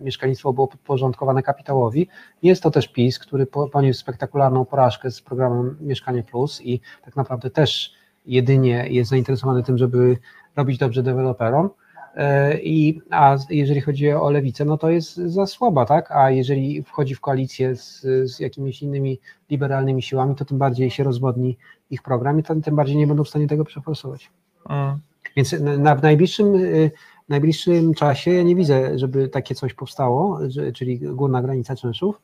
mieszkalnictwo 0.00 0.52
było 0.52 0.66
podporządkowane 0.68 1.42
kapitałowi. 1.42 2.08
Jest 2.42 2.62
to 2.62 2.70
też 2.70 2.88
PiS, 2.88 3.18
który 3.18 3.46
poniósł 3.46 4.00
spektakularną 4.00 4.64
porażkę 4.64 5.10
z 5.10 5.20
programem 5.20 5.76
Mieszkanie 5.80 6.22
Plus 6.22 6.60
i 6.64 6.80
tak 7.04 7.16
naprawdę 7.16 7.50
też 7.50 7.92
jedynie 8.26 8.86
jest 8.90 9.10
zainteresowany 9.10 9.62
tym, 9.62 9.78
żeby 9.78 10.16
robić 10.56 10.78
dobrze 10.78 11.02
deweloperom. 11.02 11.70
E, 12.16 12.58
I, 12.60 13.00
a 13.10 13.36
jeżeli 13.50 13.80
chodzi 13.80 14.10
o 14.10 14.30
lewicę, 14.30 14.64
no 14.64 14.78
to 14.78 14.90
jest 14.90 15.16
za 15.16 15.46
słaba, 15.46 15.86
tak? 15.86 16.10
A 16.10 16.30
jeżeli 16.30 16.82
wchodzi 16.82 17.14
w 17.14 17.20
koalicję 17.20 17.76
z, 17.76 18.00
z 18.24 18.40
jakimiś 18.40 18.82
innymi 18.82 19.20
liberalnymi 19.50 20.02
siłami, 20.02 20.34
to 20.34 20.44
tym 20.44 20.58
bardziej 20.58 20.90
się 20.90 21.04
rozwodni 21.04 21.56
ich 21.90 22.02
program 22.02 22.38
i 22.38 22.42
tym, 22.42 22.62
tym 22.62 22.76
bardziej 22.76 22.96
nie 22.96 23.06
będą 23.06 23.24
w 23.24 23.28
stanie 23.28 23.46
tego 23.46 23.64
przeforsować. 23.64 24.30
Mm. 24.68 24.98
Więc 25.36 25.54
na, 25.60 25.94
w 25.94 26.02
najbliższym, 26.02 26.54
y, 26.54 26.90
najbliższym 27.28 27.94
czasie 27.94 28.30
ja 28.30 28.42
nie 28.42 28.56
widzę, 28.56 28.98
żeby 28.98 29.28
takie 29.28 29.54
coś 29.54 29.74
powstało, 29.74 30.38
czyli 30.74 30.98
górna 30.98 31.42
granica 31.42 31.76
czynszów. 31.76 32.20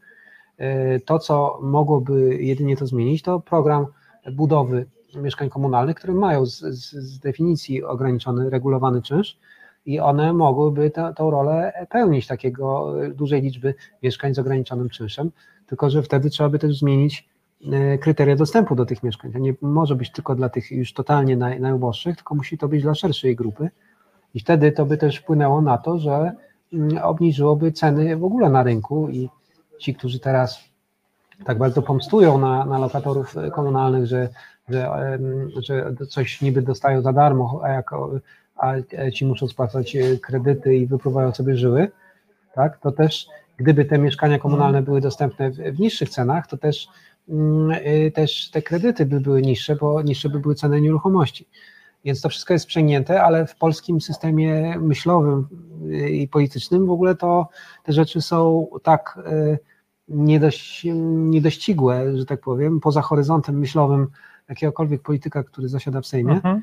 E, 0.58 1.00
to, 1.00 1.18
co 1.18 1.58
mogłoby 1.62 2.42
jedynie 2.42 2.76
to 2.76 2.86
zmienić, 2.86 3.22
to 3.22 3.40
program 3.40 3.86
budowy 4.32 4.86
mieszkań 5.14 5.50
komunalnych, 5.50 5.96
które 5.96 6.14
mają 6.14 6.46
z, 6.46 6.60
z, 6.60 6.92
z 6.92 7.18
definicji 7.18 7.84
ograniczony, 7.84 8.50
regulowany 8.50 9.02
czynsz, 9.02 9.38
i 9.86 10.00
one 10.00 10.32
mogłyby 10.32 10.90
tę 10.90 11.12
rolę 11.18 11.86
pełnić, 11.90 12.26
takiego 12.26 12.94
e, 13.04 13.10
dużej 13.10 13.42
liczby 13.42 13.74
mieszkań 14.02 14.34
z 14.34 14.38
ograniczonym 14.38 14.88
czynszem, 14.88 15.30
tylko 15.66 15.90
że 15.90 16.02
wtedy 16.02 16.30
trzeba 16.30 16.48
by 16.48 16.58
też 16.58 16.78
zmienić 16.78 17.28
e, 17.72 17.98
kryteria 17.98 18.36
dostępu 18.36 18.74
do 18.74 18.86
tych 18.86 19.02
mieszkań. 19.02 19.32
To 19.32 19.38
nie 19.38 19.54
może 19.60 19.94
być 19.94 20.12
tylko 20.12 20.34
dla 20.34 20.48
tych 20.48 20.70
już 20.70 20.92
totalnie 20.92 21.36
naj, 21.36 21.60
najuboższych, 21.60 22.16
tylko 22.16 22.34
musi 22.34 22.58
to 22.58 22.68
być 22.68 22.82
dla 22.82 22.94
szerszej 22.94 23.36
grupy 23.36 23.70
i 24.34 24.40
wtedy 24.40 24.72
to 24.72 24.86
by 24.86 24.96
też 24.96 25.16
wpłynęło 25.16 25.60
na 25.60 25.78
to, 25.78 25.98
że 25.98 26.32
mm, 26.72 26.98
obniżyłoby 27.02 27.72
ceny 27.72 28.16
w 28.16 28.24
ogóle 28.24 28.50
na 28.50 28.62
rynku 28.62 29.08
i 29.08 29.28
ci, 29.80 29.94
którzy 29.94 30.20
teraz 30.20 30.64
tak 31.44 31.58
bardzo 31.58 31.82
pomstują 31.82 32.38
na, 32.38 32.64
na 32.64 32.78
lokatorów 32.78 33.34
komunalnych, 33.52 34.06
że, 34.06 34.28
że, 34.68 35.18
że 35.56 35.92
coś 36.08 36.42
niby 36.42 36.62
dostają 36.62 37.02
za 37.02 37.12
darmo, 37.12 37.60
a 37.62 37.68
jak 37.68 37.90
a 38.56 38.74
ci 39.12 39.26
muszą 39.26 39.48
spłacać 39.48 39.96
e, 39.96 40.18
kredyty 40.18 40.76
i 40.76 40.86
wypływają 40.86 41.32
sobie 41.32 41.56
żyły, 41.56 41.90
tak, 42.54 42.78
to 42.78 42.92
też 42.92 43.26
gdyby 43.56 43.84
te 43.84 43.98
mieszkania 43.98 44.38
komunalne 44.38 44.82
były 44.82 45.00
dostępne 45.00 45.50
w, 45.50 45.56
w 45.56 45.80
niższych 45.80 46.08
cenach, 46.08 46.46
to 46.46 46.56
też, 46.56 46.88
e, 47.70 48.10
też 48.10 48.50
te 48.50 48.62
kredyty 48.62 49.06
by 49.06 49.20
były 49.20 49.42
niższe, 49.42 49.76
bo 49.76 50.02
niższe 50.02 50.28
by 50.28 50.40
były 50.40 50.54
ceny 50.54 50.80
nieruchomości. 50.80 51.48
Więc 52.04 52.20
to 52.20 52.28
wszystko 52.28 52.52
jest 52.52 52.64
sprzęgnięte, 52.64 53.22
ale 53.22 53.46
w 53.46 53.56
polskim 53.56 54.00
systemie 54.00 54.78
myślowym 54.80 55.48
e, 55.90 56.10
i 56.10 56.28
politycznym 56.28 56.86
w 56.86 56.90
ogóle 56.90 57.14
to 57.14 57.48
te 57.84 57.92
rzeczy 57.92 58.22
są 58.22 58.66
tak 58.82 59.18
niedościgłe, 60.08 62.18
że 62.18 62.26
tak 62.26 62.40
powiem, 62.40 62.80
poza 62.80 63.02
horyzontem 63.02 63.58
myślowym 63.58 64.06
jakiegokolwiek 64.48 65.02
polityka, 65.02 65.42
który 65.42 65.68
zasiada 65.68 66.00
w 66.00 66.06
Sejmie, 66.06 66.32
mhm 66.32 66.62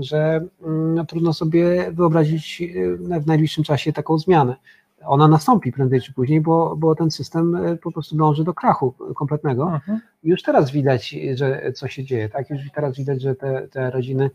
że 0.00 0.40
mm, 0.62 0.94
no, 0.94 1.04
trudno 1.04 1.32
sobie 1.32 1.92
wyobrazić 1.92 2.62
y, 2.62 2.96
w 2.96 3.26
najbliższym 3.26 3.64
czasie 3.64 3.92
taką 3.92 4.18
zmianę. 4.18 4.56
Ona 5.04 5.28
nastąpi 5.28 5.72
prędzej 5.72 6.00
czy 6.00 6.12
później, 6.12 6.40
bo, 6.40 6.76
bo 6.76 6.94
ten 6.94 7.10
system 7.10 7.54
y, 7.54 7.76
po 7.76 7.92
prostu 7.92 8.16
dąży 8.16 8.44
do 8.44 8.54
krachu 8.54 8.94
kompletnego. 9.14 9.72
Mhm. 9.74 10.00
Już 10.24 10.42
teraz 10.42 10.70
widać, 10.70 11.14
że 11.34 11.72
co 11.74 11.88
się 11.88 12.04
dzieje, 12.04 12.28
tak? 12.28 12.50
Już 12.50 12.60
teraz 12.74 12.96
widać, 12.96 13.22
że 13.22 13.34
te, 13.34 13.68
te 13.68 13.90
rodziny 13.90 14.30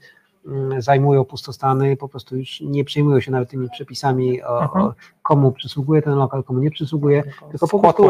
mm, 0.47 0.81
zajmują 0.81 1.25
pustostany, 1.25 1.97
po 1.97 2.09
prostu 2.09 2.37
już 2.37 2.61
nie 2.61 2.83
przejmują 2.85 3.19
się 3.19 3.31
nawet 3.31 3.49
tymi 3.49 3.69
przepisami 3.69 4.43
o, 4.43 4.63
mhm. 4.63 4.85
o 4.85 4.93
komu 5.23 5.51
przysługuje 5.51 6.01
ten 6.01 6.13
lokal, 6.15 6.43
komu 6.43 6.59
nie 6.59 6.71
przysługuje, 6.71 7.23
tylko 7.49 7.67
po 7.67 7.79
prostu 7.79 8.03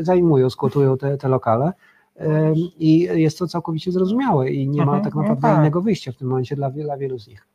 zajmują, 0.00 0.50
skłotują 0.50 0.98
te, 0.98 1.16
te 1.18 1.28
lokale 1.28 1.72
i 2.78 2.98
jest 3.00 3.38
to 3.38 3.46
całkowicie 3.46 3.92
zrozumiałe 3.92 4.50
i 4.50 4.68
nie 4.68 4.84
ma 4.86 4.92
mhm, 4.92 5.04
tak 5.04 5.14
no 5.14 5.22
naprawdę 5.22 5.42
tak. 5.42 5.58
innego 5.58 5.82
wyjścia 5.82 6.12
w 6.12 6.16
tym 6.16 6.28
momencie 6.28 6.56
dla, 6.56 6.70
dla 6.70 6.96
wielu 6.96 7.18
z 7.18 7.28
nich. 7.28 7.46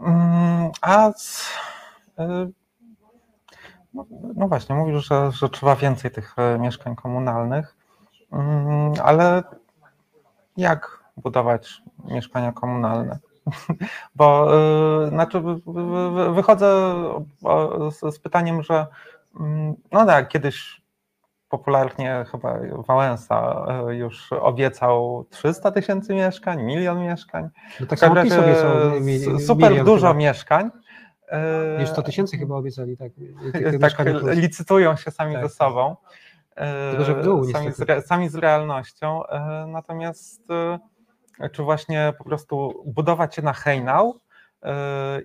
Mm, 0.00 0.70
a 0.80 1.12
e, 2.18 2.50
no, 3.94 4.06
no, 4.36 4.48
właśnie, 4.48 4.74
mówisz, 4.74 5.08
że, 5.08 5.32
że 5.32 5.48
trzeba 5.48 5.76
więcej 5.76 6.10
tych 6.10 6.34
e, 6.38 6.58
mieszkań 6.58 6.96
komunalnych, 6.96 7.76
mm, 8.32 8.92
ale 9.02 9.42
jak 10.56 11.04
budować 11.16 11.82
mieszkania 12.04 12.52
komunalne? 12.52 13.18
Bo 14.16 14.56
e, 15.04 15.08
znaczy, 15.08 15.42
wychodzę 16.34 16.94
z, 17.90 18.14
z 18.14 18.18
pytaniem, 18.18 18.62
że 18.62 18.86
mm, 19.40 19.74
no 19.92 20.06
tak, 20.06 20.28
kiedyś 20.28 20.81
popularnie 21.52 22.24
chyba 22.30 22.58
Wałęsa 22.88 23.66
e, 23.88 23.94
już 23.94 24.32
obiecał 24.32 25.26
300 25.30 25.70
tysięcy 25.70 26.14
mieszkań, 26.14 26.62
milion 26.62 27.02
mieszkań. 27.02 27.48
No 27.80 27.86
tak 27.86 27.98
samo 27.98 28.22
PiS 28.22 28.32
obiecał 28.32 29.40
super 29.40 29.84
dużo 29.84 30.06
chyba. 30.06 30.18
mieszkań. 30.18 30.70
Już 31.80 31.88
100 31.88 32.02
tysięcy 32.02 32.38
chyba 32.38 32.56
obiecali, 32.56 32.96
tak. 32.96 33.12
Tak 33.96 34.36
licytują 34.36 34.96
się 34.96 35.10
sami 35.10 35.34
tak. 35.34 35.42
ze 35.42 35.48
sobą. 35.48 35.96
Tylko, 36.90 37.04
że 37.04 37.14
w 37.14 37.24
dół, 37.24 37.44
sami, 37.44 37.72
z, 37.72 38.06
sami 38.06 38.28
z 38.28 38.34
realnością. 38.34 39.26
E, 39.26 39.66
natomiast 39.68 40.50
e, 41.40 41.50
czy 41.50 41.62
właśnie 41.62 42.12
po 42.18 42.24
prostu 42.24 42.82
budować 42.86 43.34
się 43.34 43.42
na 43.42 43.52
hejnał 43.52 44.20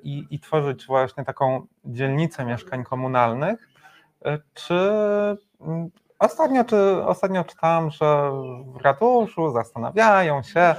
i, 0.04 0.28
i 0.30 0.40
tworzyć 0.40 0.86
właśnie 0.86 1.26
taką 1.26 1.68
dzielnicę 1.86 2.46
mieszkań 2.46 2.84
komunalnych, 2.84 3.70
czy 4.54 4.76
Ostatnio, 6.20 6.64
czy, 6.64 7.04
ostatnio 7.06 7.44
czytałem, 7.44 7.90
że 7.90 8.32
w 8.66 8.82
ratuszu 8.82 9.52
zastanawiają 9.52 10.44
się, 10.44 10.76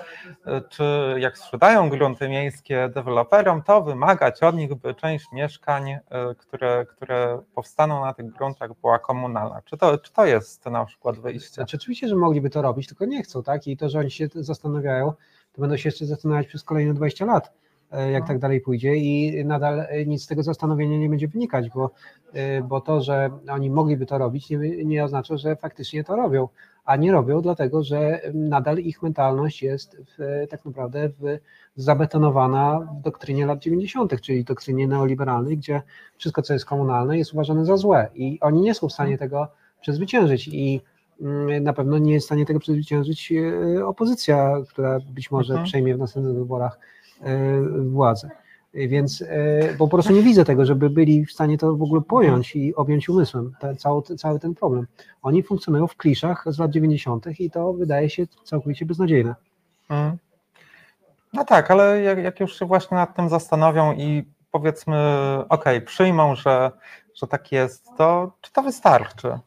czy 0.69 0.85
jak 1.19 1.39
sprzedają 1.39 1.89
grunty 1.89 2.29
miejskie 2.29 2.89
deweloperom, 2.95 3.63
to 3.63 3.83
wymagać 3.83 4.43
od 4.43 4.57
nich, 4.57 4.75
by 4.75 4.95
część 4.95 5.33
mieszkań, 5.33 5.91
e, 5.91 6.01
które, 6.39 6.87
które 6.87 7.43
powstaną 7.55 8.05
na 8.05 8.15
tych 8.15 8.27
gruntach, 8.27 8.71
była 8.81 8.99
komunalna. 8.99 9.63
Czy 9.65 9.77
to, 9.77 9.99
czy 9.99 10.13
to 10.13 10.27
jest 10.27 10.67
na 10.67 10.85
przykład 10.85 11.19
wyjście? 11.19 11.55
Znaczy, 11.55 11.77
oczywiście, 11.77 12.09
że 12.09 12.17
mogliby 12.17 12.51
to 12.51 12.63
robić, 12.63 12.89
tylko 12.89 13.05
nie 13.05 13.23
chcą, 13.23 13.43
tak? 13.43 13.67
I 13.67 13.77
to, 13.77 13.89
że 13.89 13.99
oni 13.99 14.11
się 14.11 14.29
zastanawiają, 14.35 15.13
to 15.53 15.61
będą 15.61 15.77
się 15.77 15.89
jeszcze 15.89 16.07
zastanawiać 16.07 16.47
przez 16.47 16.65
kolejne 16.65 16.95
20 16.95 17.25
lat. 17.25 17.53
E, 17.93 18.11
jak 18.11 18.23
no. 18.23 18.29
tak 18.29 18.39
dalej 18.39 18.61
pójdzie 18.61 18.97
i 18.97 19.45
nadal 19.45 19.81
e, 19.81 20.07
nic 20.07 20.23
z 20.23 20.27
tego 20.27 20.43
zastanowienia 20.43 20.99
nie 20.99 21.09
będzie 21.09 21.29
wynikać, 21.29 21.71
bo, 21.71 21.91
e, 22.33 22.63
bo 22.63 22.81
to, 22.81 23.01
że 23.01 23.31
oni 23.51 23.71
mogliby 23.71 24.07
to 24.07 24.19
robić, 24.19 24.51
nie, 24.51 24.85
nie 24.85 25.05
oznacza, 25.05 25.37
że 25.37 25.57
faktycznie 25.57 26.05
to 26.05 26.17
robią, 26.17 26.49
a 26.85 26.97
nie 26.97 27.13
robią 27.13 27.43
dlatego, 27.43 27.83
że 27.83 28.21
nadal 28.35 28.79
ich 28.79 29.03
mentalność 29.03 29.63
jest 29.63 29.97
w, 29.97 30.47
tak 30.51 30.65
naprawdę 30.65 31.09
w, 31.09 31.39
zabetonowana 31.77 32.89
w 32.99 33.03
doktrynie 33.03 33.47
lat 33.47 33.59
90., 33.59 34.21
czyli 34.21 34.45
doktrynie 34.45 34.89
neoliberalnej, 34.89 35.57
gdzie 35.57 35.83
wszystko, 36.17 36.43
co 36.43 36.53
jest 36.53 36.65
komunalne, 36.65 37.19
jest 37.19 37.33
uważane 37.33 37.65
za 37.65 37.77
złe 37.77 38.09
i 38.15 38.41
oni 38.41 38.61
nie 38.61 38.75
są 38.75 38.89
w 38.89 38.93
stanie 38.93 39.19
tego 39.19 39.49
przezwyciężyć 39.81 40.49
i 40.49 40.81
na 41.61 41.73
pewno 41.73 41.99
nie 41.99 42.13
jest 42.13 42.25
w 42.25 42.29
stanie 42.29 42.47
tego 42.47 42.61
przezwyciężyć 42.61 43.33
opozycja, 43.85 44.57
która 44.69 45.01
być 45.01 45.31
może 45.31 45.53
Mhm. 45.53 45.67
przejmie 45.67 45.95
w 45.95 45.99
następnych 45.99 46.35
wyborach 46.35 46.79
władzę. 47.91 48.31
E, 48.75 48.89
Więc 48.89 49.23
e, 49.23 49.75
po 49.79 49.89
prostu 49.89 50.13
nie 50.13 50.23
widzę 50.23 50.45
tego, 50.45 50.67
żeby 50.67 50.91
byli 50.91 51.27
w 51.27 51.33
stanie 51.33 51.59
to 51.59 51.77
w 51.77 51.83
ogóle 51.83 52.01
pojąć 52.01 52.57
i 52.57 52.75
objąć 52.75 53.09
umysłem 53.09 53.53
cały, 53.79 54.03
cały 54.03 54.39
ten 54.39 54.55
problem. 54.55 54.87
Oni 55.23 55.43
funkcjonują 55.43 55.87
w 55.87 55.97
kliszach 55.97 56.45
z 56.47 56.59
lat 56.59 56.71
90. 56.71 57.41
i 57.41 57.51
to 57.51 57.73
wydaje 57.73 58.11
się 58.11 58.27
całkowicie 58.45 58.87
beznadziejne. 58.87 59.35
Mm. 59.89 60.17
No 61.33 61.45
tak, 61.45 61.71
ale 61.71 62.03
jak, 62.03 62.19
jak 62.19 62.41
już 62.41 62.59
się 62.59 62.67
właśnie 62.67 62.97
nad 62.97 63.17
tym 63.17 63.29
zastanowią 63.29 63.93
i 63.93 64.25
powiedzmy, 64.51 64.97
okej, 65.49 65.81
przyjmą, 65.81 66.35
że, 66.35 66.71
że 67.15 67.27
tak 67.27 67.53
jest, 67.53 67.87
to 67.99 68.33
czy 68.41 68.53
to 68.53 68.63
wystarczy? 68.63 69.39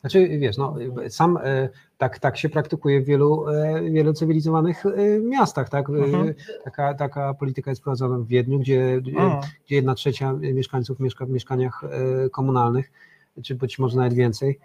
Znaczy, 0.00 0.28
wiesz, 0.38 0.56
no, 0.56 0.74
sam 1.08 1.36
e, 1.36 1.68
tak, 2.04 2.18
tak 2.18 2.36
się 2.36 2.48
praktykuje 2.48 3.00
w 3.00 3.04
wielu, 3.04 3.48
e, 3.48 3.82
wielu 3.90 4.12
cywilizowanych 4.12 4.86
e, 4.86 5.20
miastach, 5.20 5.68
tak? 5.68 5.90
E, 5.90 5.92
Mhm. 5.92 6.34
Taka, 6.64 6.94
taka 6.94 7.34
polityka 7.34 7.70
jest 7.70 7.82
prowadzona 7.82 8.18
w 8.18 8.26
Wiedniu, 8.26 8.58
gdzie, 8.58 9.00
gdzie 9.66 9.76
jedna 9.76 9.94
trzecia 9.94 10.32
mieszkańców 10.32 11.00
mieszka 11.00 11.26
w 11.26 11.30
mieszkaniach 11.30 11.82
komunalnych, 12.32 12.92
czy 13.42 13.54
być 13.54 13.78
może 13.78 13.96
nawet 13.96 14.14
więcej, 14.14 14.58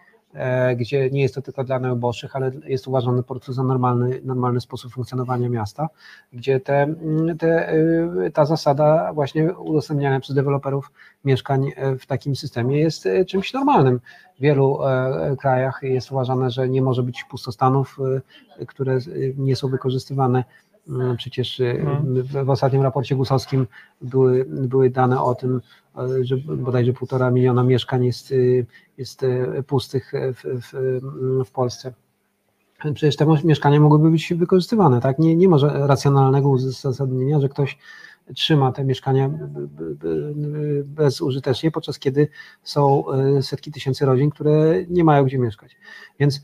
gdzie 0.77 1.09
nie 1.09 1.21
jest 1.21 1.35
to 1.35 1.41
tylko 1.41 1.63
dla 1.63 1.79
najuboższych, 1.79 2.35
ale 2.35 2.51
jest 2.65 2.87
uważane 2.87 3.23
po 3.23 3.33
prostu 3.33 3.53
za 3.53 3.63
normalny, 3.63 4.21
normalny 4.23 4.61
sposób 4.61 4.91
funkcjonowania 4.93 5.49
miasta, 5.49 5.89
gdzie 6.33 6.59
te, 6.59 6.81
mm, 6.83 7.37
te, 7.37 7.69
e, 7.69 8.31
ta 8.33 8.45
zasada 8.45 9.13
właśnie 9.13 9.53
udostępniania 9.53 10.19
przez 10.19 10.35
deweloperów 10.35 10.91
mieszkań 11.25 11.71
e, 11.75 11.95
w 11.95 12.05
takim 12.05 12.35
systemie 12.35 12.79
jest 12.79 13.05
e, 13.05 13.25
czymś 13.25 13.53
normalnym. 13.53 13.99
W 14.39 14.41
wielu 14.41 14.83
e, 14.83 15.35
krajach 15.39 15.79
jest 15.83 16.11
uważane, 16.11 16.51
że 16.51 16.69
nie 16.69 16.81
może 16.81 17.03
być 17.03 17.23
pustostanów, 17.23 17.97
e, 18.59 18.65
które 18.65 18.93
e, 18.93 18.99
nie 19.37 19.55
są 19.55 19.67
wykorzystywane. 19.67 20.43
Mm, 20.89 21.17
Przecież 21.17 21.59
e, 21.59 21.71
Mhm. 21.71 22.23
w, 22.23 22.45
w 22.45 22.49
ostatnim 22.49 22.81
raporcie 22.81 23.15
gusowskim 23.15 23.67
były, 24.01 24.45
były 24.45 24.89
dane 24.89 25.21
o 25.21 25.35
tym, 25.35 25.61
e, 25.97 26.23
że 26.25 26.37
bodajże 26.37 26.93
półtora 26.93 27.31
miliona 27.31 27.63
mieszkań 27.63 28.05
jest, 28.05 28.31
e, 28.31 28.35
jest 28.97 29.23
e, 29.23 29.63
pustych 29.63 30.11
w, 30.13 30.61
w, 30.61 30.99
w 31.45 31.51
Polsce. 31.51 31.93
Przecież 32.93 33.15
te 33.15 33.25
mieszkania 33.43 33.79
mogłyby 33.79 34.11
być 34.11 34.33
wykorzystywane, 34.33 35.01
tak? 35.01 35.19
Nie, 35.19 35.35
nie 35.35 35.49
ma 35.49 35.57
racjonalnego 35.87 36.49
uzasadnienia, 36.49 37.39
że 37.39 37.49
ktoś 37.49 37.77
trzyma 38.35 38.71
te 38.71 38.83
mieszkania 38.83 39.29
bezużytecznie, 40.85 41.71
podczas 41.71 41.99
kiedy 41.99 42.27
są 42.63 43.11
e, 43.11 43.41
setki 43.43 43.71
tysięcy 43.71 44.05
rodzin, 44.05 44.29
które 44.29 44.85
nie 44.89 45.03
mają 45.03 45.23
gdzie 45.23 45.39
mieszkać. 45.39 45.77
Więc 46.19 46.37
e, 46.37 46.41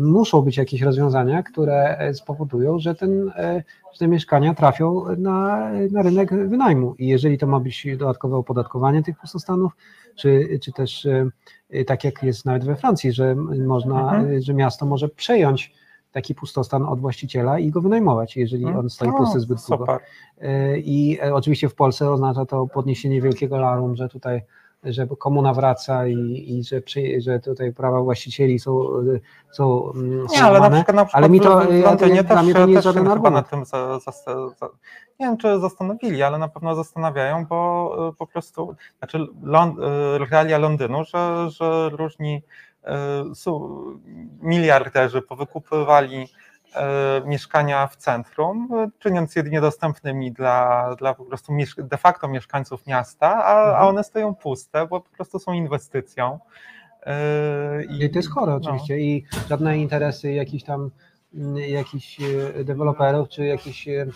muszą 0.00 0.42
być 0.42 0.56
jakieś 0.56 0.82
rozwiązania, 0.82 1.42
które 1.42 1.98
e, 1.98 2.14
spowodują, 2.14 2.78
że, 2.78 2.94
ten, 2.94 3.32
e, 3.36 3.62
że 3.92 3.98
te 3.98 4.08
mieszkania 4.08 4.54
trafią 4.54 5.04
na, 5.18 5.70
na 5.90 6.02
rynek 6.02 6.48
wynajmu. 6.48 6.94
I 6.98 7.06
jeżeli 7.08 7.38
to 7.38 7.46
ma 7.46 7.60
być 7.60 7.86
dodatkowe 7.98 8.36
opodatkowanie 8.36 9.02
tych 9.02 9.18
pustostanów, 9.18 9.72
czy, 10.16 10.58
czy 10.62 10.72
też 10.72 11.06
e, 11.06 11.26
e, 11.70 11.84
tak 11.84 12.04
jak 12.04 12.22
jest 12.22 12.44
nawet 12.44 12.64
we 12.64 12.76
Francji, 12.76 13.12
że 13.12 13.34
można, 13.66 14.00
Mhm. 14.00 14.36
e, 14.36 14.42
że 14.42 14.54
miasto 14.54 14.86
może 14.86 15.08
przejąć 15.08 15.74
taki 16.12 16.34
pustostan 16.34 16.82
od 16.82 17.00
właściciela 17.00 17.58
i 17.58 17.70
go 17.70 17.80
wynajmować, 17.80 18.36
jeżeli 18.36 18.64
on 18.64 18.90
stoi 18.90 19.08
No, 19.08 19.16
pusty 19.16 19.40
zbyt 19.40 19.58
długo. 19.68 19.84
Super. 19.84 20.00
E, 20.40 20.78
I 20.78 21.18
e, 21.22 21.34
oczywiście 21.34 21.68
w 21.68 21.74
Polsce 21.74 22.10
oznacza 22.10 22.46
to 22.46 22.66
podniesienie 22.66 23.22
wielkiego 23.22 23.58
larum, 23.58 23.96
że 23.96 24.08
tutaj 24.08 24.42
że 24.84 25.06
komuna 25.06 25.54
wraca 25.54 26.06
i, 26.06 26.44
i 26.48 26.64
że, 26.64 26.80
przy, 26.80 27.20
że 27.20 27.40
tutaj 27.40 27.72
prawa 27.72 28.00
właścicieli 28.02 28.58
są, 28.58 28.80
są, 29.52 29.92
mm, 29.94 30.26
Nie, 30.32 30.44
ale 30.44 30.60
na 30.60 30.70
przykład, 30.70 30.96
na 30.96 31.04
przykład 31.04 31.24
ale 31.24 31.28
mi 31.30 31.40
to, 31.40 31.60
w- 31.60 31.74
ja- 31.74 31.84
Londynie 31.84 32.24
dla 32.24 32.42
też, 32.42 32.52
to 32.54 32.66
nie 32.66 32.72
jest 32.72 32.84
też 32.84 32.94
się 32.94 33.00
żaden 33.00 33.02
chyba 33.12 33.30
nad 33.30 33.44
argument. 33.44 33.50
tym 33.50 33.64
za, 33.64 33.98
za, 33.98 34.12
za, 34.12 34.66
nie 35.20 35.26
wiem, 35.26 35.36
czy 35.36 35.60
zastanowili, 35.60 36.22
ale 36.22 36.38
na 36.38 36.48
pewno 36.48 36.74
zastanawiają, 36.74 37.46
bo 37.46 38.08
y, 38.08 38.16
po 38.16 38.26
prostu, 38.26 38.74
znaczy 38.98 39.18
Lon, 39.42 39.70
y, 39.70 40.18
realia 40.30 40.58
Londynu, 40.58 41.04
że, 41.04 41.50
że 41.50 41.88
różni 41.92 42.42
y, 42.84 42.90
miliarderzy 44.40 45.22
powykupywali 45.22 46.28
mieszkania 47.24 47.86
w 47.86 47.96
centrum, 47.96 48.68
y, 48.86 48.90
czyniąc 48.98 49.36
je 49.36 49.42
niedostępnymi 49.42 50.32
dla, 50.32 50.94
dla 50.98 51.14
po 51.14 51.24
prostu 51.24 51.52
de 51.78 51.96
facto 51.96 52.28
mieszkańców 52.28 52.86
miasta, 52.86 53.44
a, 53.44 53.54
a 53.54 53.68
Mhm. 53.70 53.88
one 53.88 54.04
stoją 54.04 54.34
puste, 54.34 54.86
bo 54.86 55.00
po 55.00 55.10
prostu 55.10 55.38
są 55.38 55.52
inwestycją. 55.52 56.38
Y, 57.02 57.84
I 57.84 58.10
to 58.10 58.18
jest 58.18 58.30
chore 58.30 58.52
no. 58.52 58.56
oczywiście 58.58 58.98
i 58.98 59.24
żadne 59.48 59.78
interesy 59.78 60.32
jakichś 60.32 60.64
tam 60.64 60.90
mm, 61.34 61.56
jakichś 61.56 62.20
e, 62.60 62.64
deweloperów 62.64 63.28
czy 63.28 63.44
jakichś 63.46 63.88
e, 63.88 64.06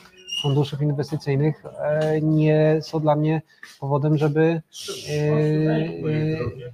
funduszów 0.42 0.82
inwestycyjnych 0.82 1.62
e, 1.78 2.20
nie 2.20 2.78
są 2.82 3.00
dla 3.00 3.16
mnie 3.16 3.42
powodem, 3.80 4.16
żeby 4.18 4.62
e, 5.10 5.12
e, 5.12 6.72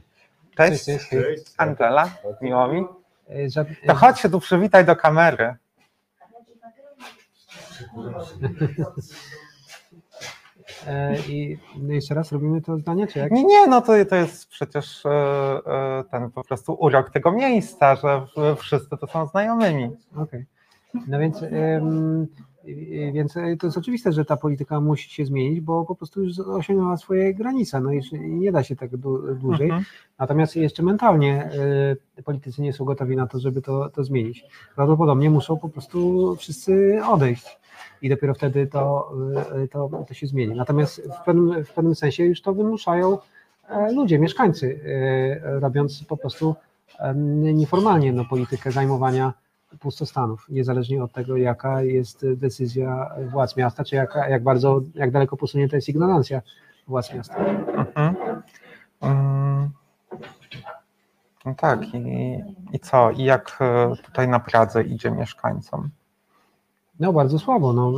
Cześć, 0.56 0.84
Cześć, 0.84 1.44
Angela, 1.56 2.10
miło 2.40 2.68
mi. 2.68 2.84
e, 3.28 3.64
To 3.86 3.94
chodź 3.94 4.20
się 4.20 4.30
tu 4.30 4.40
przywitaj 4.40 4.84
do 4.84 4.96
kamery. 4.96 5.54
E, 10.86 11.18
I 11.28 11.58
jeszcze 11.88 12.14
raz 12.14 12.32
robimy 12.32 12.62
to 12.62 12.78
zdanie, 12.78 13.06
czy 13.06 13.18
jak? 13.18 13.32
Nie, 13.32 13.44
nie, 13.44 13.66
no 13.66 13.80
to, 13.80 14.04
to 14.04 14.16
jest 14.16 14.48
przecież 14.48 15.06
e, 15.06 15.10
e, 15.10 16.04
ten 16.10 16.30
po 16.30 16.44
prostu 16.44 16.76
urok 16.80 17.10
tego 17.10 17.32
miejsca, 17.32 17.96
że 17.96 18.26
wszyscy 18.56 18.96
to 19.00 19.06
są 19.06 19.26
znajomymi. 19.26 19.90
Okej. 20.16 20.46
No 21.08 21.18
więc, 21.18 21.44
więc 23.12 23.32
to 23.32 23.66
jest 23.66 23.78
oczywiste, 23.78 24.12
że 24.12 24.24
ta 24.24 24.36
polityka 24.36 24.80
musi 24.80 25.10
się 25.10 25.24
zmienić, 25.24 25.60
bo 25.60 25.84
po 25.84 25.94
prostu 25.94 26.22
już 26.22 26.38
osiągnęła 26.38 26.96
swoje 26.96 27.34
granice, 27.34 27.80
no 27.80 27.92
i 27.92 28.02
nie 28.12 28.52
da 28.52 28.62
się 28.62 28.76
tak 28.76 28.90
dłu- 28.90 29.34
dłużej. 29.34 29.66
Mhm. 29.66 29.84
Natomiast 30.18 30.56
jeszcze 30.56 30.82
mentalnie 30.82 31.50
politycy 32.24 32.62
nie 32.62 32.72
są 32.72 32.84
gotowi 32.84 33.16
na 33.16 33.26
to, 33.26 33.40
żeby 33.40 33.62
to, 33.62 33.90
to 33.90 34.04
zmienić. 34.04 34.44
Prawdopodobnie 34.74 35.30
muszą 35.30 35.56
po 35.58 35.68
prostu 35.68 36.36
wszyscy 36.36 37.00
odejść 37.08 37.58
i 38.02 38.08
dopiero 38.08 38.34
wtedy 38.34 38.66
to, 38.66 39.12
y, 39.64 39.68
to, 39.68 39.90
to 40.08 40.14
się 40.14 40.26
zmieni. 40.26 40.56
Natomiast 40.56 41.02
w 41.20 41.24
pewnym, 41.24 41.64
w 41.64 41.72
pewnym 41.72 41.94
sensie 41.94 42.24
już 42.24 42.42
to 42.42 42.54
wymuszają 42.54 43.18
e, 43.68 43.92
ludzie, 43.92 44.18
mieszkańcy, 44.18 44.66
y, 44.66 45.60
robiąc 45.60 46.04
po 46.04 46.16
prostu 46.16 46.54
nieformalnie 47.34 48.12
no, 48.12 48.24
politykę 48.24 48.70
zajmowania 48.70 49.32
pustostanów, 49.80 50.46
niezależnie 50.48 51.04
od 51.04 51.12
tego, 51.12 51.36
jaka 51.36 51.82
jest 51.82 52.26
decyzja 52.34 53.10
władz 53.30 53.56
miasta, 53.56 53.84
czy 53.84 53.96
jak 53.96 54.42
bardzo, 54.42 54.80
jak 54.94 55.10
daleko 55.10 55.36
posunięta 55.36 55.76
jest 55.76 55.88
ignorancja 55.88 56.42
władz 56.86 57.14
miasta. 57.14 57.36
Mhm. 57.36 58.14
Mm. 59.00 59.70
No 61.44 61.54
tak, 61.54 61.94
i, 61.94 62.38
i 62.72 62.78
co? 62.78 63.10
I 63.10 63.24
jak 63.24 63.58
e, 63.60 63.92
tutaj 64.04 64.28
na 64.28 64.40
Pradze 64.40 64.82
idzie 64.82 65.10
mieszkańcom? 65.10 65.90
No 67.01 67.12
bardzo 67.12 67.38
słabo. 67.38 67.72
No, 67.72 67.92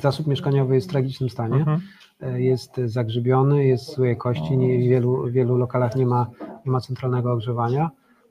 zasób 0.00 0.26
mieszkaniowy 0.26 0.74
jest 0.74 0.88
w 0.88 0.90
tragicznym 0.90 1.30
stanie. 1.30 1.56
Mhm. 1.56 1.80
E, 2.20 2.42
Jest 2.42 2.76
zagrzybiony, 2.84 3.64
jest 3.64 3.94
złej 3.94 4.16
kości. 4.16 4.56
Nie, 4.56 4.78
w, 4.78 4.82
wielu, 4.88 5.26
w 5.26 5.30
wielu 5.30 5.56
lokalach 5.56 5.96
nie 5.96 6.06
ma, 6.06 6.26
nie 6.66 6.72
ma 6.72 6.80
centralnego 6.80 7.32
ogrzewania. 7.32 7.90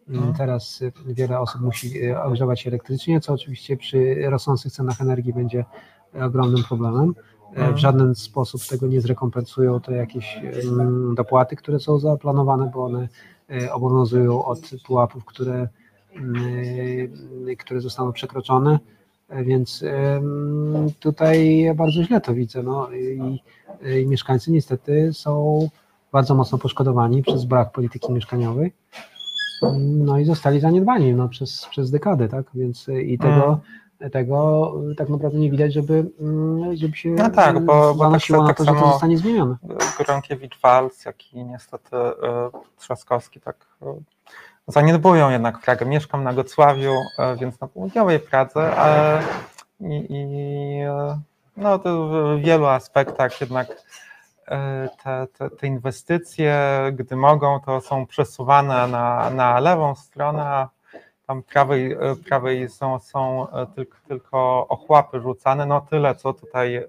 Mhm. 0.10 0.34
Teraz 0.34 0.82
y, 0.82 0.92
wiele 1.06 1.40
osób 1.40 1.62
musi 1.62 2.04
y, 2.06 2.22
ogrzewać 2.22 2.60
się 2.62 2.70
elektrycznie, 2.70 3.22
co 3.22 3.34
oczywiście 3.34 3.78
przy 3.78 4.16
rosnących 4.30 4.72
cenach 4.72 5.02
energii 5.02 5.34
będzie 5.34 5.66
ogromnym 6.22 6.64
problemem. 6.64 7.14
E, 7.20 7.34
Mhm. 7.56 7.76
W 7.76 7.78
żaden 7.78 8.16
sposób 8.16 8.62
tego 8.70 8.88
nie 8.88 9.02
zrekompensują 9.02 9.82
te 9.82 9.92
jakieś 9.96 10.40
dopłaty, 11.16 11.56
które 11.56 11.80
są 11.80 12.00
zaplanowane, 12.00 12.72
bo 12.74 12.86
one 12.86 13.08
e, 13.50 13.74
obowiązują 13.74 14.46
od 14.46 14.60
pułapów, 14.86 15.26
które, 15.26 15.68
mm, 16.16 17.58
które 17.60 17.82
zostaną 17.82 18.12
przekroczone. 18.14 18.80
E, 19.30 19.44
Więc 19.44 19.84
tutaj 21.00 21.68
bardzo 21.76 22.04
źle 22.04 22.22
to 22.22 22.34
widzę. 22.34 22.64
No, 22.64 22.92
i, 22.92 23.42
I 24.02 24.08
mieszkańcy 24.08 24.52
niestety 24.52 25.14
są 25.14 25.68
bardzo 26.12 26.36
mocno 26.36 26.58
poszkodowani 26.58 27.24
przez 27.24 27.46
brak 27.46 27.72
polityki 27.72 28.14
mieszkaniowej. 28.14 28.74
No 29.82 30.20
i 30.20 30.26
zostali 30.26 30.60
zaniedbani 30.60 31.14
no, 31.14 31.30
przez, 31.30 31.68
przez 31.70 31.92
dekady, 31.92 32.28
tak? 32.28 32.46
Więc 32.54 32.90
e, 32.90 33.02
i 33.02 33.18
tego, 33.18 33.60
tego 34.12 34.74
e, 34.92 34.96
tak 34.96 35.10
naprawdę 35.10 35.40
nie 35.40 35.52
widać, 35.52 35.74
żeby, 35.74 36.06
mm, 36.20 36.76
żeby 36.76 36.98
się 36.98 37.10
No 37.10 37.30
tak, 37.30 37.66
bo- 37.66 37.96
bo 37.96 38.12
tak- 38.12 38.30
na 38.30 38.48
tak 38.48 38.58
to, 38.58 38.66
że 38.66 38.72
to 38.72 38.92
zostanie 38.92 39.18
zmienione. 39.18 39.56
Gronkiewicz-Walc, 40.00 41.06
jak 41.06 41.34
i 41.34 41.46
niestety 41.46 41.96
e, 41.98 42.12
Trzaskowski 42.78 43.40
tak 43.40 43.66
zaniedbują 44.68 45.30
jednak 45.30 45.60
Pragę. 45.60 45.86
Mieszkam 45.86 46.24
na 46.24 46.34
Gocławiu, 46.34 46.94
e, 47.20 47.36
więc 47.36 47.60
na 47.60 47.68
południowej 47.68 48.20
Pradze 48.20 48.78
e, 48.78 49.22
i, 49.80 50.06
i 50.10 50.24
e, 50.82 51.20
no, 51.58 51.80
to 51.80 52.08
w 52.08 52.42
wielu 52.42 52.66
aspektach 52.66 53.42
jednak 53.42 53.68
te, 55.04 55.28
te, 55.38 55.50
te 55.50 55.68
inwestycje, 55.68 56.58
gdy 56.94 57.16
mogą, 57.16 57.60
to 57.60 57.82
są 57.82 58.06
przesuwane 58.06 58.88
na, 58.88 59.30
na 59.30 59.60
lewą 59.60 59.96
stronę, 59.96 60.44
a 60.44 60.70
tam 61.28 61.44
prawej, 61.44 61.98
prawej 62.30 62.70
są, 62.70 63.00
są 63.00 63.48
tylko, 63.76 63.98
tylko 64.08 64.68
ochłapy 64.68 65.20
rzucane, 65.20 65.66
no 65.66 65.82
tyle 65.82 66.16
co 66.16 66.34
tutaj 66.34 66.88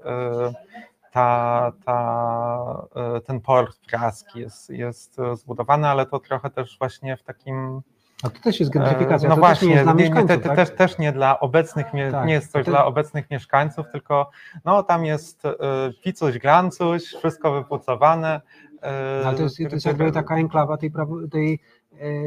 ta, 1.14 1.72
ta, 1.84 2.86
ten 3.26 3.40
port 3.40 3.78
praski 3.90 4.40
jest, 4.40 4.70
jest 4.70 5.16
zbudowany, 5.34 5.88
ale 5.88 6.06
to 6.06 6.18
trochę 6.18 6.50
też 6.50 6.78
właśnie 6.78 7.16
w 7.16 7.22
takim 7.22 7.82
a 8.22 8.30
to 8.30 8.40
też 8.40 8.60
jest 8.60 8.72
gentrifikacja. 8.72 9.28
No 9.28 9.34
to 9.34 9.40
właśnie, 9.40 9.84
też 9.84 9.94
nie, 9.96 10.10
nie, 10.10 10.24
te, 10.26 10.38
tak? 10.38 10.56
też, 10.56 10.70
też 10.70 10.98
nie 10.98 11.12
dla 11.12 11.40
obecnych, 11.40 11.86
tak. 12.12 12.26
nie 12.26 12.32
jest 12.32 12.52
coś 12.52 12.66
dla 12.66 12.84
obecnych 12.84 13.30
mieszkańców, 13.30 13.86
tylko 13.92 14.30
no 14.64 14.82
tam 14.82 15.04
jest 15.04 15.44
y, 15.44 15.50
picuś, 16.04 16.38
glancuś, 16.38 17.04
wszystko 17.04 17.52
wypucowane. 17.52 18.40
Y, 19.20 19.26
Ale 19.26 19.36
to 19.36 19.42
jest, 19.42 19.56
to 19.56 19.62
jest 19.62 19.86
jakby 19.86 20.12
taka 20.12 20.36
enklawa 20.36 20.76
tej, 20.76 20.92
tej, 21.30 21.54
e, 21.54 21.58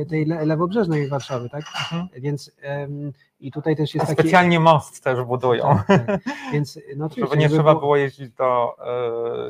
tej 0.09 0.25
lewobrzeżnej 0.25 1.07
Warszawy, 1.07 1.49
tak? 1.49 1.65
Mhm. 1.91 2.07
Więc 2.17 2.51
i 3.39 3.51
tutaj 3.51 3.75
też 3.75 3.95
jest 3.95 4.07
taki... 4.07 4.21
Specjalnie 4.21 4.59
most 4.59 5.03
też 5.03 5.23
budują. 5.23 5.79
Tak, 5.87 6.05
tak. 6.05 6.21
Więc, 6.53 6.79
no, 6.95 7.09
Żeby 7.17 7.37
nie 7.37 7.49
trzeba 7.49 7.75
było 7.75 7.97
jeździć 7.97 8.29
do 8.29 8.75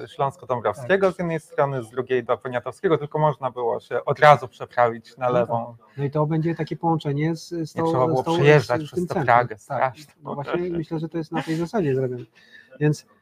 y, 0.03 0.07
Śląsko-Dąbrowskiego 0.07 1.07
tak. 1.07 1.15
z 1.15 1.19
jednej 1.19 1.39
strony, 1.39 1.83
z 1.83 1.89
drugiej 1.89 2.23
do 2.23 2.37
Poniatowskiego, 2.37 2.97
tylko 2.97 3.19
można 3.19 3.51
było 3.51 3.79
się 3.79 4.05
od 4.05 4.19
razu 4.19 4.47
przeprawić 4.47 5.17
na 5.17 5.27
no 5.27 5.33
lewą. 5.33 5.75
Tak. 5.77 5.97
No 5.97 6.03
i 6.03 6.11
to 6.11 6.25
będzie 6.25 6.55
takie 6.55 6.77
połączenie 6.77 7.35
z, 7.35 7.49
z 7.49 7.73
tą... 7.73 7.85
Nie 7.85 7.91
trzeba 7.91 8.07
było 8.07 8.23
przejeżdżać 8.23 8.81
z, 8.81 8.85
przez 8.85 9.07
tę 9.07 9.23
Pragę, 9.23 9.55
tak. 9.67 9.93
No 10.23 10.35
właśnie 10.35 10.69
myślę, 10.69 10.99
że 10.99 11.09
to 11.09 11.17
jest 11.17 11.31
na 11.31 11.43
tej 11.43 11.55
zasadzie 11.55 11.95
zrobione. 11.95 12.23
Więc 12.79 13.05
E, 13.05 13.16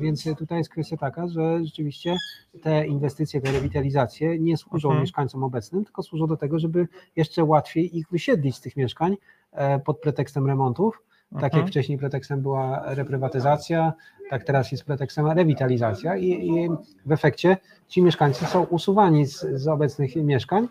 więc 0.00 0.24
tutaj 0.38 0.58
jest 0.58 0.70
kwestia 0.70 0.96
taka, 0.96 1.28
że 1.28 1.64
rzeczywiście 1.64 2.16
te 2.62 2.86
inwestycje, 2.86 3.40
te 3.40 3.52
rewitalizacje 3.52 4.38
nie 4.38 4.56
służą 4.56 4.88
mhm. 4.88 5.02
mieszkańcom 5.02 5.44
obecnym, 5.44 5.84
tylko 5.84 6.02
służą 6.02 6.26
do 6.26 6.36
tego, 6.36 6.58
żeby 6.58 6.88
jeszcze 7.16 7.44
łatwiej 7.44 7.98
ich 7.98 8.10
wysiedlić 8.10 8.56
z 8.56 8.60
tych 8.60 8.76
mieszkań 8.76 9.16
e, 9.52 9.78
pod 9.78 10.00
pretekstem 10.00 10.46
remontów. 10.46 11.02
Tak 11.32 11.42
jak 11.42 11.54
mhm. 11.54 11.68
wcześniej 11.68 11.98
pretekstem 11.98 12.42
była 12.42 12.94
reprywatyzacja, 12.94 13.92
tak 14.30 14.44
teraz 14.44 14.72
jest 14.72 14.84
pretekstem 14.84 15.26
rewitalizacja 15.26 16.16
i, 16.16 16.30
i 16.30 16.68
w 17.06 17.12
efekcie 17.12 17.56
ci 17.88 18.02
mieszkańcy 18.02 18.46
są 18.46 18.64
usuwani 18.64 19.26
z, 19.26 19.40
z 19.40 19.68
obecnych 19.68 20.16
mieszkań, 20.16 20.68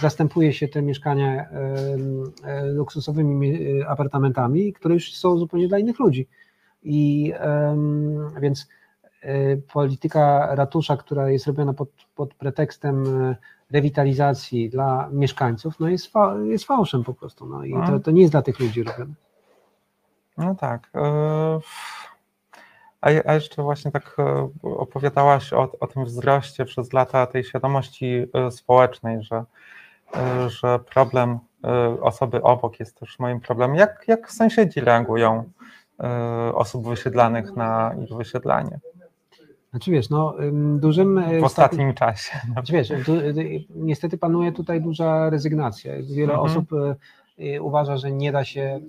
zastępuje 0.00 0.52
się 0.52 0.68
te 0.68 0.82
mieszkania 0.82 1.48
e, 1.50 2.66
luksusowymi 2.66 3.82
apartamentami, 3.82 4.72
które 4.72 4.94
już 4.94 5.14
są 5.14 5.36
zupełnie 5.36 5.68
dla 5.68 5.78
innych 5.78 5.98
ludzi. 5.98 6.28
I 6.82 7.32
więc 8.40 8.68
e, 9.22 9.56
polityka 9.56 10.54
ratusza, 10.54 10.96
która 10.96 11.30
jest 11.30 11.46
robiona 11.46 11.72
pod, 11.72 11.88
pod 12.14 12.34
pretekstem 12.34 13.22
e, 13.22 13.36
rewitalizacji 13.70 14.70
dla 14.70 15.08
mieszkańców, 15.12 15.80
no 15.80 15.88
jest, 15.88 16.06
fa, 16.06 16.34
jest 16.44 16.64
fałszem 16.64 17.04
po 17.04 17.14
prostu. 17.14 17.46
No 17.46 17.64
i 17.64 17.72
to, 17.72 17.78
mhm. 17.78 18.02
to 18.02 18.10
nie 18.10 18.20
jest 18.20 18.32
dla 18.32 18.42
tych 18.42 18.60
ludzi 18.60 18.82
robione. 18.82 19.14
No 20.38 20.54
tak. 20.54 20.90
E, 20.94 21.60
a, 23.00 23.32
jeszcze 23.32 23.62
właśnie 23.62 23.90
tak 23.90 24.16
opowiadałaś 24.62 25.52
o, 25.52 25.72
o 25.80 25.86
tym 25.86 26.04
wzroście 26.04 26.64
przez 26.64 26.92
lata 26.92 27.26
tej 27.26 27.44
świadomości 27.44 28.26
społecznej, 28.50 29.22
że, 29.22 29.44
że 30.46 30.78
problem 30.78 31.38
osoby 32.00 32.42
obok 32.42 32.80
jest 32.80 33.00
też 33.00 33.18
moim 33.18 33.40
problemem. 33.40 33.76
Jak, 33.76 34.04
jak 34.08 34.32
sąsiedzi 34.32 34.80
reagują 34.80 35.50
osób 36.54 36.88
wysiedlanych 36.88 37.56
na 37.56 37.94
ich 38.04 38.16
wysiedlanie. 38.16 38.80
Znaczy 39.70 39.90
wiesz, 39.90 40.10
no 40.10 40.34
dużym... 40.76 41.18
E, 41.18 41.40
w 41.40 41.44
ostatnim 41.44 41.94
czasie. 41.94 42.38
Znaczy 42.52 42.72
wiesz, 42.72 42.88
tu, 43.06 43.12
niestety 43.70 44.18
panuje 44.18 44.52
tutaj 44.52 44.80
duża 44.80 45.30
rezygnacja. 45.30 45.92
Wiele 46.02 46.32
mhm. 46.34 46.40
osób 46.40 46.70
e, 47.38 47.62
uważa, 47.62 47.96
że 47.96 48.12
nie 48.12 48.32
da 48.32 48.44
się 48.44 48.80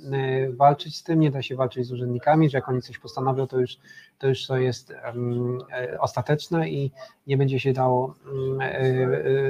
walczyć 0.57 0.97
z 0.97 1.03
tym, 1.03 1.19
nie 1.19 1.31
da 1.31 1.41
się 1.41 1.55
walczyć 1.55 1.85
z 1.85 1.91
urzędnikami, 1.91 2.49
że 2.49 2.57
jak 2.57 2.69
oni 2.69 2.81
coś 2.81 2.99
postanowią, 2.99 3.47
to 3.47 3.59
już 3.59 3.77
to, 4.19 4.27
już 4.27 4.47
to 4.47 4.57
jest 4.57 4.93
um, 5.05 5.59
ostateczne 5.99 6.69
i 6.69 6.91
nie 7.27 7.37
będzie 7.37 7.59
się 7.59 7.73
dało 7.73 8.15
um, 8.25 8.59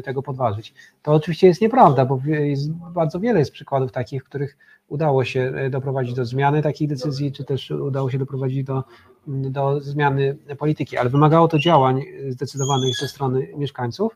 tego 0.03 0.23
podważyć. 0.23 0.73
To 1.01 1.13
oczywiście 1.13 1.47
jest 1.47 1.61
nieprawda, 1.61 2.05
bo 2.05 2.19
jest, 2.25 2.71
bardzo 2.71 3.19
wiele 3.19 3.39
jest 3.39 3.51
przykładów 3.51 3.91
takich, 3.91 4.23
w 4.23 4.25
których 4.25 4.57
udało 4.87 5.25
się 5.25 5.41
e, 5.55 5.69
doprowadzić 5.69 6.13
do 6.13 6.25
zmiany 6.25 6.61
takich 6.61 6.89
decyzji, 6.89 7.31
czy 7.31 7.43
też 7.43 7.71
udało 7.71 8.09
się 8.09 8.17
doprowadzić 8.17 8.63
do, 8.63 8.83
do 9.27 9.79
zmiany 9.79 10.37
polityki, 10.59 10.97
ale 10.97 11.09
wymagało 11.09 11.47
to 11.47 11.59
działań 11.59 12.01
zdecydowanych 12.29 12.97
ze 12.97 13.07
strony 13.07 13.47
mieszkańców. 13.57 14.15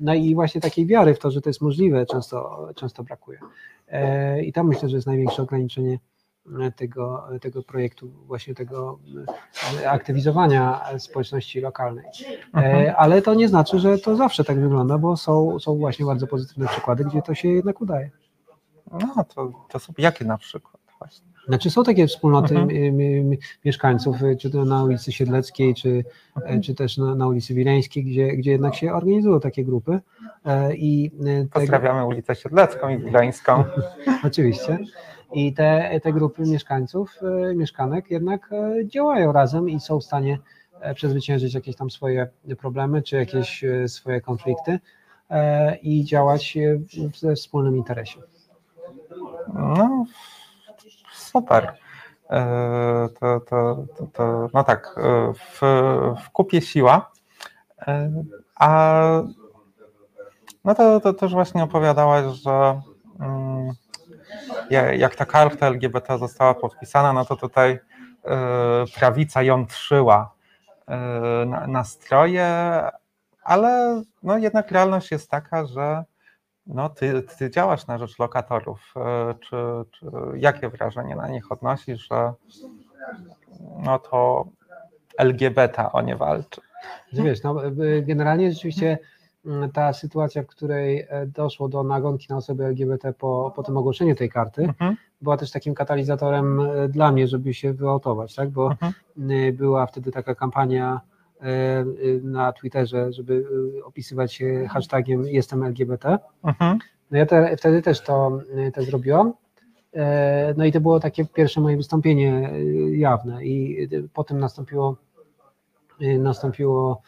No 0.00 0.14
i 0.14 0.34
właśnie 0.34 0.60
takiej 0.60 0.86
wiary 0.86 1.14
w 1.14 1.18
to, 1.18 1.30
że 1.30 1.40
to 1.40 1.50
jest 1.50 1.60
możliwe, 1.60 2.06
często, 2.06 2.68
często 2.76 3.04
brakuje. 3.04 3.38
E, 3.88 4.42
I 4.42 4.52
tam 4.52 4.68
myślę, 4.68 4.88
że 4.88 4.96
jest 4.96 5.06
największe 5.06 5.42
ograniczenie 5.42 5.98
tego, 6.76 7.28
tego 7.40 7.62
projektu, 7.62 8.10
właśnie 8.26 8.54
tego 8.54 8.98
e, 9.82 9.90
aktywizowania 9.90 10.80
społeczności 10.98 11.60
lokalnej. 11.60 12.04
Mhm. 12.54 12.94
Ale 12.96 13.22
to 13.22 13.34
nie 13.34 13.48
znaczy, 13.48 13.78
że 13.78 13.98
to 13.98 14.16
zawsze 14.16 14.44
tak 14.44 14.60
wygląda, 14.60 14.98
bo 14.98 15.16
są, 15.16 15.58
są 15.58 15.78
właśnie 15.78 16.06
bardzo 16.06 16.26
pozytywne 16.26 16.66
przykłady, 16.66 17.04
gdzie 17.04 17.22
to 17.22 17.34
się 17.34 17.48
jednak 17.48 17.80
udaje. 17.80 18.10
No, 18.92 19.24
to, 19.34 19.52
to 19.68 19.78
są 19.78 19.92
jakie 19.98 20.24
na 20.24 20.38
przykład 20.38 20.82
właśnie? 20.98 21.28
Znaczy 21.48 21.70
są 21.70 21.84
takie 21.84 22.06
wspólnoty 22.06 22.56
mhm. 22.56 22.98
mieszkańców, 23.64 24.22
y, 24.22 24.36
czy 24.36 24.50
to 24.50 24.64
na 24.64 24.84
ulicy 24.84 25.12
Siedleckiej, 25.12 25.74
czy, 25.74 26.04
mhm. 26.36 26.62
czy 26.62 26.74
też 26.74 26.98
na, 26.98 27.14
na 27.14 27.26
ulicy 27.26 27.54
Wileńskiej, 27.54 28.04
gdzie, 28.04 28.36
gdzie 28.36 28.50
jednak 28.50 28.74
się 28.74 28.92
organizują 28.92 29.40
takie 29.40 29.64
grupy. 29.64 30.00
E, 30.44 30.74
I 30.74 31.10
y, 31.26 31.48
Pozdrawiamy 31.52 32.06
ulicę 32.06 32.34
Siedlecką 32.34 32.88
i 32.88 32.98
Wileńską. 32.98 33.64
Oczywiście. 34.26 34.78
I 35.32 35.52
te, 35.52 36.00
te 36.02 36.12
grupy 36.12 36.42
mieszkańców, 36.42 37.20
y, 37.50 37.54
mieszkanek 37.54 38.10
jednak 38.10 38.52
e, 38.52 38.86
działają 38.86 39.32
razem 39.32 39.70
i 39.70 39.80
są 39.80 40.00
w 40.00 40.04
stanie 40.04 40.38
e, 40.80 40.94
przezwyciężyć 40.94 41.54
jakieś 41.54 41.76
tam 41.76 41.90
swoje 41.90 42.28
problemy, 42.58 43.02
czy 43.02 43.16
jakieś 43.16 43.64
swoje 43.86 44.20
konflikty 44.20 44.78
i 45.82 46.04
działać 46.04 46.58
we 47.22 47.34
wspólnym 47.34 47.76
interesie. 47.76 48.20
No, 49.54 50.04
super. 51.12 51.74
E, 52.30 53.08
to, 53.20 53.40
to, 53.40 53.84
to, 53.96 54.06
to, 54.12 54.48
no 54.54 54.64
tak, 54.64 54.94
e, 54.96 55.32
w, 55.32 55.60
w 56.26 56.30
kupie 56.30 56.60
siła. 56.60 57.10
E, 57.86 58.10
a 58.56 59.02
no 60.64 60.74
to, 60.74 61.00
to 61.00 61.12
też 61.12 61.32
właśnie 61.32 61.62
opowiadałaś, 61.62 62.24
że 62.36 62.80
mm, 63.20 63.72
jak 64.98 65.14
ta 65.14 65.26
karta 65.26 65.66
LGBT 65.66 66.18
została 66.18 66.54
podpisana, 66.54 67.12
no 67.12 67.24
to 67.24 67.36
tutaj 67.36 67.78
prawica 68.94 69.42
jątrzyła 69.42 70.34
nastroje, 71.68 72.82
ale 73.42 74.02
no 74.22 74.38
jednak 74.38 74.70
realność 74.70 75.10
jest 75.10 75.30
taka, 75.30 75.66
że 75.66 76.04
no, 76.68 76.88
ty, 76.88 77.22
ty 77.38 77.50
działasz 77.50 77.86
na 77.86 77.98
rzecz 77.98 78.18
lokatorów. 78.18 78.94
E, 78.96 79.34
czy, 79.40 79.56
czy 79.90 80.06
jakie 80.36 80.68
wrażenie 80.68 81.16
na 81.16 81.28
nich 81.28 81.52
odnosisz, 81.52 82.08
że 82.10 82.32
no 83.82 83.98
to 83.98 84.46
LGBT 85.18 85.92
o 85.92 86.02
nie 86.02 86.16
walczy? 86.16 86.60
Wiesz, 87.12 87.42
no, 87.42 87.54
generalnie 88.02 88.52
rzeczywiście 88.52 88.98
mm, 89.46 89.70
ta 89.70 89.92
sytuacja, 89.92 90.42
w 90.42 90.46
której 90.46 91.06
e, 91.08 91.26
doszło 91.26 91.68
do 91.68 91.82
nagonki 91.82 92.26
na 92.30 92.36
osoby 92.36 92.64
LGBT 92.64 93.12
po, 93.12 93.52
po 93.56 93.62
tym 93.62 93.76
ogłoszeniu 93.76 94.14
tej 94.14 94.30
karty, 94.30 94.62
mhm. 94.62 94.96
była 95.20 95.36
też 95.36 95.50
takim 95.50 95.74
katalizatorem 95.74 96.60
e, 96.60 96.88
dla 96.88 97.12
mnie, 97.12 97.28
żeby 97.28 97.54
się 97.54 97.72
wyautować, 97.72 98.34
tak? 98.34 98.50
bo 98.50 98.70
mhm. 98.70 98.92
była 99.56 99.86
wtedy 99.86 100.12
taka 100.12 100.34
kampania 100.34 101.00
na 102.22 102.52
Twitterze, 102.52 103.12
żeby 103.12 103.44
e, 103.80 103.84
opisywać 103.84 104.34
się 104.34 104.66
hashtagiem 104.70 105.24
jestem 105.26 105.62
LGBT. 105.62 106.18
Mhm. 106.44 106.78
No 107.10 107.18
ja 107.18 107.26
te, 107.26 107.56
wtedy 107.56 107.82
też 107.82 108.00
to, 108.00 108.40
e, 108.54 108.72
to 108.72 108.82
zrobiłam. 108.82 109.32
No 110.56 110.64
i 110.64 110.72
to 110.72 110.80
było 110.80 111.00
takie 111.00 111.24
pierwsze 111.24 111.60
moje 111.60 111.76
wystąpienie 111.76 112.50
jawne 112.90 113.44
i 113.44 113.88
potem 114.14 114.38
nastąpiło 114.38 114.96
nastąpiło, 116.18 117.02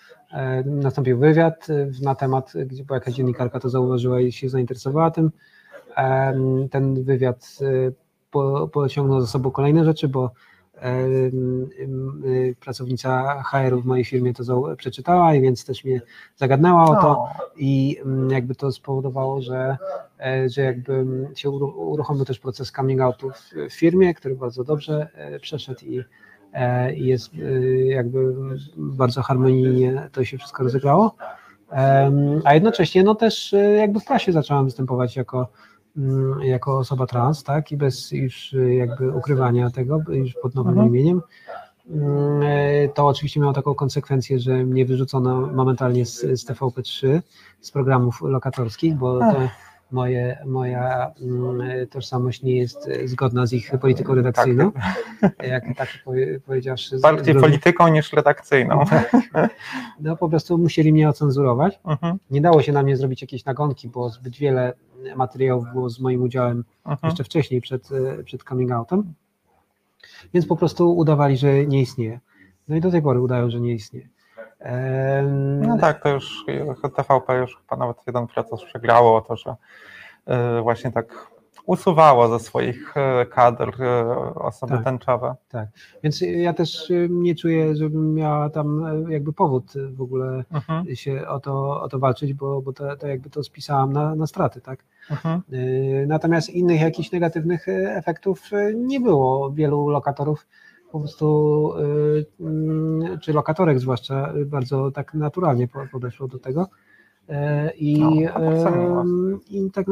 nastąpił 0.64 1.18
wywiad 1.18 1.66
na 2.02 2.14
temat, 2.14 2.52
gdzie 2.66 2.84
była 2.84 2.96
jakaś 2.96 3.14
dziennikarka 3.14 3.60
to 3.60 3.68
zauważyła 3.68 4.20
i 4.20 4.32
się 4.32 4.48
zainteresowała 4.48 5.10
tym. 5.10 5.30
Ten 6.70 7.04
wywiad 7.04 7.58
pociągnął 8.72 9.20
za 9.20 9.26
sobą 9.26 9.50
kolejne 9.50 9.84
rzeczy, 9.84 10.08
bo 10.08 10.30
pracownica 12.60 13.42
HR 13.42 13.76
w 13.82 13.84
mojej 13.84 14.04
firmie 14.04 14.34
to 14.34 14.76
przeczytała 14.76 15.34
i 15.34 15.40
więc 15.40 15.64
też 15.64 15.84
mnie 15.84 16.00
zagadnęła 16.36 16.84
o 16.84 17.02
to 17.02 17.28
i 17.56 17.96
jakby 18.30 18.54
to 18.54 18.72
spowodowało, 18.72 19.42
że, 19.42 19.76
e, 20.20 20.48
że 20.48 20.62
jakby 20.62 21.06
się 21.36 21.50
uruchomił 21.50 22.24
też 22.24 22.38
proces 22.38 22.72
coming 22.72 23.00
outu 23.00 23.30
w 23.30 23.72
firmie, 23.72 24.14
który 24.14 24.36
bardzo 24.36 24.64
dobrze 24.64 25.08
e, 25.14 25.40
przeszedł 25.40 25.80
i 25.84 26.04
e, 26.52 26.94
i 26.94 27.06
jest 27.06 27.30
jakby 27.84 28.34
bardzo 28.76 29.22
harmonijnie 29.22 30.08
to 30.12 30.24
się 30.24 30.38
wszystko 30.38 30.62
rozegrało. 30.62 31.14
A 32.44 32.54
jednocześnie 32.54 33.02
no 33.02 33.14
też 33.14 33.54
jakby 33.76 34.00
w 34.00 34.04
prasie 34.04 34.32
zaczęłam 34.32 34.64
występować 34.64 35.16
jako 35.16 35.48
jako 36.42 36.78
osoba 36.78 37.06
trans, 37.06 37.42
tak, 37.42 37.72
i 37.72 37.76
bez 37.76 38.12
już 38.12 38.52
y, 38.52 38.74
jakby 38.74 39.10
ukrywania 39.10 39.70
tego, 39.70 39.98
już 40.08 40.34
pod 40.42 40.54
nowym 40.54 40.72
Mhm. 40.72 40.88
imieniem. 40.88 41.22
Mm, 41.90 42.42
e, 42.42 42.88
To 42.88 43.06
oczywiście 43.06 43.40
miało 43.40 43.52
taką 43.52 43.74
konsekwencję, 43.74 44.38
że 44.38 44.64
mnie 44.64 44.86
wyrzucono 44.86 45.40
momentalnie 45.46 46.06
z, 46.06 46.20
z 46.20 46.46
TVP3, 46.46 47.20
z 47.60 47.70
programów 47.70 48.20
lokatorskich, 48.22 48.94
bo 48.94 49.18
to 49.18 49.36
moje, 49.92 50.38
moja 50.46 51.12
mm, 51.20 51.86
tożsamość 51.86 52.42
nie 52.42 52.56
jest 52.56 52.88
e, 52.88 53.08
zgodna 53.08 53.46
z 53.46 53.52
ich 53.52 53.70
polityką 53.80 54.14
redakcyjną. 54.14 54.72
Jak 55.52 55.64
tak 55.76 55.88
powie- 56.04 56.40
powiedziawszy. 56.40 56.98
z- 56.98 57.02
Bardziej 57.02 57.38
z 57.38 57.40
polityką 57.40 57.88
niż 57.88 58.12
redakcyjną. 58.12 58.84
No 60.00 60.16
po 60.16 60.28
prostu 60.28 60.58
musieli 60.58 60.92
mnie 60.92 61.08
ocenzurować. 61.08 61.80
Mhm, 61.84 62.18
Nie 62.30 62.40
dało 62.40 62.62
się 62.62 62.72
na 62.72 62.82
mnie 62.82 62.96
zrobić 62.96 63.22
jakiejś 63.22 63.44
nagonki, 63.44 63.88
bo 63.88 64.10
zbyt 64.10 64.36
wiele 64.36 64.72
materiałów 65.16 65.64
było 65.72 65.90
z 65.90 66.00
moim 66.00 66.22
udziałem 66.22 66.64
mhm. 66.84 66.98
jeszcze 67.10 67.24
wcześniej, 67.24 67.60
przed, 67.60 67.88
e, 67.92 68.22
przed 68.24 68.42
coming 68.44 68.72
outem. 68.72 69.14
Więc 70.34 70.46
po 70.46 70.56
prostu 70.56 70.96
udawali, 70.96 71.36
że 71.36 71.66
nie 71.66 71.80
istnieje. 71.80 72.20
No 72.68 72.76
i 72.76 72.80
do 72.80 72.90
tej 72.90 73.02
pory 73.02 73.20
udają, 73.20 73.50
że 73.50 73.60
nie 73.60 73.72
istnieje. 73.74 74.08
No 75.60 75.78
tak, 75.78 76.02
to 76.02 76.08
już 76.08 76.44
TVP 76.96 77.38
już 77.38 77.56
chyba 77.56 77.76
nawet 77.76 77.96
jeden 78.06 78.26
proces 78.26 78.64
przegrało 78.64 79.16
o 79.16 79.20
to, 79.20 79.36
że 79.36 79.56
y, 80.58 80.62
właśnie 80.62 80.92
tak 80.92 81.30
usuwało 81.66 82.28
ze 82.28 82.44
swoich 82.44 82.94
y, 82.96 83.26
kadr 83.26 83.82
y, 83.82 84.34
osoby 84.34 84.72
Tak. 84.74 84.84
tęczowe. 84.84 85.34
Więc 86.02 86.20
ja 86.20 86.52
też 86.52 86.90
e, 86.90 86.94
nie 87.10 87.34
czuję, 87.34 87.74
żebym 87.76 88.14
miała 88.14 88.50
tam 88.50 88.86
e, 88.86 89.12
jakby 89.12 89.32
powód 89.32 89.72
e, 89.76 89.88
w 89.88 90.00
ogóle 90.02 90.44
Mhm, 90.52 90.96
się 90.96 91.28
o 91.28 91.40
to, 91.40 91.80
o 91.82 91.88
to 91.88 91.98
walczyć, 91.98 92.34
bo, 92.34 92.62
bo 92.62 92.72
to, 92.72 92.96
to 92.96 93.06
jakby 93.06 93.30
to 93.30 93.42
spisałam 93.42 93.92
na, 93.92 94.14
na 94.14 94.26
straty, 94.26 94.60
tak? 94.60 94.84
mhm. 95.10 95.42
Natomiast 96.06 96.50
innych 96.50 96.80
jakichś 96.80 97.12
negatywnych 97.12 97.68
e, 97.68 97.96
efektów 97.96 98.42
e, 98.52 98.74
nie 98.74 99.00
było. 99.00 99.50
Wielu 99.50 99.88
lokatorów 99.88 100.46
po 100.92 101.00
prostu, 101.00 101.72
yy, 102.40 102.46
mm, 102.46 103.18
czy 103.18 103.32
lokatorek 103.32 103.80
zwłaszcza, 103.80 104.32
y, 104.36 104.46
bardzo 104.46 104.90
tak 104.90 105.14
naturalnie 105.14 105.68
po- 105.68 105.86
podeszło 105.92 106.28
do 106.28 106.38
tego. 106.38 106.66
E, 107.28 107.70
I, 107.74 108.00
No, 108.00 108.10
i 109.50 109.70
tak, 109.70 109.86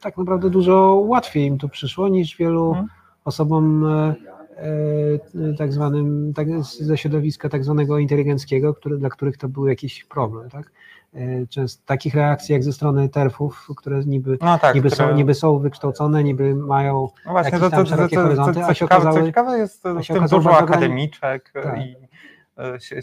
tak 0.00 0.18
naprawdę 0.18 0.50
dużo 0.50 0.94
łatwiej 1.06 1.46
im 1.46 1.58
to 1.58 1.68
przyszło 1.68 2.08
niż 2.08 2.36
wielu 2.36 2.68
Mhm. 2.68 2.86
osobom 3.24 3.86
e, 3.86 4.14
e, 4.56 5.54
tak 5.58 5.72
zwanym, 5.72 6.32
tak, 6.34 6.48
ze 6.62 6.96
środowiska 6.96 7.48
tak 7.48 7.64
zwanego 7.64 7.98
inteligenckiego, 7.98 8.74
który, 8.74 8.98
dla 8.98 9.08
których 9.10 9.36
to 9.36 9.48
był 9.48 9.66
jakiś 9.66 10.04
problem. 10.04 10.50
Tak? 10.50 10.72
E, 11.14 11.46
Często 11.46 11.82
takich 11.86 12.14
reakcji 12.14 12.52
jak 12.52 12.62
ze 12.64 12.72
strony 12.72 13.08
terfów, 13.08 13.66
które 13.76 14.04
niby 14.04 14.38
No 14.40 14.58
tak, 14.58 14.74
niby, 14.74 14.90
które- 14.90 15.08
są, 15.08 15.14
niby 15.16 15.34
są 15.34 15.58
wykształcone, 15.58 16.24
niby 16.24 16.54
mają. 16.54 17.08
No 17.26 17.32
właśnie, 17.32 17.52
jakieś 17.52 17.60
to, 17.60 17.70
tam 17.70 17.84
to, 17.84 17.90
to, 17.90 17.96
szerokie 17.96 18.16
to, 18.16 18.22
to, 18.22 18.22
horyzonty, 18.22 18.60
co, 18.60 18.66
a 18.66 18.74
się 18.74 18.84
okazały- 18.84 19.26
ciekawe 19.26 19.58
jest, 19.58 19.78
w 19.78 19.82
tym 19.82 19.98
okazało 19.98 20.42
dużo 20.42 20.58
akademiczek 20.58 21.50
Tak. 21.62 21.78
i 21.80 21.96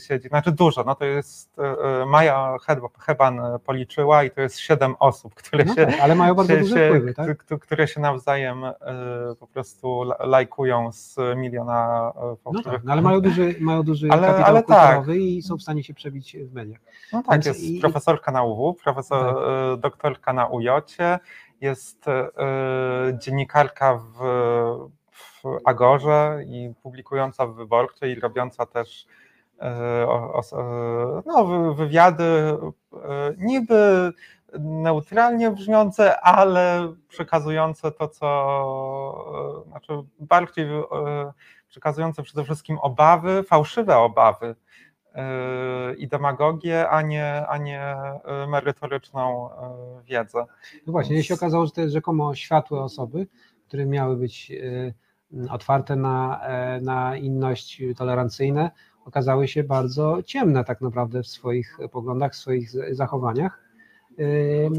siedzi, 0.08 0.28
znaczy 0.28 0.52
dużo, 0.52 0.84
no 0.84 0.96
to 0.96 1.06
jest, 1.06 1.60
y, 1.60 1.62
y, 2.02 2.06
Maja 2.06 2.56
Heb- 2.68 2.98
Heban 3.00 3.42
policzyła 3.66 4.24
i 4.24 4.32
to 4.32 4.42
jest 4.42 4.60
siedem 4.60 4.96
osób, 5.00 5.36
które 5.36 5.66
No 5.66 5.76
się, 5.76 5.86
tak, 5.86 6.00
ale 6.00 6.16
mają 6.16 6.34
bardzo 6.36 6.54
się, 6.54 6.60
duże 6.60 6.88
wpływy, 6.88 7.14
tak? 7.14 7.38
które 7.62 7.88
się 7.88 8.00
nawzajem 8.00 8.62
po 9.40 9.48
prostu 9.48 10.02
la- 10.02 10.18
lajkują 10.26 10.92
z 10.92 11.16
miliona 11.38 12.12
No 12.54 12.62
tak, 12.64 12.84
no 12.84 12.92
ale 12.92 13.02
mają 13.02 13.22
duży, 13.22 13.56
mają 13.60 13.84
duży 13.84 14.08
Ale- 14.12 14.28
kapitał 14.28 14.46
ale 14.50 14.64
tak. 14.64 14.86
kulturowy 14.96 15.18
i 15.18 15.42
są 15.42 15.58
w 15.58 15.62
stanie 15.62 15.84
się 15.84 15.94
przebić 15.94 16.38
w 16.38 16.54
mediach. 16.54 16.80
No 17.14 17.24
tak, 17.24 17.32
Więc 17.34 17.46
jest 17.46 17.64
i- 17.64 17.80
profesorka 17.80 18.32
na 18.32 18.44
UW, 18.44 18.74
profesor, 18.84 19.36
Tak. 19.36 19.80
doktorka 19.80 20.34
na 20.34 20.46
UJ-cie, 20.48 21.20
jest 21.62 22.06
dziennikarka 23.20 23.96
w, 23.96 24.18
w 25.12 25.44
Agorze 25.66 26.40
i 26.46 26.74
publikująca 26.84 27.46
w 27.48 27.56
Wyborczej 27.56 28.12
i 28.12 28.20
robiąca 28.20 28.66
też 28.66 29.08
no, 31.26 31.46
wy- 31.46 31.76
wywiady 31.76 32.24
y, 32.24 32.98
niby 33.38 34.12
neutralnie 34.60 35.52
brzmiące, 35.52 36.22
ale 36.22 36.94
przekazujące 37.08 37.92
to, 37.92 38.08
co 38.08 39.64
znaczy 39.68 39.94
bardziej 40.20 40.68
przekazujące 41.70 42.24
przede 42.24 42.44
wszystkim 42.44 42.78
obawy, 42.80 43.44
fałszywe 43.44 43.98
obawy 43.98 44.56
i 45.98 46.08
demagogię, 46.08 46.90
a 46.90 47.02
nie, 47.02 47.48
a 47.48 47.58
nie 47.58 47.96
merytoryczną 48.48 49.50
wiedzę. 50.04 50.46
No 50.88 50.92
właśnie, 50.92 51.16
Więc- 51.16 51.28
się 51.28 51.34
okazało, 51.34 51.66
że 51.66 51.72
te 51.72 51.90
rzekomo 51.90 52.36
światłe 52.36 52.82
osoby, 52.82 53.28
które 53.68 53.86
miały 53.86 54.18
być 54.18 54.52
e, 54.52 55.52
otwarte 55.52 55.96
na, 55.96 56.42
e, 56.44 56.82
na 56.82 57.18
inność 57.18 57.82
tolerancyjne, 57.98 58.72
okazały 59.08 59.48
się 59.48 59.64
bardzo 59.64 60.24
ciemne 60.26 60.64
tak 60.64 60.82
naprawdę 60.82 61.24
w 61.24 61.28
swoich 61.28 61.78
poglądach, 61.92 62.34
w 62.34 62.36
swoich 62.36 62.70
zachowaniach. 62.92 63.60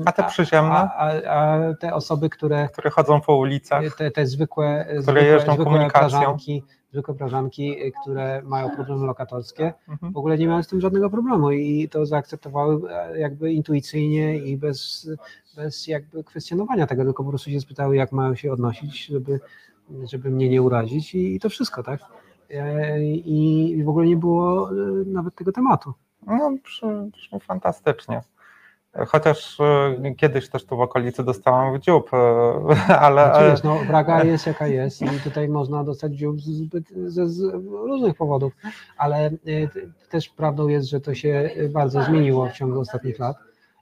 A 0.04 0.12
te 0.12 0.24
przyziemne? 0.24 0.74
A, 0.74 0.90
a, 0.96 1.68
a 1.68 1.74
te 1.74 1.94
osoby, 1.94 2.28
które 2.30 2.68
które 2.72 2.90
chodzą 2.90 3.20
po 3.20 3.36
ulicach. 3.36 3.96
te, 3.96 4.10
te 4.10 4.26
zwykłe, 4.26 4.86
zwykłe, 4.98 5.24
jeżdżą 5.24 5.46
zwykłe 5.52 5.64
komunikacją. 5.64 6.18
prażanki, 6.18 6.62
zwykłe 6.92 7.14
prażanki, 7.14 7.86
y, 7.86 7.92
które 8.02 8.42
mają 8.44 8.70
problemy 8.70 9.06
lokatorskie, 9.06 9.72
Mhm. 9.88 10.12
w 10.12 10.16
ogóle 10.16 10.38
nie 10.38 10.46
miały 10.46 10.62
z 10.62 10.68
tym 10.68 10.80
żadnego 10.80 11.10
problemu 11.10 11.50
i 11.50 11.88
to 11.88 12.06
zaakceptowały 12.06 12.92
e, 12.92 13.18
jakby 13.18 13.52
intuicyjnie 13.52 14.38
i 14.38 14.56
bez, 14.56 15.10
bez 15.56 15.86
jakby 15.86 16.24
kwestionowania 16.24 16.86
tego, 16.86 17.04
tylko 17.04 17.24
po 17.24 17.28
prostu 17.30 17.50
się 17.50 17.60
spytały, 17.60 17.96
jak 17.96 18.12
mają 18.12 18.34
się 18.34 18.52
odnosić, 18.52 19.06
żeby, 19.06 19.40
żeby 20.04 20.30
mnie 20.30 20.48
nie 20.48 20.62
urazić 20.62 21.14
i, 21.14 21.34
i 21.34 21.40
to 21.40 21.48
wszystko, 21.48 21.82
tak? 21.82 22.00
E, 22.50 23.00
I 23.04 23.82
w 23.84 23.88
ogóle 23.88 24.06
nie 24.06 24.16
było 24.16 24.70
e, 24.70 24.74
nawet 25.06 25.34
tego 25.34 25.52
tematu. 25.52 25.92
No, 26.26 26.50
brzmi, 26.64 27.40
fantastycznie. 27.40 28.20
Chociaż 29.06 29.60
y, 29.60 30.14
kiedyś 30.14 30.48
też 30.48 30.64
tu 30.64 30.76
w 30.76 30.80
okolicy 30.80 31.24
dostałam 31.24 31.74
w 31.74 31.80
dziób, 31.80 32.10
ale, 32.14 33.24
Znaczy, 33.24 33.38
ale 33.38 33.50
wiesz, 33.50 33.62
no, 33.62 33.78
Braga 33.86 34.24
jest 34.24 34.46
jaka 34.46 34.66
jest 34.66 35.02
i 35.02 35.20
tutaj 35.24 35.48
można 35.48 35.84
dostać 35.84 36.12
dziób 36.12 36.40
z, 36.40 36.44
zbyt, 36.44 36.88
ze 36.88 37.28
z 37.28 37.40
różnych 37.64 38.16
powodów, 38.16 38.52
ale 38.96 39.30
też 40.10 40.28
prawdą 40.28 40.68
jest, 40.68 40.88
że 40.88 41.00
to 41.00 41.14
się 41.14 41.50
bardzo 41.70 42.02
zmieniło 42.02 42.46
w 42.46 42.52
ciągu 42.52 42.80
ostatnich 42.80 43.18
lat 43.18 43.36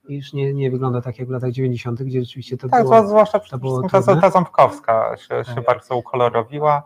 już 0.09 0.33
nie, 0.33 0.55
nie 0.55 0.71
wygląda 0.71 1.01
tak 1.01 1.19
jak 1.19 1.29
w 1.29 1.31
latach 1.31 1.51
90., 1.51 2.03
gdzie 2.03 2.21
rzeczywiście 2.21 2.57
to 2.57 2.69
tak, 2.69 2.85
było... 2.85 3.09
zwłaszcza 3.09 3.39
przede 3.39 3.51
to 3.51 3.59
było 3.59 3.89
ta, 4.21 4.31
Ząbkowska 4.31 5.17
się, 5.17 5.45
się 5.45 5.55
Tak. 5.55 5.65
bardzo 5.65 5.97
ukolorowiła. 5.97 6.83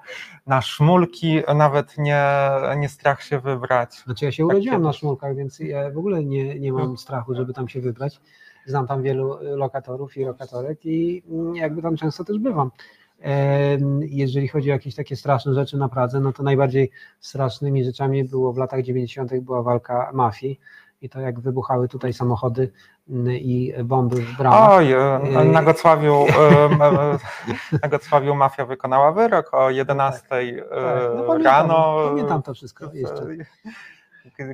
Na 0.46 0.62
szmulki 0.62 1.42
nawet 1.54 1.98
nie, 1.98 2.24
nie 2.76 2.88
strach 2.88 3.22
się 3.22 3.40
wybrać. 3.40 3.94
Znaczy 3.94 4.24
ja 4.24 4.32
się 4.32 4.42
Tak 4.42 4.56
urodziłam 4.56 4.82
na. 4.82 4.92
Szmulkach, 4.92 5.36
więc 5.36 5.58
ja 5.58 5.90
w 5.90 5.98
ogóle 5.98 6.24
nie, 6.24 6.58
nie 6.58 6.72
mam 6.72 6.98
strachu, 6.98 7.34
żeby 7.34 7.52
tam 7.52 7.68
się 7.68 7.80
wybrać. 7.80 8.20
Znam 8.66 8.86
tam 8.86 9.02
wielu 9.02 9.38
lokatorów 9.42 10.16
i 10.16 10.24
lokatorek 10.24 10.86
i 10.86 11.22
jakby 11.54 11.82
tam 11.82 11.96
często 11.96 12.24
też 12.24 12.38
bywam. 12.38 12.70
Jeżeli 14.00 14.48
chodzi 14.48 14.70
o 14.70 14.72
jakieś 14.72 14.94
takie 14.94 15.16
straszne 15.16 15.54
rzeczy 15.54 15.76
na 15.76 15.88
Pradze, 15.88 16.20
no 16.20 16.32
to 16.32 16.42
najbardziej 16.42 16.90
strasznymi 17.20 17.84
rzeczami 17.84 18.24
było 18.24 18.52
w 18.52 18.58
latach 18.58 18.82
90. 18.82 19.40
była 19.40 19.62
walka 19.62 20.10
mafii 20.14 20.60
i 21.00 21.08
to 21.08 21.20
jak 21.20 21.40
wybuchały 21.40 21.88
tutaj 21.88 22.12
samochody 22.12 22.72
mm, 23.10 23.32
i 23.32 23.74
bomby 23.84 24.16
w 24.16 24.36
bramach. 24.36 24.70
Oj, 24.70 24.92
y, 24.94 25.44
na 25.44 25.62
Gocławiu, 25.62 26.26
na 27.82 27.88
Gocławiu 27.88 28.34
mafia 28.34 28.66
wykonała 28.66 29.12
wyrok 29.12 29.54
o 29.54 29.70
11 29.70 30.20
Tak, 30.28 30.38
no 30.70 31.24
y, 31.24 31.26
pamiętam, 31.26 31.42
rano. 31.42 31.96
Pamiętam 32.08 32.42
to 32.42 32.54
wszystko 32.54 32.90
jeszcze. 32.92 33.26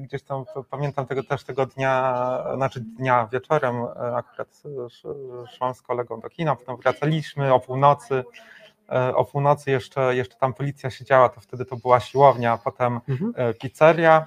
Gdzieś 0.00 0.22
tam 0.22 0.44
pamiętam 0.70 1.06
tego 1.06 1.22
też 1.22 1.44
tego 1.44 1.66
dnia, 1.66 2.18
znaczy 2.56 2.80
dnia 2.80 3.28
wieczorem 3.32 3.76
e, 3.76 4.16
akurat 4.16 4.48
sz- 4.86 5.50
szłam 5.56 5.74
z 5.74 5.82
kolegą 5.82 6.20
do 6.20 6.28
kina, 6.28 6.56
potem 6.56 6.76
wracaliśmy 6.76 7.54
o 7.54 7.60
północy. 7.60 8.24
e, 8.90 9.14
O 9.16 9.24
północy 9.24 9.70
jeszcze, 9.70 10.16
jeszcze 10.16 10.36
tam 10.36 10.54
policja 10.54 10.90
siedziała, 10.90 11.28
to 11.28 11.40
wtedy 11.40 11.64
to 11.64 11.76
była 11.76 12.00
siłownia, 12.00 12.52
a 12.52 12.58
potem 12.58 13.00
Mhm. 13.08 13.32
e, 13.36 13.54
pizzeria, 13.54 14.26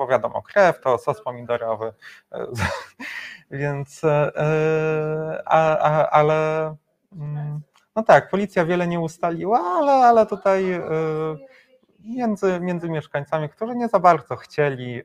bo 0.00 0.06
wiadomo, 0.06 0.42
krew 0.42 0.80
to 0.80 0.98
sos 0.98 1.22
pomidorowy, 1.22 1.92
więc 3.50 4.04
e, 4.04 4.32
e, 4.36 5.42
a, 5.46 5.78
a, 5.78 6.10
ale 6.10 6.74
mm, 7.12 7.60
no 7.96 8.02
tak, 8.02 8.30
policja 8.30 8.64
wiele 8.64 8.86
nie 8.86 9.00
ustaliła, 9.00 9.60
ale, 9.60 9.92
ale 9.92 10.26
tutaj 10.26 10.72
e, 10.72 10.80
między, 12.04 12.60
między 12.60 12.88
mieszkańcami, 12.88 13.48
którzy 13.48 13.76
nie 13.76 13.88
za 13.88 13.98
bardzo 13.98 14.36
chcieli 14.36 15.02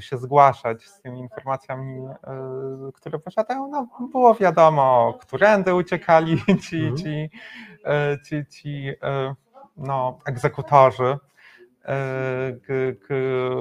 się, 0.00 0.18
zgłaszać 0.18 0.84
z 0.84 1.00
tymi 1.00 1.18
informacjami, 1.18 2.08
które 2.94 3.18
posiadają, 3.18 3.68
no, 3.68 4.08
było 4.12 4.34
wiadomo, 4.34 5.18
którędy 5.20 5.74
uciekali 5.74 6.38
ci, 6.68 6.76
Mhm. 6.76 6.96
ci, 6.96 7.30
ci, 8.26 8.46
ci 8.46 8.88
e, 9.02 9.34
no, 9.76 10.18
egzekutorzy. 10.26 11.18
E, 11.84 12.52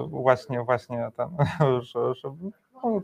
właśnie, 0.10 0.62
właśnie 0.64 1.12
że 2.16 2.30
no, 2.84 3.02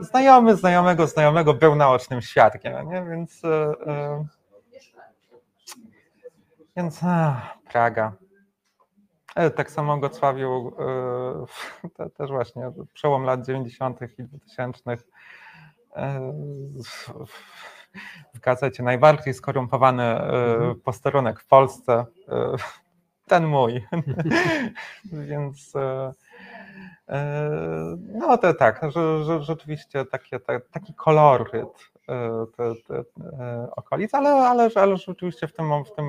znajomy 0.00 0.56
znajomego 0.56 1.06
znajomego 1.06 1.54
był 1.54 1.74
naocznym 1.74 2.22
świadkiem, 2.22 2.90
nie? 2.90 3.04
więc 3.10 3.44
e, 3.44 3.72
e, 3.86 4.24
więc 6.76 7.00
a, 7.04 7.40
Praga. 7.72 8.12
Tak 9.56 9.70
samo 9.70 9.98
Gocławiu, 9.98 10.72
e, 10.78 11.88
te, 11.96 12.10
też 12.10 12.30
właśnie 12.30 12.72
przełom 12.92 13.22
lat 13.22 13.46
90. 13.46 14.00
i 14.18 14.24
2000. 14.24 14.90
e, 15.96 16.20
w- 16.84 18.40
gazecie 18.40 18.82
najbardziej 18.82 19.34
skorumpowany 19.34 20.02
Mhm. 20.04 20.80
posterunek 20.80 21.40
w 21.40 21.46
Polsce, 21.46 22.06
ten 23.26 23.46
mój. 23.46 23.84
Więc 25.28 25.76
e, 25.76 26.12
e, 27.08 27.96
no 28.14 28.38
to 28.38 28.54
tak, 28.54 28.80
że, 28.94 29.24
że 29.24 29.42
rzeczywiście 29.42 30.04
takie, 30.04 30.40
ta, 30.40 30.60
taki 30.60 30.94
koloryt 30.94 31.68
e, 32.08 32.46
te, 32.56 32.72
te, 32.88 33.04
okolic, 33.76 34.14
ale, 34.14 34.30
ale, 34.30 34.70
ale 34.74 34.96
rzeczywiście 34.96 35.48
w 35.48 35.52
tym, 35.52 35.84
w 35.84 35.92
tym 35.96 36.06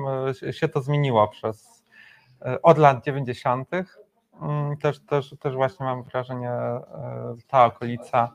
się- 0.52 0.68
to 0.68 0.82
zmieniło 0.82 1.28
przez 1.28 1.84
od 2.62 2.78
lat 2.78 3.04
90. 3.04 3.68
Mm, 4.42 4.76
Też, 4.76 5.00
też, 5.00 5.34
też 5.40 5.54
właśnie 5.54 5.86
mam 5.86 6.02
wrażenie, 6.02 6.50
ta 7.48 7.64
okolica 7.64 8.32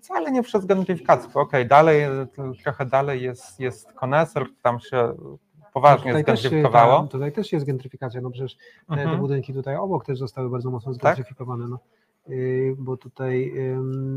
wcale 0.00 0.30
nie 0.32 0.42
przez 0.42 0.66
gentryfikację, 0.66 1.30
okej, 1.34 1.66
dalej, 1.66 2.02
e, 2.02 2.26
trochę 2.62 2.86
dalej 2.86 3.22
jest, 3.22 3.60
jest 3.60 3.92
koneser, 3.92 4.46
tam 4.62 4.80
się 4.80 5.14
poważnie 5.74 6.12
No 6.12 6.18
tutaj 6.18 6.24
też, 6.24 6.40
zgentryfikowało. 6.40 7.00
ta- 7.02 7.08
tutaj 7.08 7.32
też 7.32 7.52
jest 7.52 7.66
gentryfikacja, 7.66 8.20
no 8.20 8.30
przecież 8.30 8.56
te, 8.56 8.94
te 8.94 9.02
Mhm. 9.02 9.20
budynki 9.20 9.54
tutaj 9.54 9.76
obok 9.76 10.04
też 10.04 10.18
zostały 10.18 10.50
bardzo 10.50 10.70
mocno 10.70 10.92
zgentryfikowane, 10.92 11.68
no. 11.68 11.78
Yy, 12.28 12.74
bo 12.78 12.96
tutaj 12.96 13.52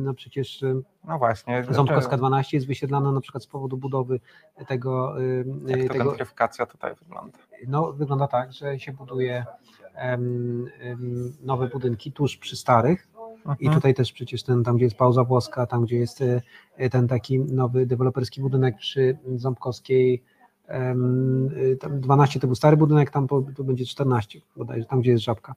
no 0.03 0.13
przecież 0.13 0.63
ym, 0.63 0.83
No 1.07 1.17
właśnie. 1.17 1.63
Ząbkowska 1.69 2.17
12 2.17 2.57
jest 2.57 2.67
wysiedlana 2.67 3.11
na 3.11 3.21
przykład 3.21 3.43
z 3.43 3.47
powodu 3.47 3.77
budowy 3.77 4.19
tego, 4.67 5.21
ym, 5.21 5.65
Jak 5.67 5.81
to 5.87 5.93
tego 5.93 6.05
gentryfikacja 6.05 6.65
tutaj 6.65 6.95
wygląda? 6.95 7.37
no, 7.67 7.93
wygląda 7.93 8.27
tak, 8.27 8.53
że 8.53 8.79
się 8.79 8.93
buduje 8.93 9.45
nowe 11.43 11.67
budynki 11.67 12.11
tuż 12.11 12.37
przy 12.37 12.55
starych 12.55 13.07
i 13.45 13.65
Mhm. 13.65 13.73
tutaj 13.73 13.93
też 13.93 14.11
przecież 14.11 14.43
ten, 14.43 14.63
tam 14.63 14.75
gdzie 14.75 14.85
jest 14.85 14.97
pauza 14.97 15.23
włoska, 15.23 15.65
tam 15.65 15.83
gdzie 15.85 15.97
jest 15.97 16.23
ten 16.91 17.07
taki 17.07 17.39
nowy 17.39 17.85
deweloperski 17.85 18.41
budynek 18.41 18.77
przy 18.77 19.17
Ząbkowskiej, 19.35 20.13
y, 20.15 20.36
tam 21.79 21.99
12 21.99 22.39
to 22.39 22.47
był 22.47 22.55
stary 22.55 22.77
budynek, 22.77 23.11
tam 23.11 23.27
po- 23.27 23.43
to 23.55 23.63
będzie 23.63 23.85
14 23.85 24.39
bodajże, 24.55 24.85
tam 24.85 25.01
gdzie 25.01 25.11
jest 25.11 25.23
żabka. 25.23 25.55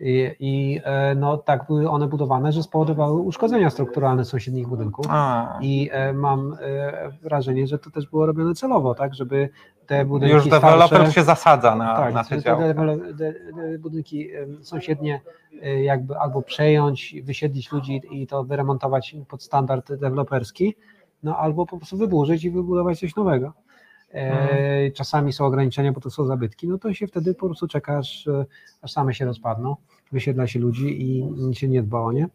I, 0.00 0.30
i 0.40 0.80
e, 0.84 1.14
no, 1.14 1.36
tak 1.36 1.66
były 1.66 1.90
one 1.90 2.08
budowane, 2.08 2.52
że 2.52 2.62
spowodowały 2.62 3.20
uszkodzenia 3.20 3.70
strukturalne 3.70 4.24
sąsiednich 4.24 4.68
budynków. 4.68 5.06
A, 5.08 5.58
I 5.60 5.90
e, 5.92 6.12
mam 6.12 6.56
e, 6.60 7.12
wrażenie, 7.22 7.66
że 7.66 7.78
to 7.78 7.90
też 7.90 8.06
było 8.06 8.26
robione 8.26 8.54
celowo, 8.54 8.94
tak, 8.94 9.14
żeby 9.14 9.48
te 9.86 10.04
budynki 10.04 10.34
już 10.34 10.48
deweloper 10.48 10.86
starsze, 10.86 11.12
się 11.12 11.22
zasadza 11.22 11.76
na, 11.76 11.96
tak, 11.96 12.14
na 12.14 12.24
te 12.24 12.42
te 12.42 12.74
de, 12.96 13.14
de, 13.14 13.78
budynki 13.78 14.28
sąsiednie 14.62 15.20
e, 15.62 15.82
jakby 15.82 16.18
albo 16.18 16.42
przejąć, 16.42 17.14
wysiedlić 17.22 17.72
ludzi 17.72 18.02
i 18.10 18.26
to 18.26 18.44
wyremontować 18.44 19.16
pod 19.28 19.42
standard 19.42 19.92
deweloperski, 19.94 20.74
no 21.22 21.36
albo 21.36 21.66
po 21.66 21.76
prostu 21.76 21.96
wyburzyć 21.96 22.44
i 22.44 22.50
wybudować 22.50 23.00
coś 23.00 23.16
nowego. 23.16 23.52
E, 24.14 24.30
Mhm. 24.30 24.92
Czasami 24.92 25.32
są 25.32 25.44
ograniczenia, 25.46 25.92
bo 25.92 26.00
to 26.00 26.10
są 26.10 26.26
zabytki, 26.26 26.68
no 26.68 26.78
to 26.78 26.94
się 26.94 27.06
wtedy 27.06 27.34
po 27.34 27.46
prostu 27.46 27.68
czeka, 27.68 27.98
aż, 27.98 28.26
e, 28.26 28.44
aż 28.82 28.92
same 28.92 29.14
się 29.14 29.24
rozpadną, 29.24 29.76
wysiedla 30.12 30.46
się 30.46 30.58
ludzi 30.60 31.02
i 31.02 31.24
się 31.54 31.68
nie 31.68 31.82
dba 31.82 32.00
o 32.00 32.12
nie. 32.12 32.28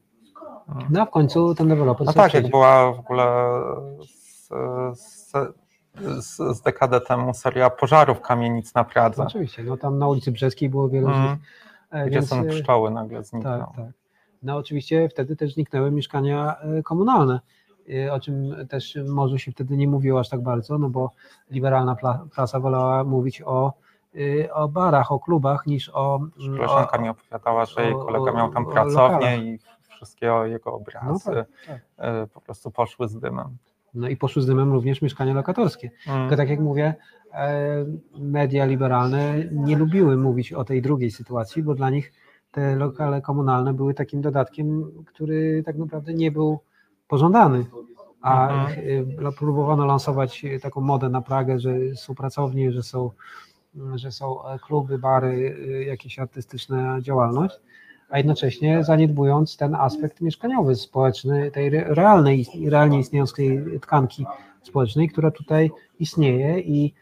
No 0.89 1.01
a 1.01 1.05
w 1.05 1.09
końcu 1.09 1.55
ten 1.55 1.67
deweloper 1.67 2.07
No 2.07 2.13
tak, 2.13 2.17
jak 2.23 2.29
przejdzie. 2.29 2.49
była 2.49 2.93
w 2.93 2.99
ogóle 2.99 3.25
z, 4.05 4.49
z, 4.99 5.31
z, 6.25 6.57
z 6.57 6.61
dekadę 6.61 7.01
temu 7.01 7.33
seria 7.33 7.69
pożarów 7.69 8.21
kamienic 8.21 8.75
na 8.75 8.83
Pradze, 8.83 9.23
Oczywiście, 9.23 9.63
no 9.63 9.77
tam 9.77 9.97
na 9.99 10.07
ulicy 10.07 10.31
Brzeskiej 10.31 10.69
było 10.69 10.89
wiele 10.89 11.05
z 11.07 11.09
Mhm. 11.09 11.29
nich. 11.29 11.39
e, 11.91 12.05
gdzie 12.05 12.15
więc, 12.15 12.29
są 12.29 12.45
pszczoły 12.47 12.91
nagle 12.91 13.23
zniknęły. 13.23 13.59
Tak, 13.59 13.75
tak. 13.75 13.85
No 14.43 14.57
oczywiście 14.57 15.09
wtedy 15.09 15.35
też 15.35 15.53
zniknęły 15.53 15.91
mieszkania 15.91 16.55
komunalne, 16.83 17.39
o 18.11 18.19
czym 18.19 18.55
też 18.69 18.97
może 19.07 19.39
się 19.39 19.51
wtedy 19.51 19.77
nie 19.77 19.87
mówiło 19.87 20.19
aż 20.19 20.29
tak 20.29 20.41
bardzo, 20.41 20.77
no 20.77 20.89
bo 20.89 21.11
liberalna 21.51 21.95
prasa 22.35 22.59
wolała 22.59 23.03
mówić 23.03 23.41
o, 23.41 23.73
e, 24.15 24.53
o 24.53 24.67
barach, 24.67 25.11
o 25.11 25.19
klubach 25.19 25.67
niż 25.67 25.89
o... 25.89 26.19
Koleżanka 26.57 26.97
o 26.97 27.01
mi 27.01 27.09
opowiadała, 27.09 27.65
że 27.65 27.83
jej 27.83 27.93
o- 27.93 28.05
kolega 28.05 28.31
miał 28.31 28.51
tam 28.51 28.67
o 28.67 28.71
pracownię 28.71 29.37
i 29.37 29.59
wszystkie 29.89 30.25
jego 30.45 30.71
no, 30.71 30.77
obrazy 30.77 31.31
tak, 31.31 31.47
tak. 31.67 31.81
e, 31.97 32.27
po 32.27 32.41
prostu 32.41 32.71
poszły 32.71 33.07
z 33.07 33.19
dymem. 33.19 33.57
no 33.93 34.07
i 34.07 34.17
poszły 34.17 34.41
z 34.41 34.45
dymem 34.45 34.73
również 34.73 35.01
mieszkania 35.01 35.33
lokatorskie. 35.33 35.91
Mm. 36.07 36.19
Tylko 36.19 36.37
tak 36.37 36.49
jak 36.49 36.59
mówię, 36.59 36.95
e, 37.33 37.85
media 38.15 38.65
liberalne 38.65 39.35
nie 39.51 39.77
lubiły 39.77 40.17
mówić 40.17 40.53
o 40.53 40.63
tej 40.63 40.81
drugiej 40.81 41.11
sytuacji, 41.11 41.63
bo 41.63 41.75
dla 41.75 41.89
nich 41.89 42.13
te 42.51 42.75
lokale 42.75 43.21
komunalne 43.21 43.73
były 43.73 43.93
takim 43.93 44.21
dodatkiem, 44.21 44.91
który 45.05 45.63
tak 45.65 45.77
naprawdę 45.77 46.13
nie 46.13 46.31
był 46.31 46.59
pożądany. 47.15 47.65
A 48.21 48.49
Mhm. 48.49 48.77
e, 49.27 49.31
próbowano 49.31 49.85
lansować 49.85 50.45
taką 50.61 50.81
modę 50.81 51.09
na 51.09 51.21
Pragę, 51.21 51.59
że 51.59 51.71
są 51.95 52.15
pracownie, 52.15 52.71
że 52.71 52.83
są, 52.83 53.11
że 53.95 54.11
są 54.11 54.45
e, 54.47 54.59
kluby, 54.59 54.97
bary, 54.99 55.55
e, 55.79 55.83
jakieś 55.83 56.19
artystyczna 56.19 57.01
działalność, 57.01 57.55
a 58.09 58.17
jednocześnie 58.17 58.83
zaniedbując 58.83 59.57
ten 59.57 59.75
aspekt 59.75 60.21
mieszkaniowy, 60.21 60.75
społeczny, 60.75 61.51
tej 61.51 61.67
re- 61.67 61.83
realnej, 61.95 62.45
realnie 62.69 62.99
istniejącej 62.99 63.63
tkanki 63.81 64.25
społecznej, 64.63 65.09
która 65.09 65.31
tutaj 65.31 65.71
istnieje 65.99 66.59
i 66.59 66.93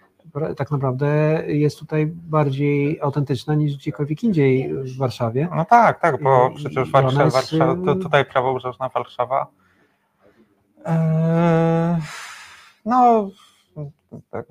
tak 0.58 0.72
naprawdę 0.72 1.08
jest 1.48 1.80
tutaj 1.80 2.08
bardziej 2.08 3.02
autentyczna 3.02 3.56
niż 3.56 3.76
gdziekolwiek 3.78 4.24
indziej 4.24 4.74
w 4.74 4.98
Warszawie. 4.98 5.48
No 5.56 5.66
tak, 5.66 6.00
tak, 6.02 6.24
bo 6.24 6.52
przecież 6.56 6.92
Warszawa, 6.92 7.30
Warszawa 7.30 7.76
to, 7.86 7.96
tutaj 7.96 8.26
prawobrzeżna 8.26 8.90
Warszawa. 8.90 9.48
Eee, 10.90 11.98
no, 12.86 13.30
tak, 14.32 14.46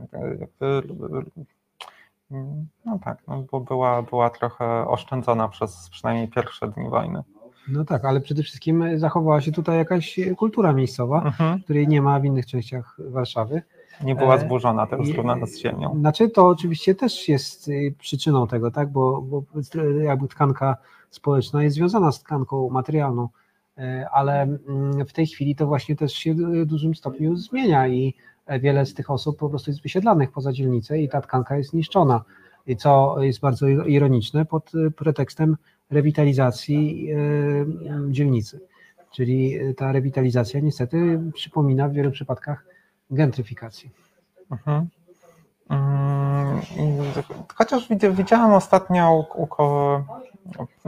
no 2.85 2.99
tak, 3.05 3.19
no, 3.29 3.45
bo 3.51 3.61
była, 3.61 4.03
była 4.03 4.31
trochę 4.31 4.89
oszczędzona 4.89 5.49
przez 5.49 5.89
przynajmniej 5.91 6.29
pierwsze 6.29 6.69
dni 6.69 6.89
wojny. 6.89 7.23
No 7.69 7.85
tak, 7.85 8.05
ale 8.05 8.21
przede 8.21 8.43
wszystkim 8.43 8.99
zachowała 8.99 9.41
się 9.41 9.53
tutaj 9.53 9.77
jakaś 9.77 10.21
kultura 10.37 10.73
miejscowa, 10.73 11.23
Mhm. 11.23 11.63
której 11.63 11.89
nie 11.89 12.03
ma 12.03 12.21
w 12.21 12.25
innych 12.25 12.47
częściach 12.47 12.97
Warszawy. 12.99 13.63
Nie 14.05 14.15
była 14.15 14.35
E, 14.35 14.39
zburzona, 14.39 14.87
i- 15.03 15.07
zrównana 15.13 15.47
z 15.47 15.59
ziemią. 15.59 15.97
Znaczy 16.01 16.29
to 16.31 16.47
oczywiście 16.49 16.95
też 16.95 17.29
jest 17.29 17.69
y, 17.69 17.95
przyczyną 17.99 18.47
tego, 18.47 18.71
tak, 18.71 18.89
bo, 18.93 19.23
bo 19.23 19.43
jakby 20.03 20.29
tkanka 20.29 20.77
społeczna 21.11 21.63
jest 21.63 21.77
związana 21.77 22.13
z 22.13 22.21
tkanką 22.23 22.71
materialną, 22.71 23.29
ale 24.13 24.43
mm, 24.43 25.07
w 25.07 25.13
tej 25.13 25.27
chwili 25.27 25.55
to 25.57 25.67
właśnie 25.67 25.97
też 25.97 26.13
się 26.13 26.35
w 26.35 26.65
dużym 26.67 26.95
stopniu 26.95 27.37
zmienia 27.37 27.89
i 27.89 28.15
e, 28.47 28.61
wiele 28.61 28.87
z 28.87 28.95
tych 28.95 29.11
osób 29.11 29.39
po 29.39 29.49
prostu 29.49 29.71
jest 29.71 29.83
wysiedlanych 29.83 30.33
poza 30.33 30.53
dzielnicę 30.53 30.99
i 30.99 31.09
ta 31.09 31.21
tkanka 31.21 31.57
jest 31.57 31.73
niszczona, 31.75 32.25
co 32.79 33.17
jest 33.23 33.41
bardzo 33.41 33.67
ironiczne 33.69 34.45
pod 34.45 34.73
pretekstem 34.97 35.57
rewitalizacji 35.91 37.09
dzielnicy. 38.11 38.61
Czyli 39.11 39.59
ta 39.77 39.93
rewitalizacja 39.93 40.61
niestety 40.61 41.21
przypomina 41.35 41.89
w 41.89 41.93
wielu 41.93 42.11
przypadkach 42.11 42.65
gentryfikację. 43.11 43.91
Mhm. 44.51 44.89
Mm, 45.71 46.61
i 46.77 46.99
Chociaż 47.55 47.89
widzi- 47.89 48.13
widziałam 48.13 48.53
ostatnio 48.55 49.13
u, 49.35 49.43
u, 49.43 49.47
ko- 49.47 50.05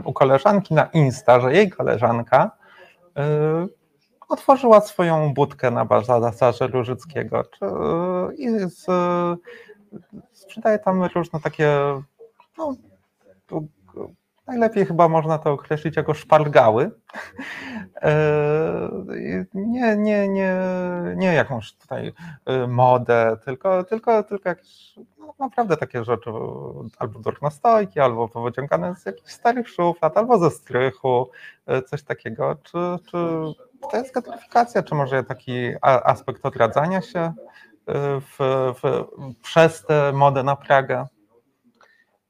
u 0.03 0.13
koleżanki 0.13 0.73
na 0.73 0.85
Insta, 0.85 1.39
że 1.39 1.53
jej 1.53 1.69
koleżanka 1.69 2.51
otworzyła 4.29 4.81
swoją 4.81 5.33
budkę 5.33 5.71
na 5.71 5.85
bazarze 5.85 6.67
Różyckiego. 6.67 7.43
Czy, 7.43 7.65
I 8.37 8.49
z, 8.69 8.85
sprzedaje 10.33 10.79
tam 10.79 11.03
różne 11.03 11.39
takie, 11.39 11.69
no, 12.57 12.75
najlepiej 14.47 14.85
chyba 14.85 15.07
można 15.07 15.37
to 15.37 15.51
określić 15.51 15.97
jako 15.97 16.13
szpargały. 16.13 16.91
Y, 18.03 19.45
Nie, 19.53 19.97
nie, 19.97 20.27
nie, 20.27 20.57
nie 21.15 21.33
jakąś 21.33 21.73
tutaj 21.73 22.13
y, 22.49 22.67
modę, 22.67 23.37
tylko, 23.45 23.83
tylko, 23.83 24.23
tylko 24.23 24.49
jakieś 24.49 24.95
no, 25.19 25.33
naprawdę 25.39 25.77
takie 25.77 26.03
rzeczy, 26.03 26.29
albo 26.99 27.19
durnostojki, 27.19 27.99
albo 27.99 28.27
wyciągane 28.27 28.95
z 28.95 29.05
jakichś 29.05 29.31
starych 29.31 29.69
szuflad, 29.69 30.17
albo 30.17 30.39
ze 30.39 30.51
strychu, 30.51 31.29
y, 31.69 31.81
coś 31.81 32.03
takiego. 32.03 32.55
Czy, 32.63 32.77
czy 33.11 33.17
to 33.91 33.97
jest 33.97 34.13
gentryfikacja, 34.13 34.83
czy 34.83 34.95
może 34.95 35.23
taki 35.23 35.73
aspekt 35.81 36.45
odradzania 36.45 37.01
się 37.01 37.33
w, 37.87 38.35
w, 38.83 39.05
przez 39.41 39.85
tę 39.85 40.11
modę 40.13 40.43
na 40.43 40.55
Pragę? 40.55 41.07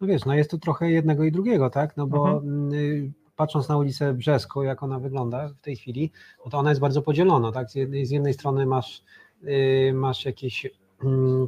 No 0.02 0.08
wiesz, 0.08 0.26
no 0.26 0.34
jest 0.36 0.52
to 0.52 0.58
trochę 0.58 0.92
jednego 0.92 1.24
i 1.24 1.32
drugiego, 1.32 1.70
tak? 1.70 1.98
No 1.98 2.08
bo 2.08 2.30
Mhm. 2.30 2.48
mm, 2.48 2.74
y, 2.74 3.12
patrząc 3.36 3.70
na 3.70 3.78
ulicę 3.78 4.14
Brzeską, 4.14 4.62
jak 4.62 4.84
ona 4.84 5.00
wygląda 5.00 5.48
w 5.50 5.62
tej 5.62 5.76
chwili, 5.76 6.12
no 6.46 6.52
to 6.52 6.58
ona 6.58 6.70
jest 6.70 6.82
bardzo 6.82 7.02
podzielona, 7.02 7.52
tak? 7.52 7.72
Z 7.72 7.76
jednej, 7.76 8.06
z 8.06 8.12
jednej 8.12 8.34
strony 8.34 8.66
masz, 8.66 9.04
y, 9.44 9.94
masz 9.94 10.26
jakieś 10.26 10.68
mm, 11.04 11.48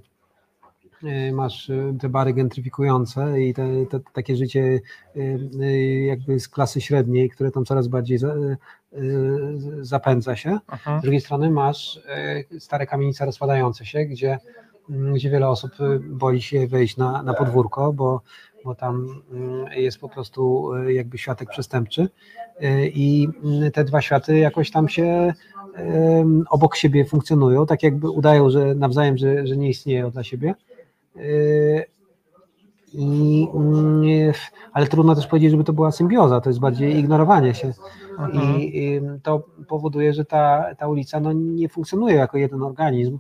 y, 1.04 1.32
masz 1.34 1.72
te 2.02 2.10
bary 2.10 2.34
gentryfikujące 2.34 3.42
i 3.42 3.54
te, 3.54 3.86
te, 3.86 4.00
takie 4.14 4.36
życie 4.36 4.80
jakby 6.08 6.40
z 6.40 6.50
klasy 6.50 6.82
średniej, 6.82 7.30
które 7.30 7.52
tam 7.52 7.66
coraz 7.66 7.88
bardziej 7.88 8.18
za, 8.18 8.36
zapędza 9.82 10.36
się. 10.36 10.60
Mhm. 10.72 11.00
Z 11.00 11.04
drugiej 11.04 11.22
strony 11.22 11.52
masz 11.52 12.00
stare 12.60 12.86
kamienice 12.88 13.26
rozpadające 13.26 13.86
się, 13.86 14.06
gdzie, 14.06 14.38
gdzie 14.90 15.30
wiele 15.30 15.48
osób 15.48 15.72
y, 15.80 16.00
boi 16.00 16.42
się 16.42 16.68
wejść 16.68 16.98
na, 16.98 17.24
na 17.24 17.34
podwórko, 17.34 17.94
bo, 17.94 18.22
bo 18.66 18.76
tam 18.76 19.22
y, 19.72 19.82
jest 19.82 20.00
po 20.00 20.10
prostu 20.10 20.74
y, 20.74 20.94
jakby 20.94 21.18
światek 21.18 21.50
przestępczy 21.50 22.02
y, 22.02 22.92
i 22.96 23.28
y, 23.66 23.72
te 23.72 23.84
dwa 23.84 24.02
światy 24.02 24.38
jakoś 24.38 24.72
tam 24.72 24.90
się 24.90 25.34
y, 25.78 25.84
obok 26.50 26.76
siebie 26.76 27.06
funkcjonują, 27.06 27.66
tak 27.66 27.84
jakby 27.84 28.10
udają, 28.10 28.50
że 28.50 28.76
nawzajem, 28.76 29.18
że, 29.18 29.48
że 29.48 29.58
nie 29.58 29.70
istnieją 29.70 30.12
dla 30.12 30.24
siebie. 30.24 30.56
Y, 31.18 31.86
I, 32.94 33.48
ale 34.74 34.88
trudno 34.88 35.16
też 35.16 35.28
powiedzieć, 35.28 35.52
żeby 35.52 35.64
to 35.64 35.74
była 35.74 35.92
symbioza, 35.92 36.42
to 36.42 36.50
jest 36.50 36.60
bardziej 36.60 36.98
ignorowanie 36.98 37.54
się. 37.54 37.74
Mhm. 38.20 38.60
I, 38.60 38.78
i 38.78 39.02
to 39.24 39.44
powoduje, 39.68 40.14
że 40.14 40.26
ta, 40.26 40.76
ta 40.78 40.88
ulica 40.88 41.20
no, 41.20 41.34
nie 41.34 41.70
funkcjonuje 41.70 42.16
jako 42.16 42.38
jeden 42.38 42.64
organizm. 42.64 43.20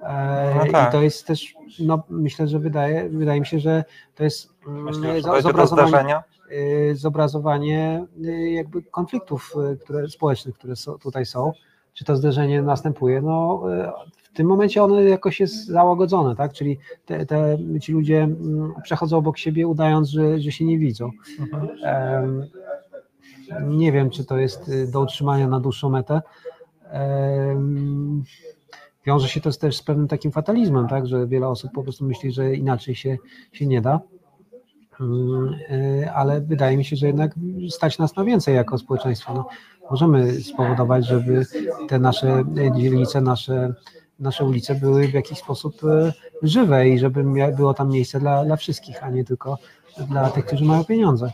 E, 0.00 0.54
No 0.54 0.72
tak. 0.72 0.88
I 0.88 0.92
to 0.92 1.02
jest 1.02 1.26
też, 1.26 1.54
no, 1.78 2.02
myślę, 2.08 2.48
że 2.48 2.58
wydaje, 2.58 3.08
wydaje 3.08 3.40
mi 3.40 3.46
się, 3.46 3.58
że 3.58 3.84
to 4.14 4.24
jest 4.24 4.52
mm, 4.66 4.94
że 4.94 5.00
dojdzie 5.00 5.22
do 5.22 5.40
zobrazowanie, 5.40 6.22
y, 6.52 6.96
zobrazowanie 6.96 8.06
y, 8.24 8.50
jakby 8.50 8.82
konfliktów 8.82 9.54
y, 9.72 9.76
które, 9.76 10.08
społecznych, 10.08 10.54
które 10.54 10.76
są, 10.76 10.98
tutaj 10.98 11.26
są. 11.26 11.52
Czy 11.92 12.04
to 12.04 12.16
zderzenie 12.16 12.62
następuje? 12.62 13.22
No, 13.22 13.62
w 14.22 14.36
tym 14.36 14.46
momencie 14.46 14.84
ono 14.84 15.00
jakoś 15.00 15.40
jest 15.40 15.66
załagodzone, 15.66 16.36
tak? 16.36 16.52
Czyli 16.52 16.78
te, 17.06 17.26
te, 17.26 17.58
ci 17.80 17.92
ludzie 17.92 18.22
mm, 18.22 18.72
przechodzą 18.82 19.16
obok 19.16 19.38
siebie, 19.38 19.66
udając, 19.66 20.08
że, 20.08 20.40
że 20.40 20.52
się 20.52 20.64
nie 20.64 20.78
widzą. 20.78 21.10
Mhm. 21.40 22.48
Nie 23.68 23.92
wiem, 23.92 24.10
czy 24.10 24.24
to 24.24 24.38
jest 24.38 24.90
do 24.92 25.00
utrzymania 25.00 25.48
na 25.48 25.60
dłuższą 25.60 25.90
metę. 25.90 26.22
Wiąże 29.06 29.28
się 29.28 29.40
to 29.40 29.52
też 29.52 29.76
z 29.76 29.82
pewnym 29.82 30.08
takim 30.08 30.32
fatalizmem, 30.32 30.88
tak, 30.88 31.06
że 31.06 31.26
wiele 31.26 31.48
osób 31.48 31.72
po 31.72 31.82
prostu 31.82 32.04
myśli, 32.04 32.32
że 32.32 32.54
inaczej 32.54 32.94
się, 32.94 33.16
się 33.52 33.66
nie 33.66 33.80
da. 33.80 34.00
Mm, 35.00 35.54
y, 35.70 36.10
Ale 36.14 36.40
wydaje 36.40 36.76
mi 36.76 36.84
się, 36.84 36.96
że 36.96 37.06
jednak 37.06 37.32
stać 37.70 37.98
nas 37.98 38.16
na 38.16 38.24
więcej 38.24 38.54
jako 38.54 38.78
społeczeństwo. 38.78 39.34
No, 39.34 39.48
możemy 39.90 40.32
spowodować, 40.32 41.06
żeby 41.06 41.46
te 41.88 41.98
nasze 41.98 42.44
dzielnice, 42.76 43.20
nasze, 43.20 43.74
nasze 44.18 44.44
ulice 44.44 44.74
były 44.74 45.08
w 45.08 45.14
jakiś 45.14 45.38
sposób 45.38 45.84
y, 45.84 46.12
żywe 46.42 46.88
i 46.88 46.98
żeby 46.98 47.24
było 47.56 47.74
tam 47.74 47.90
miejsce 47.90 48.20
dla, 48.20 48.44
dla 48.44 48.56
wszystkich, 48.56 49.04
a 49.04 49.10
nie 49.10 49.24
tylko 49.24 49.58
dla 50.08 50.30
tych, 50.30 50.46
którzy 50.46 50.64
mają 50.64 50.84
pieniądze. 50.84 51.32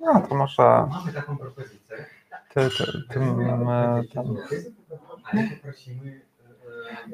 No 0.00 0.26
to 0.28 0.34
może 0.34 0.62
Mamy 0.90 1.12
taką 1.14 1.36
propozycję. 1.36 1.96
ty, 2.54 2.68
ty, 3.12 3.20
tym, 5.30 5.40
e, 5.40 5.44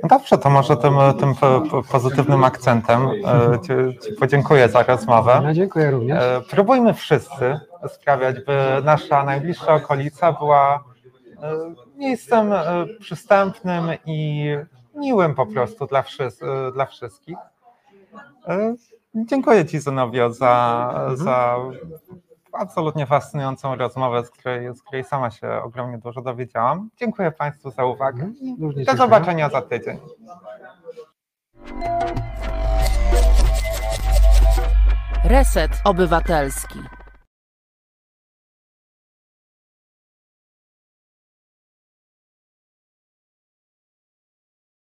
No 0.02 0.08
dobrze, 0.08 0.38
to 0.38 0.50
może 0.50 0.76
tym, 0.76 0.94
tym 1.20 1.34
po- 1.34 1.60
po- 1.70 1.82
pozytywnym 1.82 2.44
akcentem 2.44 3.08
e, 3.08 3.58
ci, 3.62 3.98
ci 4.08 4.12
podziękuję 4.12 4.68
za 4.68 4.82
rozmowę. 4.82 5.40
Ja 5.44 5.54
dziękuję 5.54 5.90
również. 5.90 6.22
E, 6.22 6.40
Próbujmy 6.50 6.94
wszyscy 6.94 7.60
sprawiać, 7.88 8.36
by 8.46 8.82
nasza 8.84 9.24
najbliższa 9.24 9.74
okolica 9.74 10.32
była 10.32 10.84
miejscem 11.96 12.52
przystępnym 13.00 13.84
i 14.06 14.46
miłym 14.94 15.34
po 15.34 15.46
prostu 15.46 15.86
dla, 15.86 16.02
wszys- 16.02 16.72
dla 16.72 16.86
wszystkich. 16.86 17.36
Dziękuję 19.14 19.66
Ci, 19.66 19.78
Zenobio, 19.80 20.32
za, 20.32 20.94
za 21.14 21.56
absolutnie 22.52 23.06
fascynującą 23.06 23.76
rozmowę, 23.76 24.24
z 24.24 24.30
której, 24.30 24.74
z 24.74 24.82
której 24.82 25.04
sama 25.04 25.30
się 25.30 25.48
ogromnie 25.62 25.98
dużo 25.98 26.22
dowiedziałam. 26.22 26.90
Dziękuję 26.96 27.32
Państwu 27.32 27.70
za 27.70 27.84
uwagę 27.84 28.30
i 28.40 28.56
Również 28.60 28.86
do 28.86 28.92
dziękuję. 28.92 28.96
zobaczenia 28.96 29.48
za 29.50 29.62
tydzień. 29.62 29.98
Reset 35.24 35.70
Obywatelski. 35.84 36.78